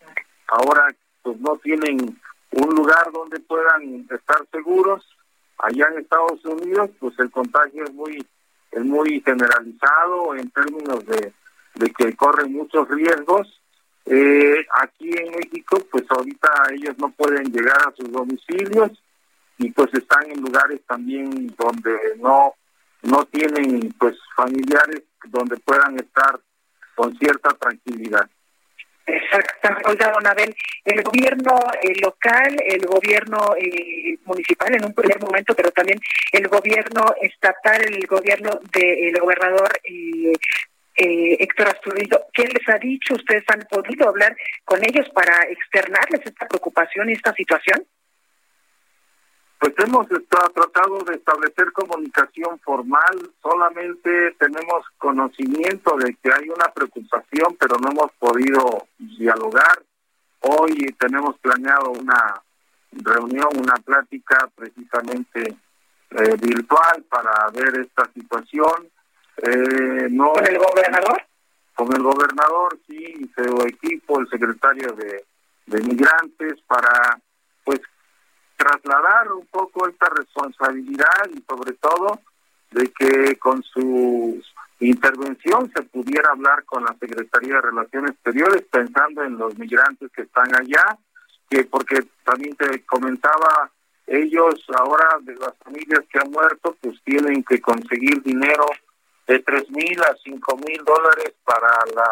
ahora 0.47 0.87
pues 1.21 1.39
no 1.39 1.57
tienen 1.57 2.19
un 2.53 2.69
lugar 2.75 3.11
donde 3.13 3.39
puedan 3.41 4.07
estar 4.09 4.43
seguros. 4.51 5.05
Allá 5.59 5.85
en 5.91 5.99
Estados 5.99 6.43
Unidos 6.45 6.89
pues 6.99 7.13
el 7.19 7.29
contagio 7.29 7.83
es 7.83 7.93
muy 7.93 8.25
es 8.71 8.83
muy 8.83 9.21
generalizado 9.21 10.33
en 10.33 10.49
términos 10.49 11.05
de, 11.05 11.31
de 11.75 11.91
que 11.91 12.15
corren 12.15 12.53
muchos 12.53 12.89
riesgos 12.89 13.53
eh, 14.09 14.65
aquí 14.81 15.09
en 15.17 15.31
México, 15.31 15.79
pues 15.91 16.05
ahorita 16.09 16.49
ellos 16.73 16.97
no 16.97 17.09
pueden 17.09 17.51
llegar 17.51 17.77
a 17.87 17.93
sus 17.95 18.11
domicilios 18.11 18.91
y 19.57 19.71
pues 19.71 19.93
están 19.93 20.29
en 20.31 20.41
lugares 20.41 20.81
también 20.87 21.53
donde 21.57 21.97
no 22.17 22.53
no 23.03 23.25
tienen 23.25 23.93
pues 23.99 24.17
familiares 24.35 25.03
donde 25.25 25.57
puedan 25.57 25.97
estar 25.99 26.39
con 26.95 27.15
cierta 27.17 27.49
tranquilidad. 27.59 28.27
Exacto. 29.05 29.69
Oiga, 29.85 30.11
don 30.11 30.27
Abel, 30.27 30.53
el 30.83 31.01
gobierno 31.01 31.57
eh, 31.81 31.93
local, 32.01 32.57
el 32.65 32.85
gobierno 32.85 33.55
eh, 33.57 34.17
municipal 34.25 34.75
en 34.75 34.83
un 34.83 34.93
primer 34.93 35.21
momento, 35.21 35.55
pero 35.55 35.71
también 35.71 35.99
el 36.33 36.47
gobierno 36.49 37.15
estatal, 37.21 37.81
el 37.81 38.05
gobierno 38.05 38.59
del 38.73 39.17
gobernador 39.19 39.79
eh, 39.85 40.33
eh, 40.97 41.37
Héctor 41.39 41.67
Astudillo, 41.69 42.25
¿qué 42.33 42.43
les 42.47 42.67
ha 42.69 42.79
dicho? 42.79 43.13
¿Ustedes 43.13 43.43
han 43.49 43.61
podido 43.69 44.09
hablar 44.09 44.35
con 44.65 44.83
ellos 44.83 45.07
para 45.13 45.43
externarles 45.43 46.21
esta 46.25 46.47
preocupación 46.47 47.09
y 47.09 47.13
esta 47.13 47.33
situación? 47.33 47.85
Pues 49.59 49.73
hemos 49.77 50.07
tratado 50.07 51.03
de 51.03 51.15
establecer 51.15 51.71
comunicación 51.71 52.59
formal, 52.59 53.31
solamente 53.41 54.31
tenemos 54.39 54.85
conocimiento 54.97 55.95
de 55.97 56.15
que 56.15 56.31
hay 56.31 56.49
una 56.49 56.71
preocupación, 56.73 57.55
pero 57.59 57.77
no 57.77 57.91
hemos 57.91 58.11
podido 58.19 58.87
dialogar. 58.97 59.83
Hoy 60.41 60.95
tenemos 60.99 61.37
planeado 61.39 61.91
una 61.91 62.41
reunión, 62.91 63.49
una 63.55 63.75
plática 63.83 64.49
precisamente 64.55 65.57
eh, 66.11 66.35
virtual 66.39 67.03
para 67.09 67.49
ver 67.53 67.81
esta 67.81 68.05
situación. 68.13 68.89
Eh, 69.43 70.07
no, 70.09 70.31
¿Con 70.33 70.47
el 70.47 70.57
gobernador? 70.57 71.21
Con 71.75 71.95
el 71.95 72.01
gobernador, 72.01 72.79
sí, 72.87 73.29
su 73.35 73.61
equipo, 73.67 74.19
el 74.19 74.29
secretario 74.29 74.93
de, 74.93 75.23
de 75.67 75.81
Migrantes, 75.83 76.59
para 76.67 77.19
pues 77.63 77.81
trasladar 78.55 79.31
un 79.31 79.45
poco 79.47 79.87
esta 79.87 80.09
responsabilidad 80.09 81.29
y 81.31 81.43
sobre 81.47 81.73
todo 81.73 82.19
de 82.71 82.91
que 82.91 83.37
con 83.37 83.61
su 83.63 84.41
intervención 84.79 85.71
se 85.75 85.83
pudiera 85.83 86.31
hablar 86.31 86.63
con 86.65 86.83
la 86.83 86.95
Secretaría 86.99 87.55
de 87.55 87.61
Relaciones 87.61 88.11
Exteriores 88.11 88.63
pensando 88.71 89.23
en 89.23 89.37
los 89.37 89.57
migrantes 89.57 90.11
que 90.11 90.23
están 90.23 90.53
allá, 90.55 90.97
que 91.49 91.63
porque 91.65 92.03
también 92.23 92.55
te 92.55 92.83
comentaba, 92.85 93.71
ellos 94.05 94.65
ahora 94.77 95.17
de 95.21 95.35
las 95.35 95.55
familias 95.63 96.01
que 96.11 96.19
han 96.19 96.31
muerto 96.31 96.75
pues 96.81 97.01
tienen 97.03 97.43
que 97.43 97.61
conseguir 97.61 98.21
dinero 98.23 98.65
de 99.27 99.39
tres 99.39 99.69
mil 99.69 100.01
a 100.01 100.15
cinco 100.23 100.57
mil 100.57 100.83
dólares 100.85 101.33
para 101.43 101.71
la 101.93 102.11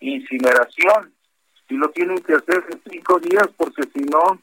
incineración 0.00 1.12
y 1.68 1.74
lo 1.74 1.90
tienen 1.90 2.18
que 2.22 2.34
hacer 2.34 2.64
en 2.70 2.82
cinco 2.90 3.18
días 3.18 3.48
porque 3.56 3.82
si 3.92 4.00
no 4.00 4.38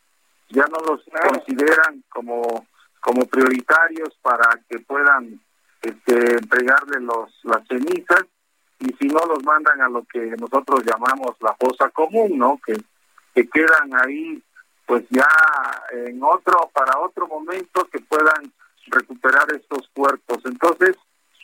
ya 0.50 0.66
no 0.66 0.78
los 0.80 1.04
consideran 1.28 2.04
como 2.10 2.66
como 3.02 3.26
prioritarios 3.26 4.18
para 4.22 4.60
que 4.70 4.80
puedan 4.80 5.40
este, 5.82 6.34
entregarle 6.34 7.00
los 7.02 7.32
las 7.44 7.66
cenizas 7.68 8.26
y 8.80 8.94
si 8.94 9.08
no 9.08 9.20
los 9.26 9.44
mandan 9.44 9.82
a 9.82 9.90
lo 9.90 10.04
que 10.06 10.20
nosotros 10.38 10.84
llamamos 10.86 11.36
la 11.42 11.54
fosa 11.56 11.90
común, 11.90 12.38
¿no? 12.38 12.60
Que, 12.66 12.78
que 13.36 13.50
quedan 13.50 13.94
ahí 14.04 14.42
pues 14.86 15.06
ya 15.10 15.28
en 15.92 16.24
otro 16.24 16.72
para 16.74 17.00
otro 17.00 17.28
momento 17.28 17.88
que 17.92 18.00
puedan 18.00 18.52
recuperar 18.88 19.54
estos 19.54 19.88
cuerpos. 19.94 20.40
Entonces, 20.46 20.96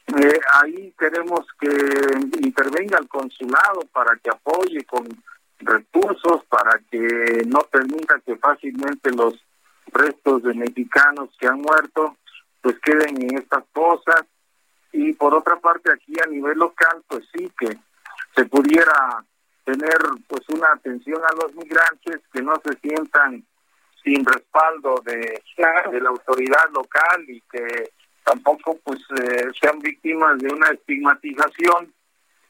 eh, 0.07 0.39
ahí 0.61 0.93
queremos 0.97 1.47
que 1.59 1.67
intervenga 2.41 2.99
el 2.99 3.07
consulado 3.07 3.81
para 3.91 4.15
que 4.17 4.29
apoye 4.29 4.83
con 4.85 5.07
recursos 5.59 6.43
para 6.47 6.79
que 6.91 7.41
no 7.47 7.61
permita 7.71 8.19
que 8.19 8.35
fácilmente 8.35 9.11
los 9.11 9.33
restos 9.87 10.43
de 10.43 10.53
mexicanos 10.53 11.29
que 11.39 11.47
han 11.47 11.61
muerto 11.61 12.17
pues 12.61 12.77
queden 12.79 13.21
en 13.21 13.39
estas 13.39 13.63
cosas 13.73 14.25
y 14.91 15.13
por 15.13 15.33
otra 15.33 15.55
parte 15.57 15.91
aquí 15.91 16.13
a 16.23 16.27
nivel 16.27 16.57
local 16.59 17.03
pues 17.07 17.25
sí 17.33 17.51
que 17.57 17.77
se 18.35 18.45
pudiera 18.45 19.23
tener 19.63 19.97
pues 20.27 20.41
una 20.49 20.71
atención 20.73 21.21
a 21.23 21.35
los 21.35 21.55
migrantes 21.55 22.21
que 22.31 22.41
no 22.43 22.61
se 22.63 22.77
sientan 22.79 23.43
sin 24.03 24.23
respaldo 24.23 25.01
de, 25.03 25.41
de 25.91 26.01
la 26.01 26.09
autoridad 26.09 26.69
local 26.71 27.25
y 27.27 27.41
que 27.51 27.91
tampoco 28.25 28.77
pues 28.83 28.99
eh, 29.21 29.47
sean 29.61 29.79
víctimas 29.79 30.37
de 30.39 30.53
una 30.53 30.67
estigmatización 30.69 31.93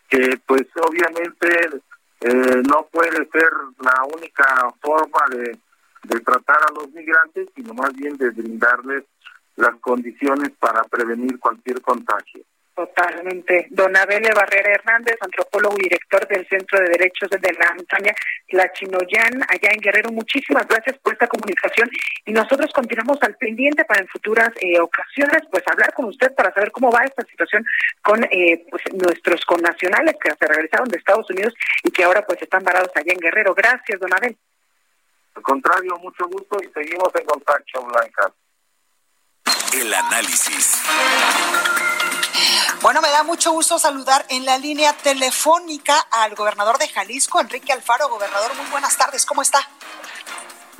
que 0.09 0.39
pues 0.45 0.63
obviamente 0.81 1.81
eh, 2.21 2.61
no 2.67 2.87
puede 2.91 3.27
ser 3.29 3.49
la 3.79 4.03
única 4.15 4.73
forma 4.81 5.19
de, 5.29 5.57
de 6.03 6.19
tratar 6.21 6.57
a 6.57 6.73
los 6.73 6.91
migrantes, 6.91 7.49
sino 7.55 7.73
más 7.73 7.93
bien 7.93 8.17
de 8.17 8.29
brindarles 8.29 9.03
las 9.57 9.75
condiciones 9.81 10.51
para 10.59 10.83
prevenir 10.83 11.39
cualquier 11.39 11.81
contagio. 11.81 12.43
Totalmente. 12.75 13.67
Don 13.69 13.95
Abel 13.95 14.23
Barrera 14.35 14.73
Hernández, 14.73 15.15
antropólogo 15.21 15.77
y 15.79 15.83
director 15.83 16.27
del 16.27 16.45
Centro 16.49 16.77
de 16.81 16.89
Derechos 16.89 17.29
de 17.29 17.53
la 17.53 17.73
Montaña, 17.73 18.13
La 18.49 18.69
Chinoyan, 18.73 19.43
allá 19.47 19.69
en 19.71 19.79
Guerrero. 19.79 20.11
Muchísimas 20.11 20.67
gracias 20.67 20.97
por 20.97 21.13
esta 21.13 21.27
comunicación 21.27 21.89
y 22.25 22.33
nosotros 22.33 22.73
continuamos 22.73 23.17
al 23.21 23.35
pendiente 23.37 23.85
para 23.85 24.01
en 24.01 24.09
futuras 24.09 24.49
eh, 24.59 24.77
ocasiones, 24.81 25.43
pues 25.49 25.63
hablar 25.67 25.93
con 25.93 26.05
usted 26.05 26.35
para 26.35 26.53
saber 26.53 26.71
cómo 26.73 26.91
va 26.91 27.05
esta 27.05 27.23
situación 27.25 27.65
con 28.01 28.21
eh, 28.25 28.65
pues, 28.69 28.83
nuestros 28.93 29.45
connacionales 29.45 30.15
que 30.21 30.31
se 30.37 30.45
regresaron 30.45 30.89
de 30.89 30.97
Estados 30.97 31.29
Unidos 31.29 31.53
y 31.81 31.91
que 31.91 32.03
ahora 32.03 32.25
pues 32.25 32.41
están 32.41 32.63
varados 32.65 32.91
allá 32.93 33.13
en 33.13 33.19
Guerrero. 33.19 33.55
Gracias, 33.55 34.01
don 34.01 34.13
Abel. 34.13 34.35
Al 35.35 35.41
contrario, 35.41 35.95
mucho 35.99 36.27
gusto 36.27 36.57
y 36.61 36.67
seguimos 36.73 37.09
en 37.15 37.25
contacto, 37.25 37.85
Blanca. 37.85 38.33
El 39.73 39.93
análisis. 39.93 40.83
Bueno, 42.85 43.01
me 43.01 43.09
da 43.09 43.23
mucho 43.23 43.51
gusto 43.51 43.79
saludar 43.79 44.27
en 44.29 44.45
la 44.45 44.59
línea 44.59 44.93
telefónica 44.93 45.97
al 46.11 46.35
gobernador 46.35 46.77
de 46.77 46.87
Jalisco, 46.87 47.41
Enrique 47.41 47.73
Alfaro. 47.73 48.09
Gobernador, 48.09 48.53
muy 48.53 48.67
buenas 48.67 48.95
tardes, 48.95 49.25
¿cómo 49.25 49.41
está? 49.41 49.67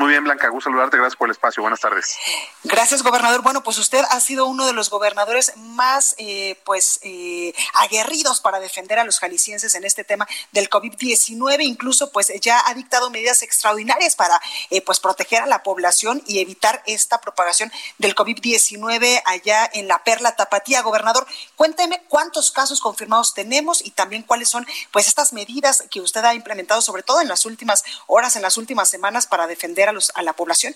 Muy 0.05 0.11
bien, 0.11 0.23
Blanca, 0.23 0.49
gusto 0.49 0.69
saludarte, 0.69 0.97
gracias 0.97 1.15
por 1.15 1.27
el 1.27 1.31
espacio, 1.31 1.63
buenas 1.63 1.79
tardes. 1.79 2.15
Gracias, 2.63 3.01
gobernador. 3.01 3.41
Bueno, 3.41 3.63
pues 3.63 3.79
usted 3.79 4.03
ha 4.11 4.19
sido 4.19 4.45
uno 4.45 4.67
de 4.67 4.73
los 4.73 4.91
gobernadores 4.91 5.53
más, 5.57 6.13
eh, 6.19 6.61
pues, 6.63 6.99
eh, 7.01 7.55
aguerridos 7.73 8.39
para 8.39 8.59
defender 8.59 8.99
a 8.99 9.03
los 9.03 9.17
jaliscienses 9.17 9.73
en 9.73 9.83
este 9.83 10.03
tema 10.03 10.27
del 10.51 10.69
COVID-19. 10.69 11.63
Incluso, 11.63 12.11
pues, 12.11 12.31
ya 12.39 12.61
ha 12.67 12.75
dictado 12.75 13.09
medidas 13.09 13.41
extraordinarias 13.41 14.15
para, 14.15 14.39
eh, 14.69 14.79
pues, 14.81 14.99
proteger 14.99 15.41
a 15.41 15.47
la 15.47 15.63
población 15.63 16.21
y 16.27 16.37
evitar 16.37 16.83
esta 16.85 17.19
propagación 17.19 17.71
del 17.97 18.13
COVID-19 18.13 19.23
allá 19.25 19.67
en 19.73 19.87
la 19.87 20.03
Perla 20.03 20.35
Tapatía. 20.35 20.83
Gobernador, 20.83 21.25
cuénteme 21.55 22.03
cuántos 22.09 22.51
casos 22.51 22.79
confirmados 22.79 23.33
tenemos 23.33 23.83
y 23.83 23.89
también 23.89 24.21
cuáles 24.21 24.49
son, 24.49 24.67
pues, 24.91 25.07
estas 25.07 25.33
medidas 25.33 25.83
que 25.89 25.99
usted 25.99 26.23
ha 26.25 26.35
implementado, 26.35 26.79
sobre 26.81 27.01
todo 27.01 27.21
en 27.21 27.27
las 27.27 27.47
últimas 27.47 27.83
horas, 28.05 28.35
en 28.35 28.43
las 28.43 28.57
últimas 28.57 28.87
semanas, 28.87 29.25
para 29.25 29.47
defender 29.47 29.89
a, 29.89 29.94
los, 29.95 30.11
a 30.15 30.21
la 30.21 30.33
población? 30.33 30.75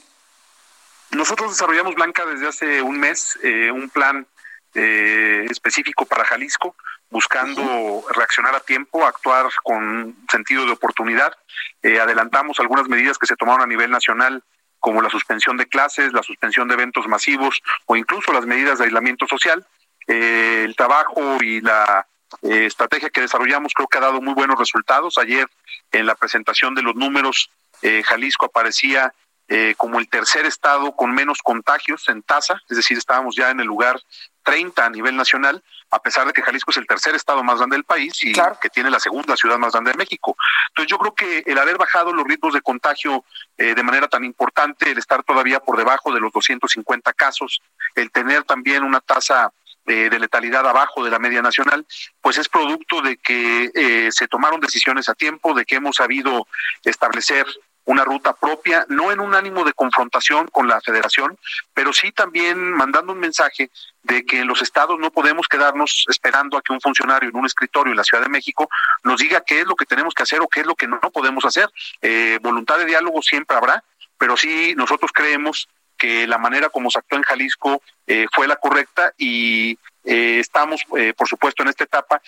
Nosotros 1.12 1.52
desarrollamos, 1.52 1.96
Blanca, 1.96 2.26
desde 2.26 2.48
hace 2.48 2.82
un 2.82 3.00
mes 3.00 3.38
eh, 3.42 3.72
un 3.72 3.90
plan 3.90 4.28
eh, 4.76 5.46
específico 5.50 6.06
para 6.06 6.24
Jalisco, 6.24 6.76
buscando 7.10 8.06
reaccionar 8.14 8.54
a 8.56 8.60
tiempo, 8.60 9.06
actuar 9.06 9.48
con 9.64 10.16
sentido 10.30 10.66
de 10.66 10.72
oportunidad. 10.72 11.34
Eh, 11.82 12.00
adelantamos 12.00 12.60
algunas 12.60 12.88
medidas 12.88 13.18
que 13.18 13.26
se 13.26 13.36
tomaron 13.36 13.62
a 13.62 13.68
nivel 13.68 13.90
nacional, 13.90 14.44
como 14.80 15.02
la 15.02 15.10
suspensión 15.10 15.58
de 15.58 15.68
clases, 15.68 16.14
la 16.14 16.22
suspensión 16.22 16.68
de 16.68 16.76
eventos 16.76 17.08
masivos 17.08 17.62
o 17.88 17.96
incluso 17.96 18.32
las 18.32 18.46
medidas 18.46 18.78
de 18.78 18.86
aislamiento 18.86 19.26
social. 19.28 19.66
el 20.08 20.76
trabajo 20.76 21.38
y 21.42 21.62
la 21.62 22.08
estrategia 22.42 23.10
que 23.10 23.22
desarrollamos 23.22 23.74
creo 23.74 23.88
que 23.88 23.98
ha 23.98 24.02
dado 24.02 24.22
muy 24.22 24.34
buenos 24.34 24.58
resultados. 24.58 25.18
Ayer, 25.18 25.48
en 25.92 26.06
la 26.06 26.16
presentación 26.16 26.74
de 26.76 26.82
los 26.84 26.96
números, 26.96 27.50
eh, 27.82 28.04
Jalisco 28.04 28.46
aparecía 28.46 29.14
eh, 29.52 29.74
como 29.78 29.98
el 29.98 30.08
tercer 30.08 30.46
estado 30.46 30.96
con 30.96 31.12
menos 31.12 31.40
contagios 31.42 32.08
en 32.08 32.22
tasa, 32.22 32.62
es 32.70 32.78
decir, 32.78 33.00
estábamos 33.00 33.36
ya 33.36 33.50
en 33.50 33.60
el 33.60 33.66
lugar 33.66 34.00
30 34.44 34.86
a 34.86 34.90
nivel 34.92 35.16
nacional, 35.16 35.64
a 35.90 36.00
pesar 36.04 36.28
de 36.28 36.34
que 36.34 36.44
Jalisco 36.44 36.70
es 36.70 36.78
el 36.78 36.86
tercer 36.86 37.16
estado 37.16 37.44
más 37.44 37.58
grande 37.58 37.76
del 37.76 37.84
país 37.84 38.24
y 38.24 38.32
que 38.62 38.70
tiene 38.70 38.92
la 38.92 39.00
segunda 39.00 39.36
ciudad 39.36 39.58
más 39.58 39.72
grande 39.72 39.90
de 39.90 39.98
México. 39.98 40.38
Entonces 40.68 40.92
yo 40.92 41.00
creo 41.00 41.16
que 41.16 41.52
el 41.52 41.58
haber 41.58 41.80
bajado 41.80 42.14
los 42.14 42.28
ritmos 42.28 42.54
de 42.54 42.62
contagio 42.62 43.26
eh, 43.58 43.74
de 43.74 43.82
manera 43.82 44.08
tan 44.08 44.24
importante, 44.24 44.92
el 44.92 45.00
estar 45.00 45.24
todavía 45.24 45.60
por 45.60 45.78
debajo 45.78 46.14
de 46.14 46.20
los 46.20 46.32
250 46.32 47.12
casos, 47.14 47.60
el 47.96 48.12
tener 48.12 48.44
también 48.44 48.84
una 48.84 49.02
tasa 49.02 49.52
de 49.86 50.20
letalidad 50.20 50.68
abajo 50.68 51.04
de 51.04 51.10
la 51.10 51.18
media 51.18 51.42
nacional, 51.42 51.84
pues 52.22 52.38
es 52.38 52.48
producto 52.48 53.02
de 53.02 53.18
que 53.18 54.12
se 54.12 54.28
tomaron 54.28 54.60
decisiones 54.60 55.10
a 55.10 55.16
tiempo, 55.16 55.56
de 55.56 55.66
que 55.66 55.78
hemos 55.78 55.96
sabido 55.96 56.46
establecer 56.84 57.48
una 57.90 58.06
ruta 58.06 58.34
propia, 58.34 58.86
no 58.88 59.12
en 59.12 59.20
un 59.20 59.34
ánimo 59.34 59.64
de 59.64 59.74
confrontación 59.74 60.48
con 60.52 60.68
la 60.68 60.80
federación, 60.80 61.40
pero 61.74 61.92
sí 61.92 62.12
también 62.12 62.72
mandando 62.72 63.14
un 63.14 63.20
mensaje 63.20 63.72
de 64.04 64.24
que 64.26 64.46
los 64.46 64.62
estados 64.62 65.00
no 65.00 65.10
podemos 65.10 65.48
quedarnos 65.48 66.06
esperando 66.08 66.56
a 66.56 66.62
que 66.62 66.72
un 66.72 66.82
funcionario 66.82 67.30
en 67.30 67.36
un 67.36 67.48
escritorio 67.48 67.92
en 67.92 67.98
la 67.98 68.04
Ciudad 68.04 68.22
de 68.22 68.30
México 68.30 68.70
nos 69.04 69.20
diga 69.20 69.42
qué 69.42 69.62
es 69.62 69.66
lo 69.66 69.76
que 69.76 69.88
tenemos 69.88 70.14
que 70.14 70.22
hacer 70.22 70.40
o 70.40 70.48
qué 70.48 70.60
es 70.60 70.68
lo 70.68 70.76
que 70.76 70.88
no 70.88 71.00
podemos 71.12 71.46
hacer. 71.46 71.68
Eh, 72.04 72.38
voluntad 72.44 72.78
de 72.78 72.86
diálogo 72.86 73.24
siempre 73.24 73.58
habrá, 73.58 73.84
pero 74.20 74.38
sí 74.38 74.76
nosotros 74.78 75.12
creemos 75.12 75.68
que 75.98 76.28
la 76.28 76.38
manera 76.38 76.70
como 76.70 76.92
se 76.92 77.00
actuó 77.00 77.18
en 77.18 77.24
Jalisco 77.24 77.82
eh, 78.06 78.28
fue 78.32 78.48
la 78.48 78.58
correcta 78.58 79.14
y 79.18 79.80
Eh, 80.12 80.40
estamos, 80.40 80.82
eh, 80.98 81.14
por 81.14 81.28
supuesto, 81.28 81.62
en 81.62 81.70
esta 81.70 81.84
etapa 81.84 82.20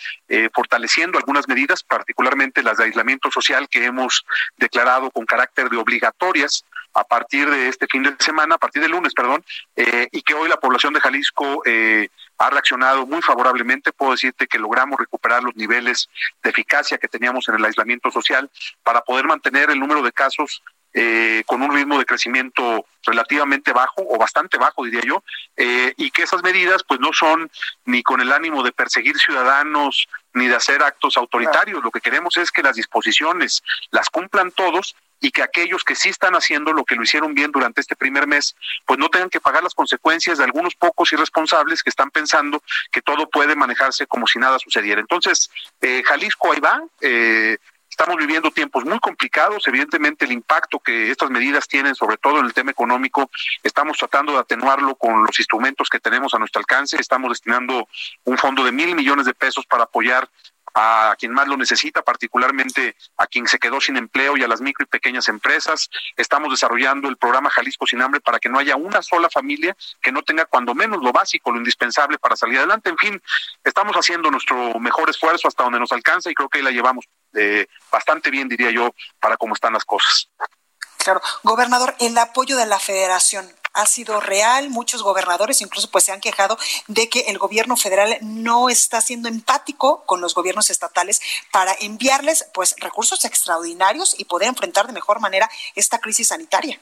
fortaleciendo 0.54 1.18
algunas 1.18 1.48
medidas, 1.48 1.82
particularmente 1.82 2.62
las 2.62 2.78
de 2.78 2.84
aislamiento 2.84 3.30
social 3.30 3.68
que 3.68 3.84
hemos 3.84 4.24
declarado 4.56 5.10
con 5.10 5.26
carácter 5.26 5.68
de 5.68 5.76
obligatorias 5.76 6.64
a 6.94 7.04
partir 7.04 7.50
de 7.50 7.68
este 7.68 7.86
fin 7.86 8.04
de 8.04 8.14
semana, 8.18 8.54
a 8.54 8.58
partir 8.58 8.80
del 8.80 8.92
lunes, 8.92 9.12
perdón, 9.12 9.44
y 9.76 10.22
que 10.22 10.34
hoy 10.34 10.48
la 10.48 10.58
población 10.58 10.94
de 10.94 11.00
Jalisco 11.00 11.62
ha 12.38 12.50
reaccionado 12.50 13.04
muy 13.06 13.20
favorablemente. 13.20 13.92
Puedo 13.92 14.12
decirte 14.12 14.46
que 14.46 14.58
logramos 14.58 14.98
recuperar 14.98 15.42
los 15.42 15.54
niveles 15.54 16.08
de 16.42 16.50
eficacia 16.50 16.98
que 16.98 17.08
teníamos 17.08 17.48
en 17.48 17.56
el 17.56 17.64
aislamiento 17.64 18.10
social 18.10 18.50
para 18.82 19.02
poder 19.02 19.26
mantener 19.26 19.70
el 19.70 19.80
número 19.80 20.02
de 20.02 20.12
casos 20.12 20.62
eh, 20.94 21.42
con 21.46 21.62
un 21.62 21.74
ritmo 21.74 21.98
de 21.98 22.04
crecimiento 22.04 22.86
relativamente 23.04 23.72
bajo 23.72 24.04
o 24.08 24.18
bastante 24.18 24.58
bajo 24.58 24.84
diría 24.84 25.02
yo 25.04 25.22
eh, 25.56 25.92
y 25.96 26.10
que 26.10 26.22
esas 26.22 26.42
medidas 26.42 26.82
pues 26.86 27.00
no 27.00 27.12
son 27.12 27.50
ni 27.84 28.02
con 28.02 28.20
el 28.20 28.32
ánimo 28.32 28.62
de 28.62 28.72
perseguir 28.72 29.16
ciudadanos 29.18 30.08
ni 30.34 30.48
de 30.48 30.56
hacer 30.56 30.82
actos 30.82 31.16
autoritarios 31.16 31.82
lo 31.82 31.90
que 31.90 32.00
queremos 32.00 32.36
es 32.36 32.50
que 32.50 32.62
las 32.62 32.76
disposiciones 32.76 33.62
las 33.90 34.10
cumplan 34.10 34.50
todos 34.52 34.94
y 35.22 35.30
que 35.30 35.42
aquellos 35.42 35.84
que 35.84 35.94
sí 35.94 36.08
están 36.08 36.34
haciendo 36.34 36.72
lo 36.72 36.84
que 36.84 36.96
lo 36.96 37.04
hicieron 37.04 37.32
bien 37.32 37.52
durante 37.52 37.80
este 37.80 37.94
primer 37.94 38.26
mes, 38.26 38.56
pues 38.84 38.98
no 38.98 39.08
tengan 39.08 39.30
que 39.30 39.40
pagar 39.40 39.62
las 39.62 39.72
consecuencias 39.72 40.36
de 40.36 40.44
algunos 40.44 40.74
pocos 40.74 41.12
irresponsables 41.12 41.82
que 41.84 41.90
están 41.90 42.10
pensando 42.10 42.60
que 42.90 43.02
todo 43.02 43.30
puede 43.30 43.54
manejarse 43.54 44.08
como 44.08 44.26
si 44.26 44.40
nada 44.40 44.58
sucediera. 44.58 45.00
Entonces, 45.00 45.48
eh, 45.80 46.02
Jalisco 46.04 46.52
ahí 46.52 46.58
va, 46.58 46.82
eh, 47.00 47.56
Estamos 47.92 48.16
viviendo 48.16 48.50
tiempos 48.50 48.86
muy 48.86 48.98
complicados, 49.00 49.68
evidentemente 49.68 50.24
el 50.24 50.32
impacto 50.32 50.78
que 50.78 51.10
estas 51.10 51.28
medidas 51.28 51.68
tienen, 51.68 51.94
sobre 51.94 52.16
todo 52.16 52.38
en 52.38 52.46
el 52.46 52.54
tema 52.54 52.70
económico, 52.70 53.30
estamos 53.62 53.98
tratando 53.98 54.32
de 54.32 54.38
atenuarlo 54.38 54.94
con 54.94 55.26
los 55.26 55.38
instrumentos 55.38 55.90
que 55.90 56.00
tenemos 56.00 56.32
a 56.32 56.38
nuestro 56.38 56.60
alcance, 56.60 56.96
estamos 56.98 57.28
destinando 57.28 57.86
un 58.24 58.38
fondo 58.38 58.64
de 58.64 58.72
mil 58.72 58.94
millones 58.94 59.26
de 59.26 59.34
pesos 59.34 59.66
para 59.66 59.84
apoyar 59.84 60.26
a 60.72 61.14
quien 61.18 61.32
más 61.32 61.46
lo 61.48 61.58
necesita, 61.58 62.00
particularmente 62.00 62.96
a 63.18 63.26
quien 63.26 63.46
se 63.46 63.58
quedó 63.58 63.78
sin 63.78 63.98
empleo 63.98 64.38
y 64.38 64.42
a 64.42 64.48
las 64.48 64.62
micro 64.62 64.84
y 64.84 64.88
pequeñas 64.88 65.28
empresas. 65.28 65.90
Estamos 66.16 66.50
desarrollando 66.50 67.10
el 67.10 67.18
programa 67.18 67.50
Jalisco 67.50 67.86
sin 67.86 68.00
hambre 68.00 68.22
para 68.22 68.38
que 68.38 68.48
no 68.48 68.58
haya 68.58 68.74
una 68.74 69.02
sola 69.02 69.28
familia 69.28 69.76
que 70.00 70.12
no 70.12 70.22
tenga 70.22 70.46
cuando 70.46 70.74
menos 70.74 71.02
lo 71.02 71.12
básico, 71.12 71.52
lo 71.52 71.58
indispensable 71.58 72.18
para 72.18 72.36
salir 72.36 72.56
adelante. 72.56 72.88
En 72.88 72.96
fin, 72.96 73.22
estamos 73.62 73.94
haciendo 73.96 74.30
nuestro 74.30 74.80
mejor 74.80 75.10
esfuerzo 75.10 75.46
hasta 75.46 75.62
donde 75.62 75.78
nos 75.78 75.92
alcanza 75.92 76.30
y 76.30 76.34
creo 76.34 76.48
que 76.48 76.56
ahí 76.56 76.64
la 76.64 76.70
llevamos 76.70 77.04
eh, 77.34 77.66
bastante 77.90 78.30
bien, 78.30 78.48
diría 78.48 78.70
yo, 78.70 78.94
para 79.20 79.36
cómo 79.36 79.54
están 79.54 79.72
las 79.72 79.84
cosas. 79.84 80.28
Claro, 80.98 81.20
gobernador, 81.42 81.96
el 81.98 82.16
apoyo 82.18 82.56
de 82.56 82.66
la 82.66 82.78
federación 82.78 83.52
ha 83.74 83.86
sido 83.86 84.20
real. 84.20 84.70
Muchos 84.70 85.02
gobernadores 85.02 85.60
incluso 85.60 85.90
pues 85.90 86.04
se 86.04 86.12
han 86.12 86.20
quejado 86.20 86.58
de 86.86 87.08
que 87.08 87.20
el 87.28 87.38
gobierno 87.38 87.76
federal 87.76 88.16
no 88.20 88.68
está 88.68 89.00
siendo 89.00 89.28
empático 89.28 90.04
con 90.06 90.20
los 90.20 90.34
gobiernos 90.34 90.70
estatales 90.70 91.20
para 91.50 91.74
enviarles 91.80 92.46
pues 92.54 92.76
recursos 92.78 93.24
extraordinarios 93.24 94.14
y 94.18 94.24
poder 94.24 94.48
enfrentar 94.48 94.86
de 94.86 94.92
mejor 94.92 95.20
manera 95.20 95.50
esta 95.74 95.98
crisis 95.98 96.28
sanitaria. 96.28 96.78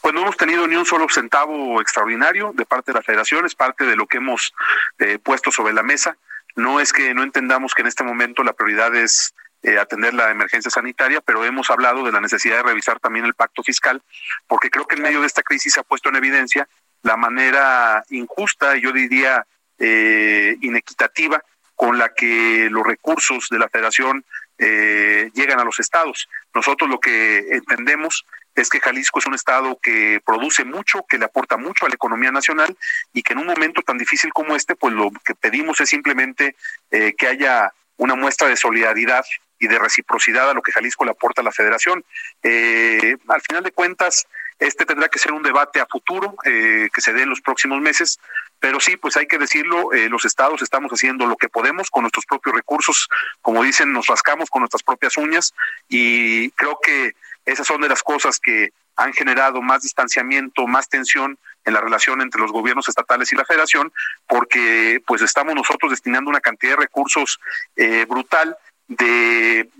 Pues 0.00 0.12
no 0.12 0.22
hemos 0.22 0.36
tenido 0.36 0.66
ni 0.66 0.76
un 0.76 0.84
solo 0.84 1.06
centavo 1.08 1.80
extraordinario 1.80 2.52
de 2.54 2.66
parte 2.66 2.92
de 2.92 2.98
la 2.98 3.02
federación, 3.02 3.46
es 3.46 3.54
parte 3.54 3.84
de 3.84 3.96
lo 3.96 4.06
que 4.06 4.18
hemos 4.18 4.52
eh, 4.98 5.18
puesto 5.18 5.50
sobre 5.50 5.72
la 5.72 5.82
mesa. 5.82 6.16
No 6.56 6.80
es 6.80 6.92
que 6.92 7.14
no 7.14 7.22
entendamos 7.22 7.74
que 7.74 7.82
en 7.82 7.88
este 7.88 8.04
momento 8.04 8.42
la 8.42 8.52
prioridad 8.52 8.94
es 8.94 9.34
eh, 9.62 9.78
atender 9.78 10.12
la 10.12 10.30
emergencia 10.30 10.70
sanitaria, 10.70 11.20
pero 11.20 11.44
hemos 11.44 11.70
hablado 11.70 12.04
de 12.04 12.12
la 12.12 12.20
necesidad 12.20 12.56
de 12.56 12.62
revisar 12.64 12.98
también 12.98 13.24
el 13.24 13.34
pacto 13.34 13.62
fiscal, 13.62 14.02
porque 14.46 14.70
creo 14.70 14.86
que 14.86 14.96
en 14.96 15.02
medio 15.02 15.20
de 15.20 15.26
esta 15.26 15.42
crisis 15.42 15.74
se 15.74 15.80
ha 15.80 15.84
puesto 15.84 16.08
en 16.08 16.16
evidencia 16.16 16.68
la 17.02 17.16
manera 17.16 18.04
injusta, 18.10 18.76
yo 18.76 18.92
diría 18.92 19.46
eh, 19.78 20.56
inequitativa, 20.60 21.42
con 21.74 21.98
la 21.98 22.12
que 22.14 22.68
los 22.70 22.86
recursos 22.86 23.48
de 23.50 23.58
la 23.58 23.68
federación 23.68 24.24
eh, 24.58 25.30
llegan 25.34 25.58
a 25.58 25.64
los 25.64 25.80
estados. 25.80 26.28
Nosotros 26.54 26.88
lo 26.88 27.00
que 27.00 27.38
entendemos 27.50 28.24
es 28.54 28.68
que 28.68 28.80
Jalisco 28.80 29.18
es 29.18 29.26
un 29.26 29.34
estado 29.34 29.78
que 29.82 30.20
produce 30.24 30.64
mucho, 30.64 31.04
que 31.08 31.18
le 31.18 31.24
aporta 31.24 31.56
mucho 31.56 31.86
a 31.86 31.88
la 31.88 31.94
economía 31.94 32.30
nacional 32.30 32.76
y 33.12 33.22
que 33.22 33.32
en 33.32 33.38
un 33.38 33.46
momento 33.46 33.82
tan 33.82 33.98
difícil 33.98 34.32
como 34.32 34.56
este, 34.56 34.74
pues 34.74 34.92
lo 34.94 35.10
que 35.24 35.34
pedimos 35.34 35.80
es 35.80 35.88
simplemente 35.88 36.56
eh, 36.90 37.14
que 37.16 37.28
haya 37.28 37.72
una 37.96 38.14
muestra 38.14 38.48
de 38.48 38.56
solidaridad 38.56 39.24
y 39.58 39.68
de 39.68 39.78
reciprocidad 39.78 40.50
a 40.50 40.54
lo 40.54 40.62
que 40.62 40.72
Jalisco 40.72 41.04
le 41.04 41.12
aporta 41.12 41.40
a 41.40 41.44
la 41.44 41.52
federación. 41.52 42.04
Eh, 42.42 43.16
al 43.28 43.40
final 43.40 43.62
de 43.62 43.70
cuentas, 43.70 44.26
este 44.58 44.84
tendrá 44.84 45.08
que 45.08 45.18
ser 45.18 45.32
un 45.32 45.42
debate 45.42 45.80
a 45.80 45.86
futuro 45.86 46.34
eh, 46.44 46.88
que 46.92 47.00
se 47.00 47.12
dé 47.12 47.22
en 47.22 47.30
los 47.30 47.40
próximos 47.40 47.80
meses, 47.80 48.18
pero 48.58 48.80
sí, 48.80 48.96
pues 48.96 49.16
hay 49.16 49.26
que 49.26 49.38
decirlo, 49.38 49.90
los 50.08 50.24
estados 50.24 50.62
estamos 50.62 50.92
haciendo 50.92 51.26
lo 51.26 51.36
que 51.36 51.48
podemos 51.48 51.90
con 51.90 52.02
nuestros 52.02 52.26
propios 52.26 52.54
recursos, 52.54 53.08
como 53.40 53.62
dicen, 53.64 53.92
nos 53.92 54.06
rascamos 54.06 54.50
con 54.50 54.60
nuestras 54.60 54.84
propias 54.84 55.16
uñas 55.16 55.52
y 55.88 56.50
creo 56.50 56.78
que 56.80 57.14
esas 57.44 57.66
son 57.66 57.80
de 57.80 57.88
las 57.88 58.02
cosas 58.02 58.38
que 58.38 58.72
han 58.96 59.12
generado 59.12 59.62
más 59.62 59.82
distanciamiento, 59.82 60.66
más 60.66 60.88
tensión 60.88 61.38
en 61.64 61.74
la 61.74 61.80
relación 61.80 62.20
entre 62.20 62.40
los 62.40 62.52
gobiernos 62.52 62.88
estatales 62.88 63.32
y 63.32 63.36
la 63.36 63.44
federación, 63.44 63.92
porque 64.26 65.02
pues 65.06 65.22
estamos 65.22 65.54
nosotros 65.54 65.90
destinando 65.90 66.30
una 66.30 66.40
cantidad 66.40 66.72
de 66.72 66.82
recursos 66.82 67.38
eh, 67.76 68.04
brutal 68.08 68.56
de 68.88 69.70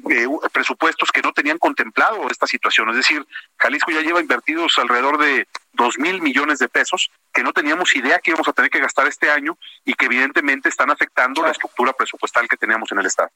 presupuestos 0.53 1.11
que 1.11 1.23
no 1.23 1.33
tenían 1.33 1.59
contemplado 1.59 2.31
esta 2.31 2.47
situación. 2.47 2.89
Es 2.91 2.97
decir, 2.97 3.27
Jalisco 3.59 3.91
ya 3.91 4.01
lleva 4.01 4.21
invertidos 4.21 4.79
alrededor 4.79 5.19
de 5.19 5.47
dos 5.73 5.99
mil 5.99 6.23
millones 6.23 6.59
de 6.59 6.69
pesos 6.69 7.11
que 7.33 7.43
no 7.43 7.53
teníamos 7.53 7.95
idea 7.97 8.19
que 8.21 8.31
íbamos 8.31 8.49
a 8.49 8.53
tener 8.53 8.71
que 8.71 8.81
gastar 8.81 9.07
este 9.07 9.31
año 9.31 9.59
y 9.85 9.95
que 9.95 10.07
evidentemente 10.07 10.69
están 10.69 10.91
afectando 10.91 11.43
la 11.43 11.51
estructura 11.51 11.93
presupuestal 11.93 12.49
que 12.49 12.57
teníamos 12.57 12.91
en 12.93 12.99
el 12.99 13.07
Estado. 13.07 13.31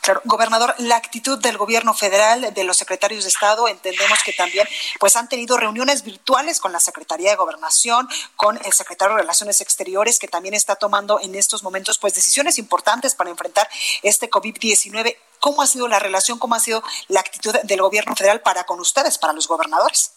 Claro, 0.00 0.22
gobernador, 0.24 0.74
la 0.78 0.96
actitud 0.96 1.38
del 1.38 1.58
gobierno 1.58 1.92
federal, 1.92 2.54
de 2.54 2.64
los 2.64 2.78
secretarios 2.78 3.24
de 3.24 3.28
Estado, 3.28 3.68
entendemos 3.68 4.18
que 4.24 4.32
también 4.32 4.66
pues 4.98 5.14
han 5.16 5.28
tenido 5.28 5.58
reuniones 5.58 6.02
virtuales 6.02 6.58
con 6.58 6.72
la 6.72 6.80
Secretaría 6.80 7.30
de 7.30 7.36
Gobernación, 7.36 8.08
con 8.34 8.58
el 8.64 8.72
secretario 8.72 9.16
de 9.16 9.22
Relaciones 9.22 9.60
Exteriores, 9.60 10.18
que 10.18 10.28
también 10.28 10.54
está 10.54 10.76
tomando 10.76 11.20
en 11.20 11.34
estos 11.34 11.62
momentos 11.62 11.98
pues 11.98 12.14
decisiones 12.14 12.58
importantes 12.58 13.14
para 13.14 13.30
enfrentar 13.30 13.68
este 14.02 14.30
COVID-19. 14.30 15.16
¿Cómo 15.38 15.62
ha 15.62 15.66
sido 15.66 15.86
la 15.86 15.98
relación, 15.98 16.38
cómo 16.38 16.54
ha 16.54 16.60
sido 16.60 16.82
la 17.08 17.20
actitud 17.20 17.54
del 17.62 17.82
gobierno 17.82 18.14
federal 18.16 18.40
para 18.40 18.64
con 18.64 18.80
ustedes, 18.80 19.18
para 19.18 19.32
los 19.32 19.48
gobernadores? 19.48 20.12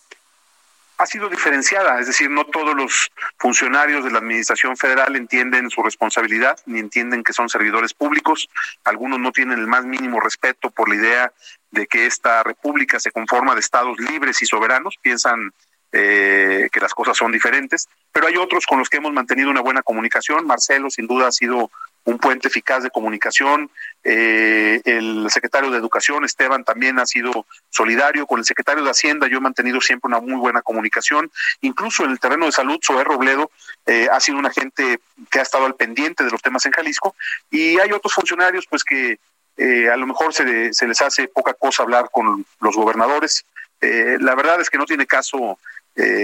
Ha 1.03 1.05
sido 1.05 1.27
diferenciada, 1.27 1.99
es 1.99 2.07
decir, 2.07 2.29
no 2.29 2.45
todos 2.45 2.73
los 2.73 3.11
funcionarios 3.37 4.05
de 4.05 4.11
la 4.11 4.19
Administración 4.19 4.77
Federal 4.77 5.17
entienden 5.17 5.69
su 5.69 5.83
responsabilidad 5.83 6.57
ni 6.65 6.79
entienden 6.79 7.23
que 7.23 7.33
son 7.33 7.49
servidores 7.49 7.93
públicos. 7.93 8.47
Algunos 8.85 9.19
no 9.19 9.33
tienen 9.33 9.59
el 9.59 9.67
más 9.67 9.83
mínimo 9.83 10.21
respeto 10.21 10.71
por 10.71 10.87
la 10.87 10.95
idea 10.95 11.33
de 11.71 11.87
que 11.87 12.05
esta 12.05 12.41
república 12.43 13.01
se 13.01 13.11
conforma 13.11 13.53
de 13.53 13.59
estados 13.59 13.99
libres 13.99 14.41
y 14.41 14.45
soberanos, 14.45 14.97
piensan 15.01 15.51
eh, 15.91 16.69
que 16.71 16.79
las 16.79 16.93
cosas 16.93 17.17
son 17.17 17.33
diferentes, 17.33 17.89
pero 18.13 18.27
hay 18.27 18.37
otros 18.37 18.65
con 18.65 18.79
los 18.79 18.89
que 18.89 18.97
hemos 18.97 19.11
mantenido 19.11 19.51
una 19.51 19.61
buena 19.61 19.81
comunicación. 19.81 20.47
Marcelo, 20.47 20.89
sin 20.89 21.05
duda, 21.05 21.27
ha 21.27 21.31
sido 21.33 21.69
un 22.05 22.17
puente 22.17 22.47
eficaz 22.47 22.83
de 22.83 22.89
comunicación. 22.89 23.69
Eh, 24.03 24.81
el 24.83 25.27
secretario 25.29 25.71
de 25.71 25.77
Educación, 25.77 26.25
Esteban, 26.25 26.63
también 26.63 26.99
ha 26.99 27.05
sido 27.05 27.45
solidario. 27.69 28.27
Con 28.27 28.39
el 28.39 28.45
secretario 28.45 28.83
de 28.83 28.89
Hacienda 28.89 29.27
yo 29.27 29.37
he 29.37 29.41
mantenido 29.41 29.79
siempre 29.79 30.07
una 30.07 30.19
muy 30.19 30.35
buena 30.35 30.61
comunicación. 30.61 31.31
Incluso 31.61 32.03
en 32.03 32.11
el 32.11 32.19
terreno 32.19 32.45
de 32.45 32.51
salud, 32.51 32.79
Zoé 32.83 33.03
Robledo 33.03 33.51
eh, 33.85 34.07
ha 34.11 34.19
sido 34.19 34.37
una 34.37 34.51
gente 34.51 34.99
que 35.29 35.39
ha 35.39 35.43
estado 35.43 35.65
al 35.65 35.75
pendiente 35.75 36.23
de 36.23 36.31
los 36.31 36.41
temas 36.41 36.65
en 36.65 36.73
Jalisco. 36.73 37.15
Y 37.49 37.79
hay 37.79 37.91
otros 37.91 38.13
funcionarios 38.13 38.65
pues 38.69 38.83
que 38.83 39.19
eh, 39.55 39.89
a 39.89 39.95
lo 39.95 40.07
mejor 40.07 40.33
se, 40.33 40.73
se, 40.73 40.87
les 40.87 41.01
hace 41.01 41.27
poca 41.27 41.53
cosa 41.53 41.83
hablar 41.83 42.09
con 42.11 42.45
los 42.59 42.75
gobernadores. 42.75 43.45
la 43.81 44.35
verdad 44.35 44.61
es 44.61 44.69
que 44.69 44.77
no 44.77 44.85
tiene 44.85 45.05
caso 45.05 45.57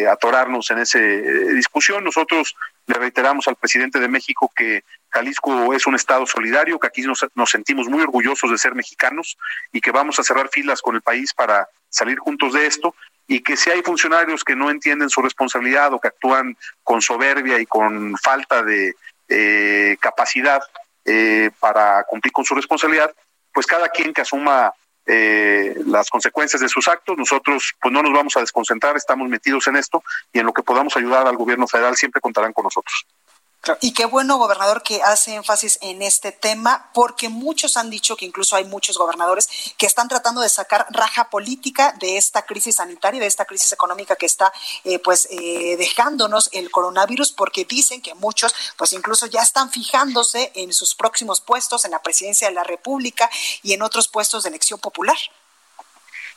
atorarnos 0.10 0.72
en 0.72 0.80
esa 0.80 1.00
discusión. 1.00 2.04
Nosotros 2.04 2.56
le 2.88 2.96
reiteramos 2.96 3.48
al 3.48 3.56
presidente 3.56 4.00
de 4.00 4.08
México 4.08 4.52
que 4.56 4.84
Jalisco 5.10 5.74
es 5.74 5.86
un 5.88 5.96
estado 5.96 6.26
solidario, 6.26 6.80
que 6.80 6.88
aquí 6.88 7.02
nos, 7.02 7.26
sentimos 7.50 7.88
muy 7.88 8.02
orgullosos 8.02 8.52
de 8.52 8.58
ser 8.58 8.76
mexicanos 8.76 9.38
y 9.72 9.82
que 9.82 9.92
vamos 9.92 10.20
a 10.20 10.24
cerrar 10.24 10.50
filas 10.50 10.82
con 10.82 10.96
el 10.96 11.02
país 11.02 11.34
para 11.34 11.68
salir 11.90 12.20
juntos 12.20 12.54
de 12.54 12.68
esto 12.68 12.96
y 13.28 13.42
que 13.42 13.58
si 13.58 13.70
hay 13.70 13.82
funcionarios 13.82 14.44
que 14.44 14.56
no 14.56 14.72
entienden 14.72 15.10
su 15.10 15.22
responsabilidad 15.22 15.94
o 15.94 16.00
que 16.00 16.08
actúan 16.08 16.58
con 16.84 17.02
soberbia 17.02 17.60
y 17.60 17.66
con 17.66 18.18
falta 18.18 18.64
de 18.64 18.96
eh, 19.28 19.98
capacidad 20.00 20.62
eh, 21.06 21.52
para 21.60 22.04
cumplir 22.06 22.32
con 22.32 22.46
su 22.46 22.56
responsabilidad, 22.56 23.14
pues 23.54 23.68
cada 23.68 23.90
quien 23.90 24.14
que 24.14 24.22
asuma 24.22 24.74
eh, 25.12 25.76
las 25.88 26.10
consecuencias 26.10 26.62
de 26.62 26.70
sus 26.70 26.88
actos, 26.88 27.18
nosotros 27.18 27.74
pues 27.82 27.92
no 27.92 28.04
nos 28.04 28.14
vamos 28.14 28.38
a 28.38 28.42
desconcentrar, 28.42 28.96
estamos 28.96 29.28
metidos 29.28 29.68
en 29.68 29.76
esto 29.76 30.04
y 30.32 30.40
en 30.40 30.46
lo 30.46 30.54
que 30.54 30.62
podamos 30.62 30.96
ayudar 30.96 31.28
al 31.28 31.36
gobierno 31.36 31.68
federal 31.68 31.96
siempre 31.96 32.22
contarán 32.22 32.54
con 32.54 32.64
nosotros. 32.64 33.06
Y 33.82 33.94
qué 33.94 34.06
bueno, 34.06 34.38
gobernador, 34.38 34.82
que 34.84 35.02
hace 35.04 35.36
énfasis 35.36 35.80
en 35.82 36.02
este 36.02 36.32
tema, 36.32 36.90
porque 36.94 37.28
muchos 37.28 37.76
han 37.76 37.90
dicho 37.90 38.16
que 38.16 38.26
incluso 38.26 38.56
hay 38.56 38.64
muchos 38.64 38.98
gobernadores 38.98 39.50
que 39.78 39.86
están 39.86 40.08
tratando 40.08 40.42
de 40.42 40.48
sacar 40.48 40.88
raja 40.92 41.30
política 41.30 41.94
de 42.00 42.18
esta 42.18 42.46
crisis 42.46 42.76
sanitaria, 42.76 43.20
de 43.20 43.28
esta 43.28 43.46
crisis 43.46 43.72
económica 43.74 44.16
que 44.16 44.26
está, 44.26 44.52
eh, 44.86 45.00
pues, 45.00 45.28
eh, 45.30 45.76
dejándonos 45.78 46.50
el 46.54 46.72
coronavirus, 46.72 47.34
porque 47.34 47.66
dicen 47.66 48.02
que 48.02 48.16
muchos, 48.16 48.56
pues, 48.78 48.94
incluso 48.94 49.26
ya 49.26 49.42
están 49.42 49.70
fijándose 49.70 50.52
en 50.56 50.72
sus 50.72 50.96
próximos 50.96 51.42
puestos 51.42 51.84
en 51.84 51.92
la 51.92 52.02
presidencia 52.02 52.48
de 52.48 52.54
la 52.54 52.64
República 52.64 53.30
y 53.62 53.74
en 53.74 53.82
otros 53.82 54.08
puestos 54.08 54.44
de 54.44 54.50
elección 54.50 54.80
popular. 54.80 55.18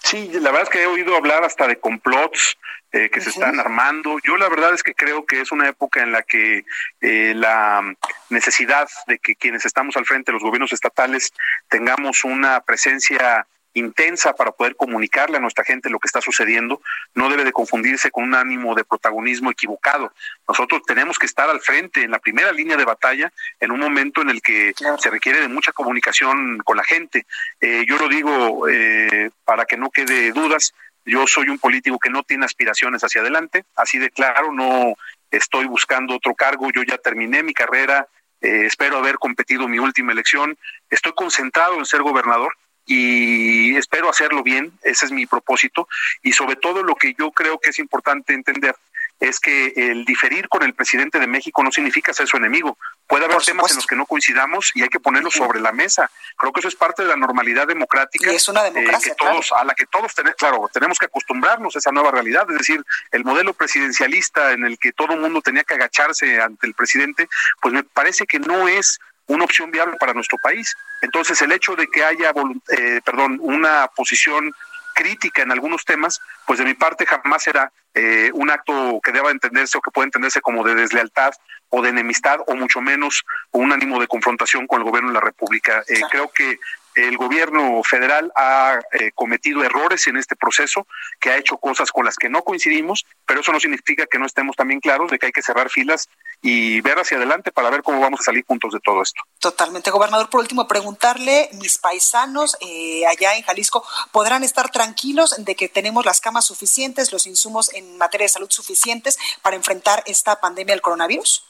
Sí, 0.02 0.28
la 0.32 0.50
verdad 0.50 0.62
es 0.62 0.68
que 0.70 0.82
he 0.82 0.86
oído 0.86 1.16
hablar 1.16 1.44
hasta 1.44 1.68
de 1.68 1.78
complots 1.78 2.56
eh, 2.92 3.08
que 3.10 3.20
se 3.20 3.30
están 3.30 3.58
armando. 3.58 4.18
Yo 4.22 4.36
la 4.36 4.48
verdad 4.48 4.74
es 4.74 4.82
que 4.82 4.94
creo 4.94 5.24
que 5.24 5.40
es 5.40 5.50
una 5.50 5.68
época 5.68 6.02
en 6.02 6.12
la 6.12 6.22
que 6.22 6.64
eh, 7.00 7.32
la 7.34 7.94
necesidad 8.30 8.88
de 9.06 9.18
que 9.18 9.34
quienes 9.34 9.64
estamos 9.64 9.96
al 9.96 10.06
frente 10.06 10.30
de 10.30 10.34
los 10.34 10.42
gobiernos 10.42 10.72
estatales 10.72 11.32
tengamos 11.68 12.24
una 12.24 12.60
presencia 12.60 13.46
intensa 13.74 14.34
para 14.34 14.52
poder 14.52 14.76
comunicarle 14.76 15.36
a 15.36 15.40
nuestra 15.40 15.64
gente 15.64 15.90
lo 15.90 15.98
que 15.98 16.06
está 16.06 16.20
sucediendo, 16.20 16.82
no 17.14 17.28
debe 17.28 17.44
de 17.44 17.52
confundirse 17.52 18.10
con 18.10 18.24
un 18.24 18.34
ánimo 18.34 18.74
de 18.74 18.84
protagonismo 18.84 19.50
equivocado. 19.50 20.12
Nosotros 20.46 20.82
tenemos 20.86 21.18
que 21.18 21.26
estar 21.26 21.48
al 21.48 21.60
frente, 21.60 22.02
en 22.02 22.10
la 22.10 22.18
primera 22.18 22.52
línea 22.52 22.76
de 22.76 22.84
batalla, 22.84 23.32
en 23.60 23.70
un 23.70 23.80
momento 23.80 24.20
en 24.22 24.30
el 24.30 24.42
que 24.42 24.74
se 24.98 25.10
requiere 25.10 25.40
de 25.40 25.48
mucha 25.48 25.72
comunicación 25.72 26.58
con 26.58 26.76
la 26.76 26.84
gente. 26.84 27.26
Eh, 27.60 27.84
yo 27.86 27.96
lo 27.98 28.08
digo 28.08 28.68
eh, 28.68 29.30
para 29.44 29.64
que 29.64 29.76
no 29.76 29.90
quede 29.90 30.32
dudas, 30.32 30.74
yo 31.04 31.26
soy 31.26 31.48
un 31.48 31.58
político 31.58 31.98
que 31.98 32.10
no 32.10 32.22
tiene 32.22 32.44
aspiraciones 32.44 33.02
hacia 33.02 33.20
adelante, 33.20 33.64
así 33.76 33.98
de 33.98 34.10
claro, 34.10 34.52
no 34.52 34.94
estoy 35.30 35.66
buscando 35.66 36.16
otro 36.16 36.34
cargo, 36.34 36.70
yo 36.74 36.82
ya 36.82 36.98
terminé 36.98 37.42
mi 37.42 37.54
carrera, 37.54 38.06
eh, 38.40 38.66
espero 38.66 38.98
haber 38.98 39.16
competido 39.16 39.68
mi 39.68 39.78
última 39.78 40.12
elección, 40.12 40.56
estoy 40.90 41.12
concentrado 41.12 41.78
en 41.78 41.86
ser 41.86 42.02
gobernador, 42.02 42.54
y 42.84 43.76
espero 43.76 44.10
hacerlo 44.10 44.42
bien, 44.42 44.72
ese 44.82 45.06
es 45.06 45.12
mi 45.12 45.26
propósito 45.26 45.88
y 46.22 46.32
sobre 46.32 46.56
todo 46.56 46.82
lo 46.82 46.96
que 46.96 47.14
yo 47.16 47.30
creo 47.30 47.58
que 47.58 47.70
es 47.70 47.78
importante 47.78 48.34
entender 48.34 48.74
es 49.20 49.38
que 49.38 49.72
el 49.76 50.04
diferir 50.04 50.48
con 50.48 50.64
el 50.64 50.74
presidente 50.74 51.20
de 51.20 51.28
México 51.28 51.62
no 51.62 51.70
significa 51.70 52.12
ser 52.12 52.26
su 52.26 52.36
enemigo. 52.36 52.76
Puede 53.06 53.26
haber 53.26 53.42
temas 53.42 53.70
en 53.70 53.76
los 53.76 53.86
que 53.86 53.96
no 53.96 54.06
coincidamos 54.06 54.72
y 54.74 54.82
hay 54.82 54.88
que 54.88 55.00
ponerlos 55.00 55.34
sobre 55.34 55.60
la 55.60 55.72
mesa. 55.72 56.10
Creo 56.36 56.52
que 56.52 56.60
eso 56.60 56.68
es 56.68 56.76
parte 56.76 57.02
de 57.02 57.08
la 57.08 57.16
normalidad 57.16 57.66
democrática. 57.66 58.32
Y 58.32 58.36
es 58.36 58.48
una 58.48 58.62
democracia, 58.62 59.12
eh, 59.12 59.16
que 59.16 59.24
todos, 59.24 59.52
a 59.52 59.64
la 59.64 59.74
que 59.74 59.86
todos 59.86 60.14
tenemos, 60.14 60.36
claro, 60.36 60.70
tenemos 60.72 60.98
que 60.98 61.06
acostumbrarnos 61.06 61.76
a 61.76 61.78
esa 61.78 61.92
nueva 61.92 62.10
realidad. 62.10 62.46
Es 62.50 62.58
decir, 62.58 62.82
el 63.10 63.24
modelo 63.24 63.52
presidencialista 63.52 64.52
en 64.52 64.64
el 64.64 64.78
que 64.78 64.92
todo 64.92 65.12
el 65.12 65.20
mundo 65.20 65.42
tenía 65.42 65.64
que 65.64 65.74
agacharse 65.74 66.40
ante 66.40 66.66
el 66.66 66.74
presidente, 66.74 67.28
pues 67.60 67.74
me 67.74 67.84
parece 67.84 68.26
que 68.26 68.38
no 68.38 68.68
es 68.68 68.98
una 69.26 69.44
opción 69.44 69.70
viable 69.70 69.96
para 69.98 70.14
nuestro 70.14 70.38
país. 70.38 70.74
Entonces, 71.00 71.40
el 71.42 71.52
hecho 71.52 71.74
de 71.76 71.88
que 71.88 72.04
haya, 72.04 72.32
eh, 72.68 73.00
perdón, 73.04 73.38
una 73.40 73.88
posición 73.88 74.52
crítica 74.94 75.42
en 75.42 75.52
algunos 75.52 75.84
temas, 75.84 76.20
pues 76.46 76.58
de 76.58 76.64
mi 76.64 76.74
parte 76.74 77.06
jamás 77.06 77.42
será 77.42 77.72
eh, 77.94 78.30
un 78.34 78.50
acto 78.50 79.00
que 79.02 79.12
deba 79.12 79.30
entenderse 79.30 79.78
o 79.78 79.80
que 79.80 79.90
pueda 79.90 80.06
entenderse 80.06 80.40
como 80.40 80.64
de 80.64 80.74
deslealtad 80.74 81.32
o 81.68 81.82
de 81.82 81.90
enemistad 81.90 82.40
o 82.46 82.54
mucho 82.54 82.80
menos 82.80 83.24
un 83.50 83.72
ánimo 83.72 84.00
de 84.00 84.06
confrontación 84.06 84.66
con 84.66 84.80
el 84.80 84.84
gobierno 84.84 85.08
de 85.10 85.14
la 85.14 85.20
República. 85.20 85.82
Eh, 85.88 86.00
creo 86.10 86.30
que 86.30 86.58
el 86.94 87.16
gobierno 87.16 87.82
federal 87.82 88.32
ha 88.36 88.78
eh, 88.92 89.12
cometido 89.14 89.64
errores 89.64 90.06
en 90.06 90.16
este 90.16 90.36
proceso, 90.36 90.86
que 91.20 91.30
ha 91.30 91.36
hecho 91.36 91.56
cosas 91.56 91.90
con 91.90 92.04
las 92.04 92.16
que 92.16 92.28
no 92.28 92.42
coincidimos, 92.42 93.06
pero 93.26 93.40
eso 93.40 93.52
no 93.52 93.60
significa 93.60 94.06
que 94.06 94.18
no 94.18 94.26
estemos 94.26 94.56
también 94.56 94.80
claros 94.80 95.10
de 95.10 95.18
que 95.18 95.26
hay 95.26 95.32
que 95.32 95.42
cerrar 95.42 95.70
filas 95.70 96.08
y 96.40 96.80
ver 96.80 96.98
hacia 96.98 97.16
adelante 97.16 97.52
para 97.52 97.70
ver 97.70 97.82
cómo 97.82 98.00
vamos 98.00 98.20
a 98.20 98.24
salir 98.24 98.44
juntos 98.46 98.72
de 98.72 98.80
todo 98.80 99.02
esto. 99.02 99.22
Totalmente, 99.38 99.90
gobernador. 99.90 100.28
Por 100.28 100.40
último, 100.40 100.66
preguntarle, 100.66 101.48
mis 101.52 101.78
paisanos 101.78 102.56
eh, 102.60 103.06
allá 103.06 103.36
en 103.36 103.42
Jalisco, 103.42 103.84
¿podrán 104.10 104.42
estar 104.42 104.70
tranquilos 104.70 105.34
de 105.38 105.54
que 105.54 105.68
tenemos 105.68 106.04
las 106.04 106.20
camas 106.20 106.44
suficientes, 106.44 107.12
los 107.12 107.26
insumos 107.26 107.72
en 107.74 107.96
materia 107.96 108.24
de 108.24 108.30
salud 108.30 108.50
suficientes 108.50 109.18
para 109.40 109.56
enfrentar 109.56 110.02
esta 110.06 110.40
pandemia 110.40 110.74
del 110.74 110.82
coronavirus? 110.82 111.44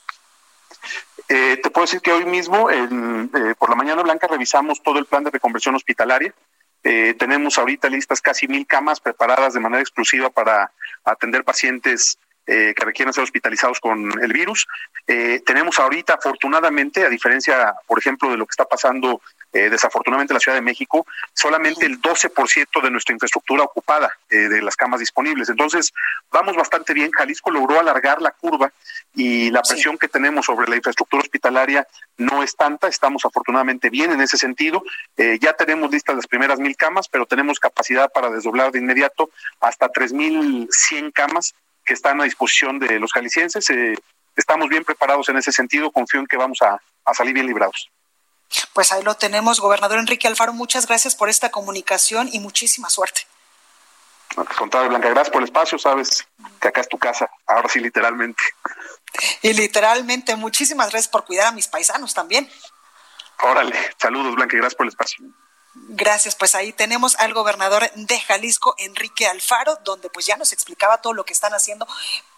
Eh, 1.35 1.57
te 1.63 1.71
puedo 1.71 1.87
decir 1.87 2.03
que 2.03 2.13
hoy 2.13 2.27
mismo, 2.27 2.71
en, 2.71 3.31
eh, 3.35 3.55
por 3.59 3.71
la 3.71 3.75
mañana 3.75 4.03
blanca, 4.03 4.27
revisamos 4.27 4.83
todo 4.83 4.99
el 4.99 5.07
plan 5.07 5.25
de 5.25 5.31
reconversión 5.31 5.75
hospitalaria. 5.75 6.35
Eh, 6.85 7.15
tenemos 7.19 7.57
ahorita 7.57 7.89
listas 7.89 8.21
casi 8.21 8.47
mil 8.47 8.67
camas 8.67 9.01
preparadas 9.01 9.55
de 9.55 9.61
manera 9.61 9.81
exclusiva 9.81 10.29
para 10.29 10.71
atender 11.05 11.43
pacientes 11.43 12.19
que 12.45 12.85
requieren 12.85 13.15
ser 13.15 13.23
hospitalizados 13.23 13.79
con 13.79 14.21
el 14.21 14.33
virus. 14.33 14.67
tenemos 15.07 15.79
ahorita, 15.79 16.15
afortunadamente, 16.15 17.07
a 17.07 17.09
diferencia, 17.09 17.73
por 17.87 18.01
ejemplo, 18.01 18.31
de 18.31 18.37
lo 18.37 18.47
que 18.47 18.51
está 18.51 18.65
pasando 18.65 19.23
eh, 19.55 19.69
desafortunadamente 19.69 20.33
en 20.33 20.37
la 20.37 20.41
Ciudad 20.41 20.57
de 20.57 20.63
México, 20.63 21.07
solamente 21.35 21.85
el 21.85 22.01
12% 22.01 22.83
de 22.83 22.91
nuestra 22.91 23.13
infraestructura 23.13 23.65
ocupada 23.65 24.11
eh, 24.31 24.49
de 24.49 24.63
las 24.63 24.77
camas 24.77 24.99
disponibles. 24.99 25.51
Entonces, 25.51 25.93
vamos 26.31 26.57
bastante 26.57 26.95
bien. 26.95 27.11
Jalisco 27.11 27.51
logró 27.51 27.79
alargar 27.79 28.23
la 28.23 28.31
curva 28.31 28.73
y 29.15 29.51
la 29.51 29.63
presión 29.63 29.99
que 29.99 30.09
tenemos 30.09 30.47
sobre 30.47 30.69
la 30.69 30.77
infraestructura 30.77 31.23
hospitalaria 31.23 31.87
no 32.17 32.43
es 32.43 32.57
tanta. 32.57 32.89
Estamos 32.89 33.25
afortunadamente 33.25 33.91
bien 33.91 34.11
en 34.13 34.21
ese 34.21 34.39
sentido. 34.39 34.83
Eh, 35.17 35.39
ya 35.41 35.53
tenemos 35.53 35.91
listas 35.91 36.17
las 36.17 36.27
primeras 36.27 36.59
mil 36.59 36.77
camas, 36.77 37.09
pero 37.09 37.27
tenemos 37.27 37.61
capacidad 37.61 38.11
para 38.11 38.31
desdoblar 38.31 38.73
de 38.73 38.79
inmediato 38.79 39.31
hasta 39.61 39.91
3.100 39.91 41.13
camas 41.13 41.55
que 41.85 41.95
están 41.95 42.21
a 42.21 42.25
disposición 42.25 42.79
de 42.79 42.99
los 42.99 43.13
jaliscienses. 43.13 43.67
estamos 44.37 44.69
bien 44.69 44.85
preparados 44.85 45.29
en 45.29 45.37
ese 45.37 45.53
sentido. 45.53 45.91
Confío 45.91 46.21
en 46.21 46.27
que 46.27 46.37
vamos 46.37 46.61
a 46.63 46.81
salir 47.15 47.35
bien 47.35 47.47
librados. 47.47 47.91
Pues 48.73 48.93
ahí 48.93 49.03
lo 49.03 49.15
tenemos, 49.15 49.61
gobernador 49.61 49.99
Enrique 49.99 50.29
Alfaro. 50.29 50.53
Muchas 50.53 50.87
gracias 50.87 51.15
por 51.15 51.29
esta 51.29 51.51
comunicación 51.51 52.29
y 52.33 52.41
muchísima 52.41 52.91
suerte. 52.91 53.23
Al 54.37 54.49
contrario, 54.49 54.89
Blanca, 54.89 55.09
gracias 55.11 55.31
por 55.31 55.43
el 55.43 55.49
espacio. 55.49 55.79
Sabes 55.79 56.27
que 56.61 56.69
acá 56.69 56.81
es 56.81 56.89
tu 56.89 56.99
casa, 56.99 57.31
ahora 57.47 57.69
sí, 57.69 57.81
literalmente. 57.81 58.43
Y 59.43 59.53
literalmente, 59.53 60.37
muchísimas 60.37 60.91
gracias 60.91 61.09
por 61.09 61.25
cuidar 61.25 61.49
a 61.49 61.53
mis 61.53 61.69
paisanos 61.69 62.15
también. 62.15 62.51
Órale, 63.43 63.77
saludos, 63.99 64.35
Blanca, 64.35 64.57
gracias 64.57 64.75
por 64.75 64.87
el 64.87 64.91
espacio. 64.91 65.27
Gracias, 65.75 66.35
pues 66.35 66.55
ahí 66.55 66.75
tenemos 66.75 67.17
al 67.17 67.33
gobernador 67.33 67.91
de 67.95 68.21
Jalisco, 68.21 68.75
Enrique 68.77 69.27
Alfaro, 69.27 69.79
donde 69.85 70.11
pues 70.11 70.27
ya 70.27 70.37
nos 70.37 70.53
explicaba 70.53 71.01
todo 71.01 71.15
lo 71.15 71.25
que 71.25 71.33
están 71.33 71.55
haciendo 71.55 71.87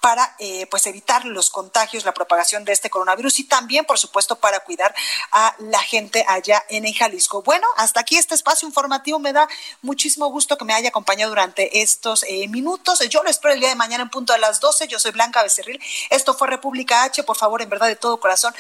para 0.01 0.37
eh, 0.39 0.67
pues 0.67 0.87
evitar 0.87 1.25
los 1.25 1.51
contagios, 1.51 2.05
la 2.05 2.15
propagación 2.15 2.65
de 2.65 2.71
este 2.71 2.91
coronavirus 2.91 3.41
y 3.41 3.45
también, 3.45 3.87
por 3.87 3.99
supuesto, 3.99 4.37
para 4.37 4.61
cuidar 4.61 4.95
a 5.33 5.53
la 5.59 5.81
gente 5.81 6.25
allá 6.29 6.63
en 6.69 6.85
Jalisco. 6.93 7.43
Bueno, 7.43 7.67
hasta 7.77 8.01
aquí 8.01 8.17
este 8.17 8.37
espacio 8.37 8.69
informativo. 8.69 9.19
Me 9.19 9.33
da 9.33 9.49
muchísimo 9.83 10.29
gusto 10.29 10.57
que 10.57 10.65
me 10.65 10.73
haya 10.73 10.91
acompañado 10.91 11.31
durante 11.31 11.83
estos 11.83 12.25
eh, 12.29 12.47
minutos. 12.47 13.01
Yo 13.09 13.25
lo 13.25 13.31
espero 13.31 13.53
el 13.53 13.59
día 13.59 13.71
de 13.71 13.75
mañana 13.75 14.05
en 14.05 14.11
punto 14.11 14.33
a 14.33 14.39
las 14.39 14.61
12. 14.61 14.87
Yo 14.87 15.01
soy 15.01 15.11
Blanca 15.11 15.43
Becerril. 15.43 15.83
Esto 16.11 16.35
fue 16.35 16.47
República 16.47 17.03
H. 17.03 17.25
Por 17.25 17.37
favor, 17.37 17.63
en 17.63 17.69
verdad, 17.69 17.89
de 17.89 17.97
todo 17.97 18.21
corazón, 18.21 18.55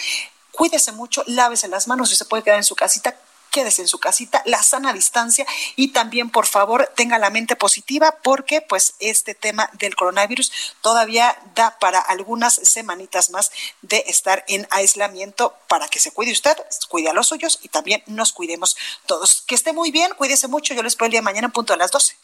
cuídese 0.50 0.90
mucho, 0.90 1.22
lávese 1.28 1.68
las 1.68 1.86
manos 1.86 2.10
y 2.10 2.16
se 2.16 2.24
puede 2.24 2.42
quedar 2.42 2.56
en 2.56 2.64
su 2.64 2.74
casita 2.74 3.14
quédese 3.54 3.82
en 3.82 3.88
su 3.88 4.00
casita, 4.00 4.42
la 4.46 4.60
sana 4.64 4.92
distancia 4.92 5.46
y 5.76 5.92
también, 5.92 6.28
por 6.28 6.44
favor, 6.44 6.90
tenga 6.96 7.18
la 7.18 7.30
mente 7.30 7.54
positiva 7.54 8.16
porque 8.20 8.60
pues 8.60 8.94
este 8.98 9.36
tema 9.36 9.70
del 9.74 9.94
coronavirus 9.94 10.50
todavía 10.80 11.38
da 11.54 11.78
para 11.78 12.00
algunas 12.00 12.54
semanitas 12.54 13.30
más 13.30 13.52
de 13.80 14.02
estar 14.08 14.44
en 14.48 14.66
aislamiento 14.70 15.54
para 15.68 15.86
que 15.86 16.00
se 16.00 16.10
cuide 16.10 16.32
usted, 16.32 16.56
cuide 16.88 17.10
a 17.10 17.12
los 17.12 17.28
suyos 17.28 17.60
y 17.62 17.68
también 17.68 18.02
nos 18.06 18.32
cuidemos 18.32 18.76
todos. 19.06 19.42
Que 19.42 19.54
esté 19.54 19.72
muy 19.72 19.92
bien, 19.92 20.10
cuídese 20.18 20.48
mucho, 20.48 20.74
yo 20.74 20.82
les 20.82 20.94
espero 20.94 21.06
el 21.06 21.12
día 21.12 21.20
de 21.20 21.24
mañana 21.24 21.46
en 21.46 21.52
punto 21.52 21.72
a 21.74 21.76
las 21.76 21.92
12. 21.92 22.23